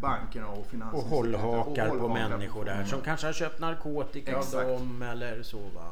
bankerna 0.00 0.48
och 0.48 0.58
Och 0.58 0.66
finansinstituten. 0.66 1.16
hållhakar 1.40 1.86
och 1.88 1.92
på 1.98 1.98
hållhakar 2.08 2.28
människor 2.28 2.60
på- 2.60 2.64
där 2.66 2.84
som 2.84 3.00
kanske 3.00 3.26
har 3.26 3.32
köpt 3.32 3.60
narkotika 3.60 4.38
Exakt. 4.38 4.54
av 4.54 4.68
dem 4.68 5.02
eller 5.02 5.42
så 5.42 5.58
va. 5.58 5.86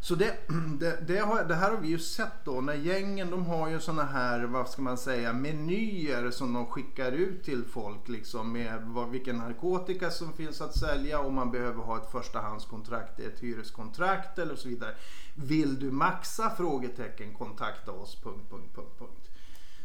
Så 0.00 0.14
det, 0.14 0.34
det, 0.80 0.98
det, 1.06 1.18
har, 1.18 1.44
det 1.44 1.54
här 1.54 1.70
har 1.70 1.76
vi 1.78 1.88
ju 1.88 1.98
sett 1.98 2.44
då 2.44 2.60
när 2.60 2.74
gängen 2.74 3.30
de 3.30 3.46
har 3.46 3.68
ju 3.68 3.80
såna 3.80 4.04
här, 4.04 4.44
vad 4.44 4.68
ska 4.68 4.82
man 4.82 4.98
säga, 4.98 5.32
menyer 5.32 6.30
som 6.30 6.52
de 6.52 6.66
skickar 6.66 7.12
ut 7.12 7.44
till 7.44 7.64
folk 7.64 8.08
liksom 8.08 8.52
med 8.52 8.82
vad, 8.82 9.10
vilken 9.10 9.36
narkotika 9.36 10.10
som 10.10 10.32
finns 10.32 10.60
att 10.60 10.78
sälja 10.78 11.20
om 11.20 11.34
man 11.34 11.50
behöver 11.50 11.82
ha 11.82 11.96
ett 11.96 12.10
förstahandskontrakt, 12.12 13.20
ett 13.20 13.40
hyreskontrakt 13.40 14.38
eller 14.38 14.56
så 14.56 14.68
vidare. 14.68 14.94
Vill 15.34 15.78
du 15.80 15.90
maxa? 15.90 16.50
Frågetecken, 16.50 17.34
kontakta 17.34 17.92
oss. 17.92 18.16
Punkt, 18.22 18.44
punkt, 18.50 18.74
punkt, 18.74 18.98
punkt. 18.98 19.25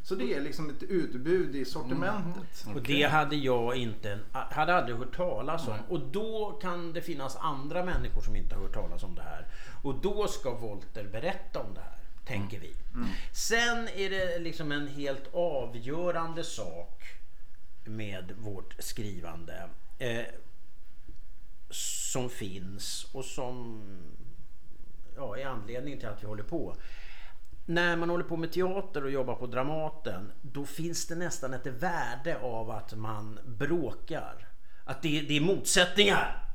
Så 0.04 0.16
det 0.16 0.34
är 0.34 0.42
liksom 0.42 0.70
ett 0.70 0.84
utbud 0.84 1.56
i 1.56 1.66
sortimentet. 1.66 2.66
Och 2.76 2.82
det 2.82 3.04
hade 3.04 3.36
jag 3.36 3.76
inte, 3.76 4.20
hade 4.32 4.76
aldrig 4.76 4.98
hört 4.98 5.16
talas 5.16 5.68
om. 5.68 5.78
Och 5.90 6.00
då 6.00 6.60
kan 6.62 6.94
det 6.94 7.02
finnas 7.02 7.36
andra 7.36 7.86
människor 7.86 8.22
som 8.22 8.36
inte 8.36 8.56
har 8.56 8.62
hört 8.62 8.74
talas 8.74 9.04
om 9.04 9.16
det 9.16 9.22
här. 9.22 9.48
Och 9.82 9.96
då 10.02 10.28
ska 10.28 10.54
Volter 10.58 11.04
berätta 11.12 11.60
om 11.60 11.74
det 11.74 11.82
här, 11.82 11.98
tänker 12.26 12.60
vi. 12.60 12.76
Sen 13.32 13.88
är 13.88 14.10
det 14.10 14.40
liksom 14.40 14.72
en 14.72 14.88
helt 14.88 15.34
avgörande 15.34 16.44
sak 16.44 17.04
med 17.86 18.34
vårt 18.38 18.76
skrivande. 18.80 19.70
Eh, 20.00 20.26
som 22.12 22.30
finns 22.30 23.08
och 23.12 23.26
som 23.26 23.82
ja, 25.16 25.38
är 25.38 25.46
anledningen 25.46 26.00
till 26.00 26.10
att 26.10 26.24
vi 26.24 26.28
håller 26.28 26.44
på. 26.44 26.76
När 27.66 27.96
man 27.96 28.10
håller 28.10 28.24
på 28.24 28.38
med 28.38 28.52
teater 28.52 29.04
och 29.04 29.12
jobbar 29.12 29.36
på 29.36 29.48
Dramaten 29.48 30.32
då 30.42 30.66
finns 30.66 31.08
det 31.08 31.16
nästan 31.16 31.54
ett 31.54 31.68
värde 31.68 32.40
av 32.40 32.72
att 32.72 32.94
man 32.94 33.40
bråkar. 33.46 34.48
Att 34.86 35.02
det, 35.02 35.22
det 35.22 35.38
är 35.38 35.42
motsättningar. 35.42 36.52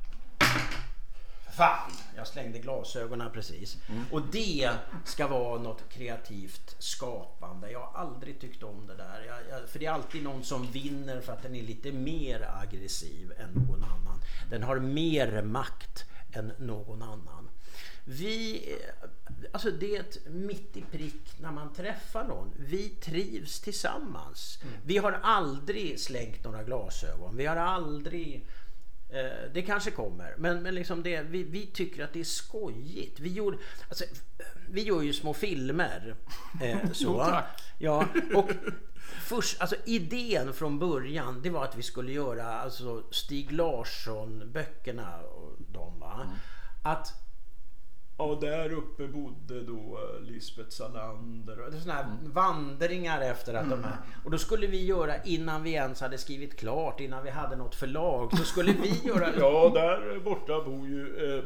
Fan! 1.57 1.91
Jag 2.15 2.27
slängde 2.27 2.59
glasögonen 2.59 3.31
precis. 3.33 3.77
Och 4.11 4.21
det 4.31 4.71
ska 5.05 5.27
vara 5.27 5.61
något 5.61 5.89
kreativt 5.89 6.75
skapande. 6.79 7.71
Jag 7.71 7.79
har 7.79 7.99
aldrig 7.99 8.39
tyckt 8.41 8.63
om 8.63 8.87
det 8.87 8.95
där. 8.95 9.25
Jag, 9.27 9.59
jag, 9.59 9.69
för 9.69 9.79
det 9.79 9.85
är 9.85 9.91
alltid 9.91 10.23
någon 10.23 10.43
som 10.43 10.67
vinner 10.71 11.21
för 11.21 11.33
att 11.33 11.43
den 11.43 11.55
är 11.55 11.63
lite 11.63 11.91
mer 11.91 12.49
aggressiv 12.63 13.33
än 13.37 13.49
någon 13.49 13.83
annan. 13.83 14.21
Den 14.49 14.63
har 14.63 14.79
mer 14.79 15.41
makt 15.41 16.05
än 16.31 16.51
någon 16.57 17.01
annan. 17.01 17.46
Vi, 18.09 18.63
alltså 19.51 19.71
det 19.71 19.95
är 19.95 19.99
ett 19.99 20.17
mitt 20.27 20.77
i 20.77 20.81
prick 20.81 21.39
när 21.41 21.51
man 21.51 21.73
träffar 21.73 22.23
någon. 22.23 22.51
Vi 22.57 22.89
trivs 22.89 23.59
tillsammans. 23.59 24.59
Vi 24.85 24.97
har 24.97 25.11
aldrig 25.11 25.99
slängt 25.99 26.43
några 26.43 26.63
glasögon. 26.63 27.37
Vi 27.37 27.45
har 27.45 27.55
aldrig 27.55 28.45
Eh, 29.09 29.51
det 29.53 29.61
kanske 29.61 29.91
kommer, 29.91 30.35
men, 30.37 30.63
men 30.63 30.75
liksom 30.75 31.03
det, 31.03 31.21
vi, 31.21 31.43
vi 31.43 31.65
tycker 31.65 32.03
att 32.03 32.13
det 32.13 32.19
är 32.19 32.23
skojigt. 32.23 33.19
Vi, 33.19 33.33
gjorde, 33.33 33.57
alltså, 33.89 34.03
vi 34.69 34.81
gör 34.81 35.01
ju 35.01 35.13
små 35.13 35.33
filmer. 35.33 36.15
Eh, 36.61 36.77
så. 36.93 37.03
Jo, 37.03 37.17
tack. 37.17 37.61
Ja, 37.77 38.07
och 38.35 38.49
först, 39.21 39.61
alltså, 39.61 39.75
idén 39.85 40.53
från 40.53 40.79
början 40.79 41.41
det 41.41 41.49
var 41.49 41.63
att 41.63 41.77
vi 41.77 41.83
skulle 41.83 42.11
göra 42.11 42.45
alltså, 42.45 43.03
Stig 43.11 43.51
Larsson-böckerna. 43.51 45.19
De, 45.71 45.99
va? 45.99 46.27
Att 46.83 47.26
Ja, 48.19 48.37
där 48.41 48.73
uppe 48.73 49.07
bodde 49.07 49.63
då 49.63 49.99
eh, 49.99 50.21
Lisbeth 50.21 50.69
Salander. 50.69 51.59
Och 51.59 51.71
det 51.71 51.77
är 51.77 51.81
såna 51.81 51.93
här 51.93 52.05
vandringar 52.23 53.21
efter 53.21 53.53
att 53.53 53.69
de 53.69 53.83
här. 53.83 53.97
Och 54.25 54.31
då 54.31 54.37
skulle 54.37 54.67
vi 54.67 54.85
göra 54.85 55.23
innan 55.23 55.63
vi 55.63 55.71
ens 55.71 56.01
hade 56.01 56.17
skrivit 56.17 56.59
klart, 56.59 56.99
innan 56.99 57.23
vi 57.23 57.29
hade 57.29 57.55
något 57.55 57.75
förlag. 57.75 58.37
Så 58.37 58.43
skulle 58.43 58.71
vi 58.71 59.01
göra, 59.07 59.29
ja 59.39 59.71
där 59.73 60.19
borta 60.19 60.61
bor 60.61 60.87
ju 60.87 61.35
eh, 61.37 61.43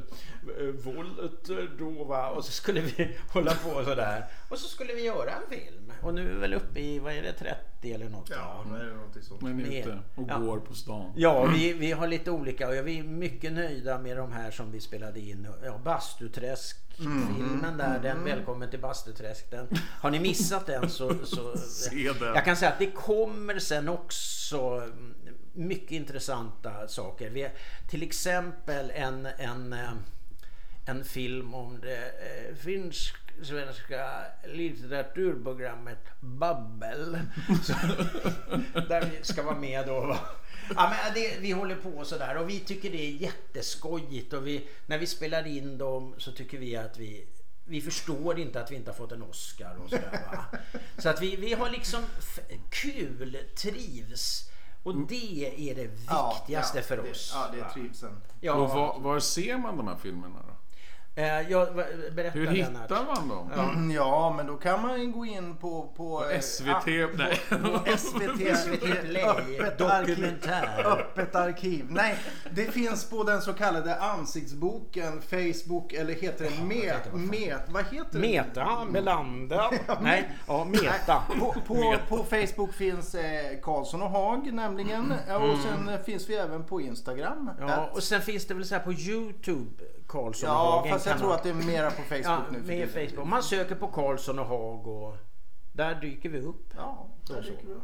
eh, 0.60 0.66
Volter 0.66 1.70
då 1.80 2.04
va. 2.04 2.30
Och 2.30 2.46
så 2.46 2.52
skulle 2.52 2.82
vi 2.82 3.18
hålla 3.34 3.52
på 3.54 3.84
sådär. 3.86 4.26
Och 4.50 4.58
så 4.58 4.68
skulle 4.68 4.94
vi 4.94 5.04
göra 5.06 5.32
en 5.32 5.50
film. 5.60 5.92
Och 6.02 6.14
nu 6.14 6.22
är 6.30 6.34
vi 6.34 6.40
väl 6.40 6.54
uppe 6.54 6.80
i, 6.80 7.00
vad 7.00 7.14
är 7.14 7.22
det, 7.22 7.34
30 7.34 7.94
eller 7.94 8.10
något? 8.10 8.30
Ja, 8.30 8.66
det 8.72 8.80
är 8.80 8.94
någonting 8.94 9.22
sånt. 9.24 9.42
Men 9.42 9.66
ute 9.66 10.00
och 10.16 10.24
Ja. 10.30 10.38
går 10.38 10.60
på 10.60 10.74
stan. 10.74 11.14
Ja, 11.16 11.46
vi, 11.46 11.74
vi 11.74 11.92
har 11.92 12.08
lite 12.08 12.32
olika 12.32 12.68
och 12.68 12.74
vi 12.88 13.00
är 13.00 13.04
mycket 13.04 13.54
nöjda 13.54 13.98
med 14.00 14.18
de 14.18 14.32
här 14.32 14.52
som 14.52 14.72
vi 14.72 14.80
spelade 14.80 15.20
in. 15.20 15.48
Ja, 15.64 15.78
Bastuträsk-filmen 15.84 17.78
där, 17.78 18.00
den 18.00 18.24
Välkommen 18.24 18.70
till 18.70 18.80
Bastuträsk. 18.80 19.52
Den, 19.52 19.68
har 20.02 20.12
ni 20.12 20.20
missat 20.20 20.66
den 20.66 20.90
så... 20.90 21.26
så 21.26 21.58
Se 21.68 22.12
den. 22.20 22.36
Jag 22.36 22.46
kan 22.46 22.56
säga 22.56 22.72
att 22.72 22.80
det 22.80 22.92
kommer 22.92 23.60
sen 23.60 23.90
också 23.90 24.58
mm, 24.62 25.14
mycket 25.54 25.92
intressanta 25.92 26.88
saker. 26.88 27.30
Vi, 27.30 27.50
till 27.90 28.04
exempel 28.04 28.92
en, 28.96 29.26
en, 29.38 29.74
eh, 29.74 29.92
en 30.86 31.04
film 31.06 31.54
om 31.54 31.80
det 31.82 31.98
eh, 31.98 32.56
finsk-svenska 32.56 34.10
litteraturprogrammet 34.48 36.06
Babbel. 36.20 37.12
Där 38.90 39.10
vi 39.12 39.24
ska 39.24 39.44
vara 39.44 39.56
med 39.60 39.88
då. 39.88 40.00
va. 40.00 40.20
Ja, 40.76 40.90
men 41.06 41.14
det, 41.14 41.38
vi 41.40 41.52
håller 41.52 41.76
på 41.76 42.06
sådär 42.06 42.38
och 42.38 42.50
vi 42.50 42.60
tycker 42.60 42.92
det 42.92 43.02
är 43.08 43.12
jätteskojigt 43.12 44.34
och 44.34 44.48
vi, 44.48 44.68
när 44.86 44.98
vi 44.98 45.08
spelar 45.08 45.48
in 45.48 45.78
dem 45.78 46.16
så 46.18 46.32
tycker 46.32 46.58
vi 46.58 46.76
att 46.76 46.98
vi 46.98 47.28
vi 47.66 47.82
förstår 47.82 48.40
inte 48.40 48.62
att 48.62 48.72
vi 48.72 48.76
inte 48.76 48.92
har 48.92 48.96
fått 48.96 49.12
en 49.12 49.22
Oscar 49.24 49.76
och 49.84 49.90
sådär 49.90 50.20
va. 50.32 50.46
Så 50.98 51.10
att 51.10 51.22
vi, 51.22 51.36
vi 51.36 51.54
har 51.54 51.70
liksom 51.70 52.02
f- 52.20 52.40
kul, 52.70 53.38
trivs 53.58 54.50
och 54.84 54.98
det 55.08 55.56
är 55.72 55.76
det 55.76 55.88
viktigaste 55.88 56.78
ja, 56.78 56.84
för 56.84 56.98
det, 56.98 57.12
oss. 57.12 57.32
Ja, 57.36 57.50
det 57.54 57.60
är 57.60 57.70
trivseln. 57.70 58.22
Ja, 58.42 58.54
Och 58.54 58.70
var, 58.70 59.00
var 59.00 59.20
ser 59.20 59.58
man 59.58 59.78
de 59.78 59.88
här 59.88 59.96
filmerna 59.96 60.40
då? 60.48 60.56
Eh, 61.16 61.52
jag, 61.52 61.66
va- 61.66 61.84
berätta 62.16 62.40
Hur 62.40 62.48
Lennart. 62.52 62.84
hittar 62.92 63.06
man 63.06 63.30
dem? 63.30 63.52
Mm, 63.52 63.92
Ja, 63.96 64.34
men 64.38 64.48
då 64.48 64.56
kan 64.56 64.82
man 64.82 65.02
ju 65.02 65.08
gå 65.12 65.26
in 65.26 65.56
på... 65.58 65.94
På, 65.98 66.26
eh, 66.32 66.40
SVT? 66.40 66.68
ah, 66.70 66.82
Nej. 67.18 67.42
på 67.50 67.98
SVT, 67.98 68.58
SVT 68.58 68.80
Play, 69.10 69.24
öppet, 69.24 69.82
arkiv, 69.82 70.16
dokumentär. 70.16 70.84
öppet 70.86 71.36
arkiv. 71.36 71.86
Nej, 71.90 72.16
det 72.52 72.66
finns 72.66 73.10
på 73.10 73.24
den 73.24 73.42
så 73.42 73.54
kallade 73.54 73.96
ansiktsboken, 73.96 75.22
Facebook 75.22 75.94
eller 75.94 76.14
heter 76.14 76.46
det 76.46 76.64
Met? 76.64 77.14
Met 77.14 77.62
vad 77.70 77.84
heter 77.86 78.06
det? 78.12 78.20
Meta, 78.20 78.86
Melander. 78.86 79.68
Nej, 80.02 80.32
ja, 80.48 80.66
Meta. 80.66 81.24
På, 81.40 81.56
på, 81.68 81.96
på 82.10 82.18
Facebook 82.24 82.74
finns 82.74 83.16
eh, 83.16 83.60
Karlsson 83.62 84.02
och 84.02 84.10
Haag 84.10 84.54
nämligen. 84.54 85.14
Ja, 85.28 85.38
Och 85.38 85.58
sen 85.60 85.90
eh, 85.90 86.00
finns 86.00 86.30
vi 86.30 86.36
även 86.36 86.64
på 86.64 86.82
Instagram. 86.82 87.50
Ja, 87.60 87.66
Att- 87.68 87.96
och 87.96 88.04
sen 88.04 88.22
finns 88.22 88.48
det 88.48 88.54
väl 88.54 88.66
så 88.66 88.76
här 88.76 88.82
på 88.82 88.94
Youtube, 88.94 89.84
Karlsson 90.12 90.50
och 90.50 90.56
ja 90.56 90.72
Haag. 90.72 90.86
en 90.88 90.94
fast 90.94 91.06
jag 91.06 91.18
tror 91.20 91.34
att 91.34 91.44
det 91.44 91.50
är 91.50 91.54
mera 91.54 91.92
på 91.92 92.02
Facebook 92.02 92.26
Ja, 92.26 92.42
nu. 92.52 92.64
tiden. 92.64 92.90
Facebook. 93.10 93.28
Man 93.28 93.44
söker 93.44 93.76
på 93.76 93.88
Karlsson 93.88 94.40
och 94.40 94.46
Haag 94.46 94.88
och 94.88 95.16
där 95.74 95.96
dyker 95.96 96.30
vi 96.30 96.40
upp. 96.40 96.74
Ja, 96.78 97.08
där 97.28 97.42
dyker 97.42 97.66
vi 97.68 97.74
upp. 97.74 97.84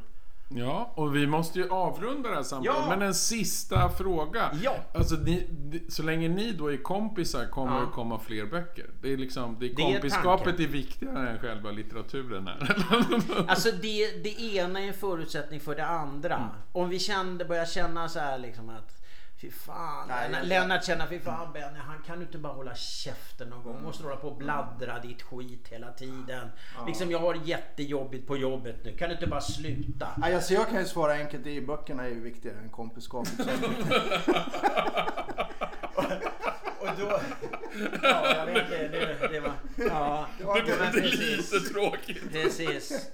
Ja, 0.50 0.92
och 0.96 1.16
vi 1.16 1.28
måste 1.28 1.60
ju 1.60 1.70
avrunda 1.70 2.30
det 2.30 2.36
här 2.36 2.44
samtalet. 2.44 2.82
Ja. 2.84 2.90
Men 2.90 3.02
en 3.02 3.14
sista 3.14 3.90
fråga. 3.90 4.52
Ja. 4.64 4.76
Alltså, 4.94 5.16
ni, 5.16 5.48
så 5.90 6.04
länge 6.04 6.28
ni 6.30 6.52
då 6.52 6.72
är 6.72 6.78
kompisar 6.78 7.46
kommer 7.46 7.76
Ja. 7.76 7.82
det 7.82 7.88
komma 7.92 8.20
fler 8.20 8.46
böcker. 8.46 8.90
Det 9.02 9.14
är 9.14 9.18
liksom, 9.18 9.58
det 9.60 9.66
är 9.66 9.76
Det 9.76 9.82
är 9.82 9.92
kompiskapet 9.94 10.46
tanken. 10.46 10.66
är 10.66 10.70
viktigare 10.70 11.30
än 11.30 11.40
själva 11.40 11.72
litteraturen 11.72 12.48
här. 12.48 12.78
Alltså 13.48 13.72
det, 13.82 14.24
det 14.24 14.42
ena 14.56 14.80
är 14.82 14.88
en 14.88 14.94
förutsättning 14.94 15.60
för 15.60 15.76
det 15.76 15.86
andra. 15.88 16.36
Mm. 16.36 16.50
Om 16.72 16.90
vi 16.90 17.00
kände, 17.00 17.46
börjar 17.46 17.66
känna 17.66 18.10
så 18.10 18.20
här 18.20 18.38
liksom 18.38 18.70
att 18.70 18.97
Fy 19.42 19.52
fan. 19.52 20.08
Nej, 20.08 20.30
Lennart- 20.32 20.46
Lennart 20.48 20.86
känner, 20.86 21.08
fy 21.08 21.20
fan 21.20 21.54
Benny, 21.54 21.80
han 21.80 22.02
kan 22.08 22.16
ju 22.20 22.26
inte 22.26 22.38
bara 22.38 22.54
hålla 22.54 22.76
käften 22.76 23.50
någon 23.50 23.62
Mm. 23.62 23.74
gång. 23.74 23.84
Måste 23.84 24.04
hålla 24.04 24.16
på 24.16 24.28
och 24.28 24.38
bladdra 24.38 25.00
ditt 25.00 25.22
skit 25.22 25.68
hela 25.72 25.92
tiden. 25.92 26.50
Liksom 26.88 27.12
jag 27.12 27.20
har 27.20 27.36
jättejobbigt 27.36 28.28
på 28.28 28.38
jobbet 28.38 28.76
nu. 28.84 28.98
Kan 28.98 29.10
du 29.10 29.16
inte 29.16 29.28
bara 29.28 29.42
sluta? 29.42 30.08
Nej, 30.18 30.36
alltså 30.36 30.54
jag 30.54 30.70
kan 30.70 30.80
ju 30.80 30.86
svara 30.86 31.14
enkelt, 31.14 31.44
det 31.44 31.58
är 31.58 31.62
böckerna 31.62 32.04
är 32.04 32.08
ju 32.10 32.22
viktigare 32.22 32.58
än 32.58 32.70
kompiskapet. 32.70 33.34
Och 36.88 37.00
då, 37.00 37.20
ja, 38.04 38.36
jag 38.36 38.46
vet 38.46 38.58
inte. 38.64 38.88
Det, 38.88 39.28
det 39.32 39.40
var... 39.40 39.52
Ja, 39.76 40.28
Det 40.56 40.64
blev 40.64 40.92
precis. 40.92 41.52
lite 41.52 41.70
tråkigt. 41.74 42.32
Precis. 42.32 43.10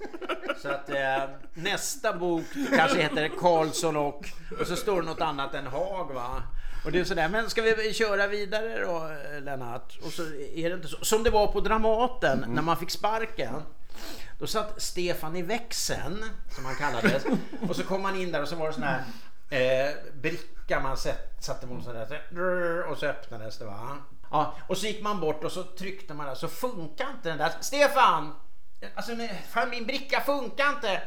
Så 0.62 0.68
att 0.68 0.90
eh, 0.90 1.22
nästa 1.54 2.12
bok 2.12 2.44
kanske 2.76 3.02
heter 3.02 3.30
Karlsson 3.40 3.96
och... 3.96 4.30
Och 4.60 4.66
så 4.66 4.76
står 4.76 5.02
det 5.02 5.08
något 5.08 5.20
annat 5.20 5.54
än 5.54 5.66
Haag 5.66 6.14
va? 6.14 6.42
Och 6.84 6.92
det 6.92 7.00
är 7.00 7.04
sådär, 7.04 7.28
men 7.28 7.50
ska 7.50 7.62
vi 7.62 7.92
köra 7.94 8.26
vidare 8.26 8.84
då 8.84 9.10
Lennart? 9.40 9.98
Och 10.02 10.12
så 10.12 10.22
är 10.54 10.68
det 10.68 10.74
inte 10.74 10.88
så. 10.88 11.04
Som 11.04 11.22
det 11.22 11.30
var 11.30 11.46
på 11.46 11.60
Dramaten 11.60 12.44
när 12.48 12.62
man 12.62 12.76
fick 12.76 12.90
sparken. 12.90 13.54
Då 14.38 14.46
satt 14.46 14.82
Stefan 14.82 15.36
i 15.36 15.42
växeln, 15.42 16.24
som 16.50 16.64
han 16.64 16.74
kallades. 16.74 17.24
Och 17.68 17.76
så 17.76 17.82
kom 17.82 18.02
man 18.02 18.20
in 18.20 18.32
där 18.32 18.42
och 18.42 18.48
så 18.48 18.56
var 18.56 18.66
det 18.66 18.72
sån 18.72 18.82
här 18.82 19.04
eh, 19.54 19.94
bricka 20.14 20.80
man 20.80 20.96
satte 21.38 21.66
mot 21.66 21.84
sån 21.84 21.94
där. 21.94 22.82
Och 22.90 22.98
så 22.98 23.06
öppnades 23.06 23.58
det 23.58 23.64
va. 23.64 23.96
Ja, 24.30 24.54
och 24.68 24.78
så 24.78 24.86
gick 24.86 25.02
man 25.02 25.20
bort 25.20 25.44
och 25.44 25.52
så 25.52 25.62
tryckte 25.62 26.14
man 26.14 26.26
där 26.26 26.34
så 26.34 26.48
funkar 26.48 27.10
inte 27.10 27.28
den 27.28 27.38
där. 27.38 27.52
Stefan! 27.60 28.34
Alltså 28.94 29.12
fan 29.48 29.70
min 29.70 29.86
bricka 29.86 30.20
funkar 30.20 30.68
inte. 30.68 31.02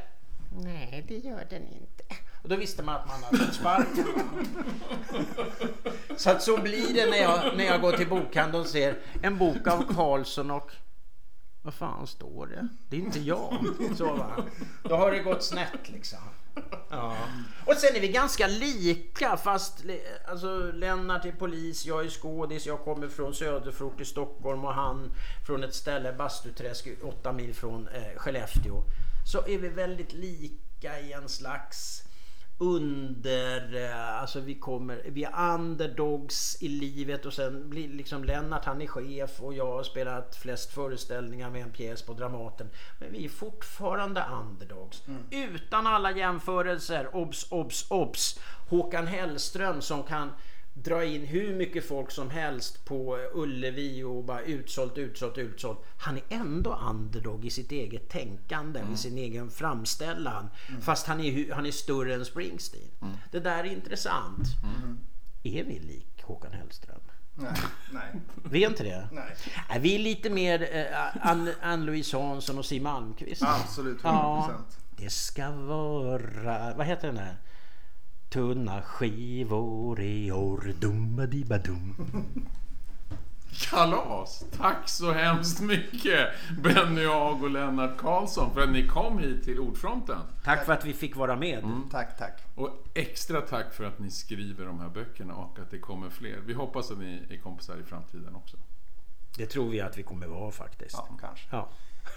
Nej, 0.49 1.05
det 1.07 1.17
gör 1.17 1.47
den 1.49 1.67
inte. 1.67 2.03
Och 2.43 2.49
då 2.49 2.55
visste 2.55 2.83
man 2.83 2.95
att 2.95 3.07
man 3.07 3.23
hade 3.23 3.37
fått 3.37 3.55
sparken. 3.55 4.07
Så 6.17 6.29
att 6.29 6.43
så 6.43 6.61
blir 6.61 6.93
det 6.93 7.05
när 7.09 7.17
jag, 7.17 7.57
när 7.57 7.63
jag 7.63 7.81
går 7.81 7.91
till 7.91 8.09
bokhandeln 8.09 8.63
och 8.63 8.69
ser 8.69 8.97
en 9.21 9.37
bok 9.37 9.67
av 9.67 9.95
Karlsson 9.95 10.51
och 10.51 10.71
vad 11.67 11.73
fan 11.73 12.07
står 12.07 12.47
det? 12.47 12.67
Det 12.89 12.95
är 12.95 12.99
inte 12.99 13.19
jag. 13.19 13.65
Så 13.97 14.13
va? 14.13 14.45
Då 14.83 14.95
har 14.95 15.11
det 15.11 15.19
gått 15.19 15.43
snett 15.43 15.89
liksom. 15.89 16.19
Ja. 16.89 17.17
Och 17.65 17.73
sen 17.73 17.95
är 17.95 17.99
vi 17.99 18.07
ganska 18.07 18.47
lika 18.47 19.37
fast 19.37 19.83
alltså, 20.27 20.71
Lennart 20.73 21.25
är 21.25 21.31
polis, 21.31 21.85
jag 21.85 22.05
är 22.05 22.09
skådis, 22.09 22.65
jag 22.65 22.79
kommer 22.79 23.07
från 23.07 23.33
söderfort 23.33 24.01
i 24.01 24.05
Stockholm 24.05 24.65
och 24.65 24.73
han 24.73 25.11
från 25.47 25.63
ett 25.63 25.75
ställe, 25.75 26.13
Bastuträsk, 26.13 26.87
åtta 27.03 27.31
mil 27.31 27.53
från 27.53 27.87
eh, 27.87 28.17
Skellefteå. 28.17 28.83
Så 29.31 29.37
är 29.47 29.57
vi 29.57 29.69
väldigt 29.69 30.13
lika 30.13 30.99
i 30.99 31.13
en 31.13 31.29
slags 31.29 32.03
under, 32.57 33.75
eh, 33.75 34.21
alltså 34.21 34.39
vi 34.39 34.55
kommer, 34.55 35.01
vi 35.05 35.23
är 35.23 35.53
underdogs 35.53 36.57
i 36.61 36.67
livet 36.67 37.25
och 37.25 37.33
sen 37.33 37.69
blir 37.69 37.87
liksom 37.87 38.23
Lennart 38.23 38.65
han 38.65 38.81
är 38.81 38.87
chef 38.87 39.41
och 39.41 39.53
jag 39.53 39.71
har 39.71 39.83
spelat 39.83 40.35
flest 40.35 40.73
föreställningar 40.73 41.49
med 41.49 41.61
en 41.61 41.71
pjäs 41.71 42.01
på 42.01 42.13
Dramaten. 42.13 42.69
Men 42.99 43.11
vi 43.11 43.25
är 43.25 43.29
fortfarande 43.29 44.25
underdogs. 44.41 45.03
Utan 45.31 45.87
alla 45.87 46.11
jämförelser, 46.11 47.15
obs, 47.15 47.51
obs, 47.51 47.91
obs. 47.91 48.39
Håkan 48.69 49.07
Hellström 49.07 49.81
som 49.81 50.03
kan 50.03 50.31
dra 50.83 51.05
in 51.05 51.25
hur 51.25 51.55
mycket 51.55 51.87
folk 51.87 52.11
som 52.11 52.29
helst 52.29 52.85
på 52.85 53.17
Ullevi 53.33 54.03
och 54.03 54.23
bara 54.23 54.41
utsålt, 54.41 54.97
utsålt, 54.97 55.37
utsålt. 55.37 55.83
Han 55.97 56.17
är 56.17 56.23
ändå 56.29 56.79
underdog 56.89 57.45
i 57.45 57.49
sitt 57.49 57.71
eget 57.71 58.09
tänkande, 58.09 58.81
i 58.93 58.97
sin 58.97 59.17
egen 59.17 59.49
framställan. 59.51 60.49
Fast 60.81 61.07
han 61.07 61.19
är, 61.19 61.53
han 61.53 61.65
är 61.65 61.71
större 61.71 62.13
än 62.13 62.25
Springsteen. 62.25 62.89
Det 63.31 63.39
där 63.39 63.59
är 63.63 63.63
intressant. 63.71 64.47
Är 65.43 65.63
vi 65.63 65.79
lik 65.79 66.23
Håkan 66.23 66.51
Hellström? 66.53 66.99
Nej, 67.35 67.51
nej, 67.91 68.21
Vi 68.51 68.63
är 68.63 68.69
inte 68.69 68.83
det? 68.83 69.09
nej. 69.11 69.35
Nej, 69.69 69.79
vi 69.79 69.95
är 69.95 69.99
lite 69.99 70.29
mer 70.29 70.69
eh, 70.75 71.27
Ann- 71.27 71.53
Ann-Louise 71.61 72.17
Hansson 72.17 72.57
och 72.57 72.65
Siw 72.65 72.83
Malmkvist. 72.83 73.43
Absolut, 73.45 73.97
100%. 73.97 74.01
Ja, 74.03 74.51
det 74.97 75.09
ska 75.09 75.51
vara... 75.51 76.73
Vad 76.77 76.85
heter 76.85 77.07
den 77.07 77.15
där? 77.15 77.37
Tunna 78.29 78.81
skivor 78.81 79.99
i 79.99 80.31
år, 80.31 80.73
dumma-dibba-dum. 80.79 81.95
Kalas! 83.69 84.45
Tack 84.57 84.89
så 84.89 85.11
hemskt 85.11 85.61
mycket 85.61 86.29
Benny 86.63 87.01
Jag 87.01 87.43
och 87.43 87.49
Lennart 87.49 87.97
Karlsson 87.97 88.53
för 88.53 88.61
att 88.61 88.69
ni 88.69 88.87
kom 88.87 89.19
hit 89.19 89.43
till 89.43 89.59
Ordfronten. 89.59 90.19
Tack 90.43 90.65
för 90.65 90.73
att 90.73 90.85
vi 90.85 90.93
fick 90.93 91.15
vara 91.15 91.35
med. 91.35 91.63
Tack, 91.91 92.17
tack. 92.17 92.41
Och 92.55 92.83
extra 92.93 93.41
tack 93.41 93.73
för 93.73 93.83
att 93.83 93.99
ni 93.99 94.11
skriver 94.11 94.65
de 94.65 94.79
här 94.79 94.89
böckerna 94.89 95.35
och 95.35 95.59
att 95.59 95.71
det 95.71 95.79
kommer 95.79 96.09
fler. 96.09 96.39
Vi 96.45 96.53
hoppas 96.53 96.91
att 96.91 96.97
ni 96.97 97.23
är 97.29 97.37
kompisar 97.37 97.77
i 97.77 97.83
framtiden 97.83 98.35
också. 98.35 98.57
Det 99.37 99.45
tror 99.45 99.69
vi 99.69 99.81
att 99.81 99.97
vi 99.97 100.03
kommer 100.03 100.27
vara 100.27 100.51
faktiskt. 100.51 100.95
Ja, 100.97 101.17
kanske. 101.21 101.47
Ja. 101.49 101.69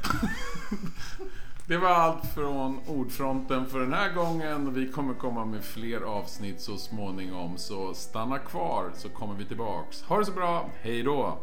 Det 1.70 1.78
var 1.78 1.88
allt 1.88 2.26
från 2.34 2.78
Ordfronten 2.86 3.66
för 3.66 3.80
den 3.80 3.92
här 3.92 4.14
gången. 4.14 4.74
Vi 4.74 4.88
kommer 4.88 5.14
komma 5.14 5.44
med 5.44 5.64
fler 5.64 6.00
avsnitt 6.00 6.60
så 6.60 6.76
småningom. 6.76 7.58
Så 7.58 7.94
stanna 7.94 8.38
kvar 8.38 8.90
så 8.94 9.08
kommer 9.08 9.34
vi 9.34 9.44
tillbaks. 9.44 10.02
Ha 10.02 10.18
det 10.18 10.24
så 10.24 10.32
bra. 10.32 10.70
Hej 10.82 11.02
då! 11.02 11.38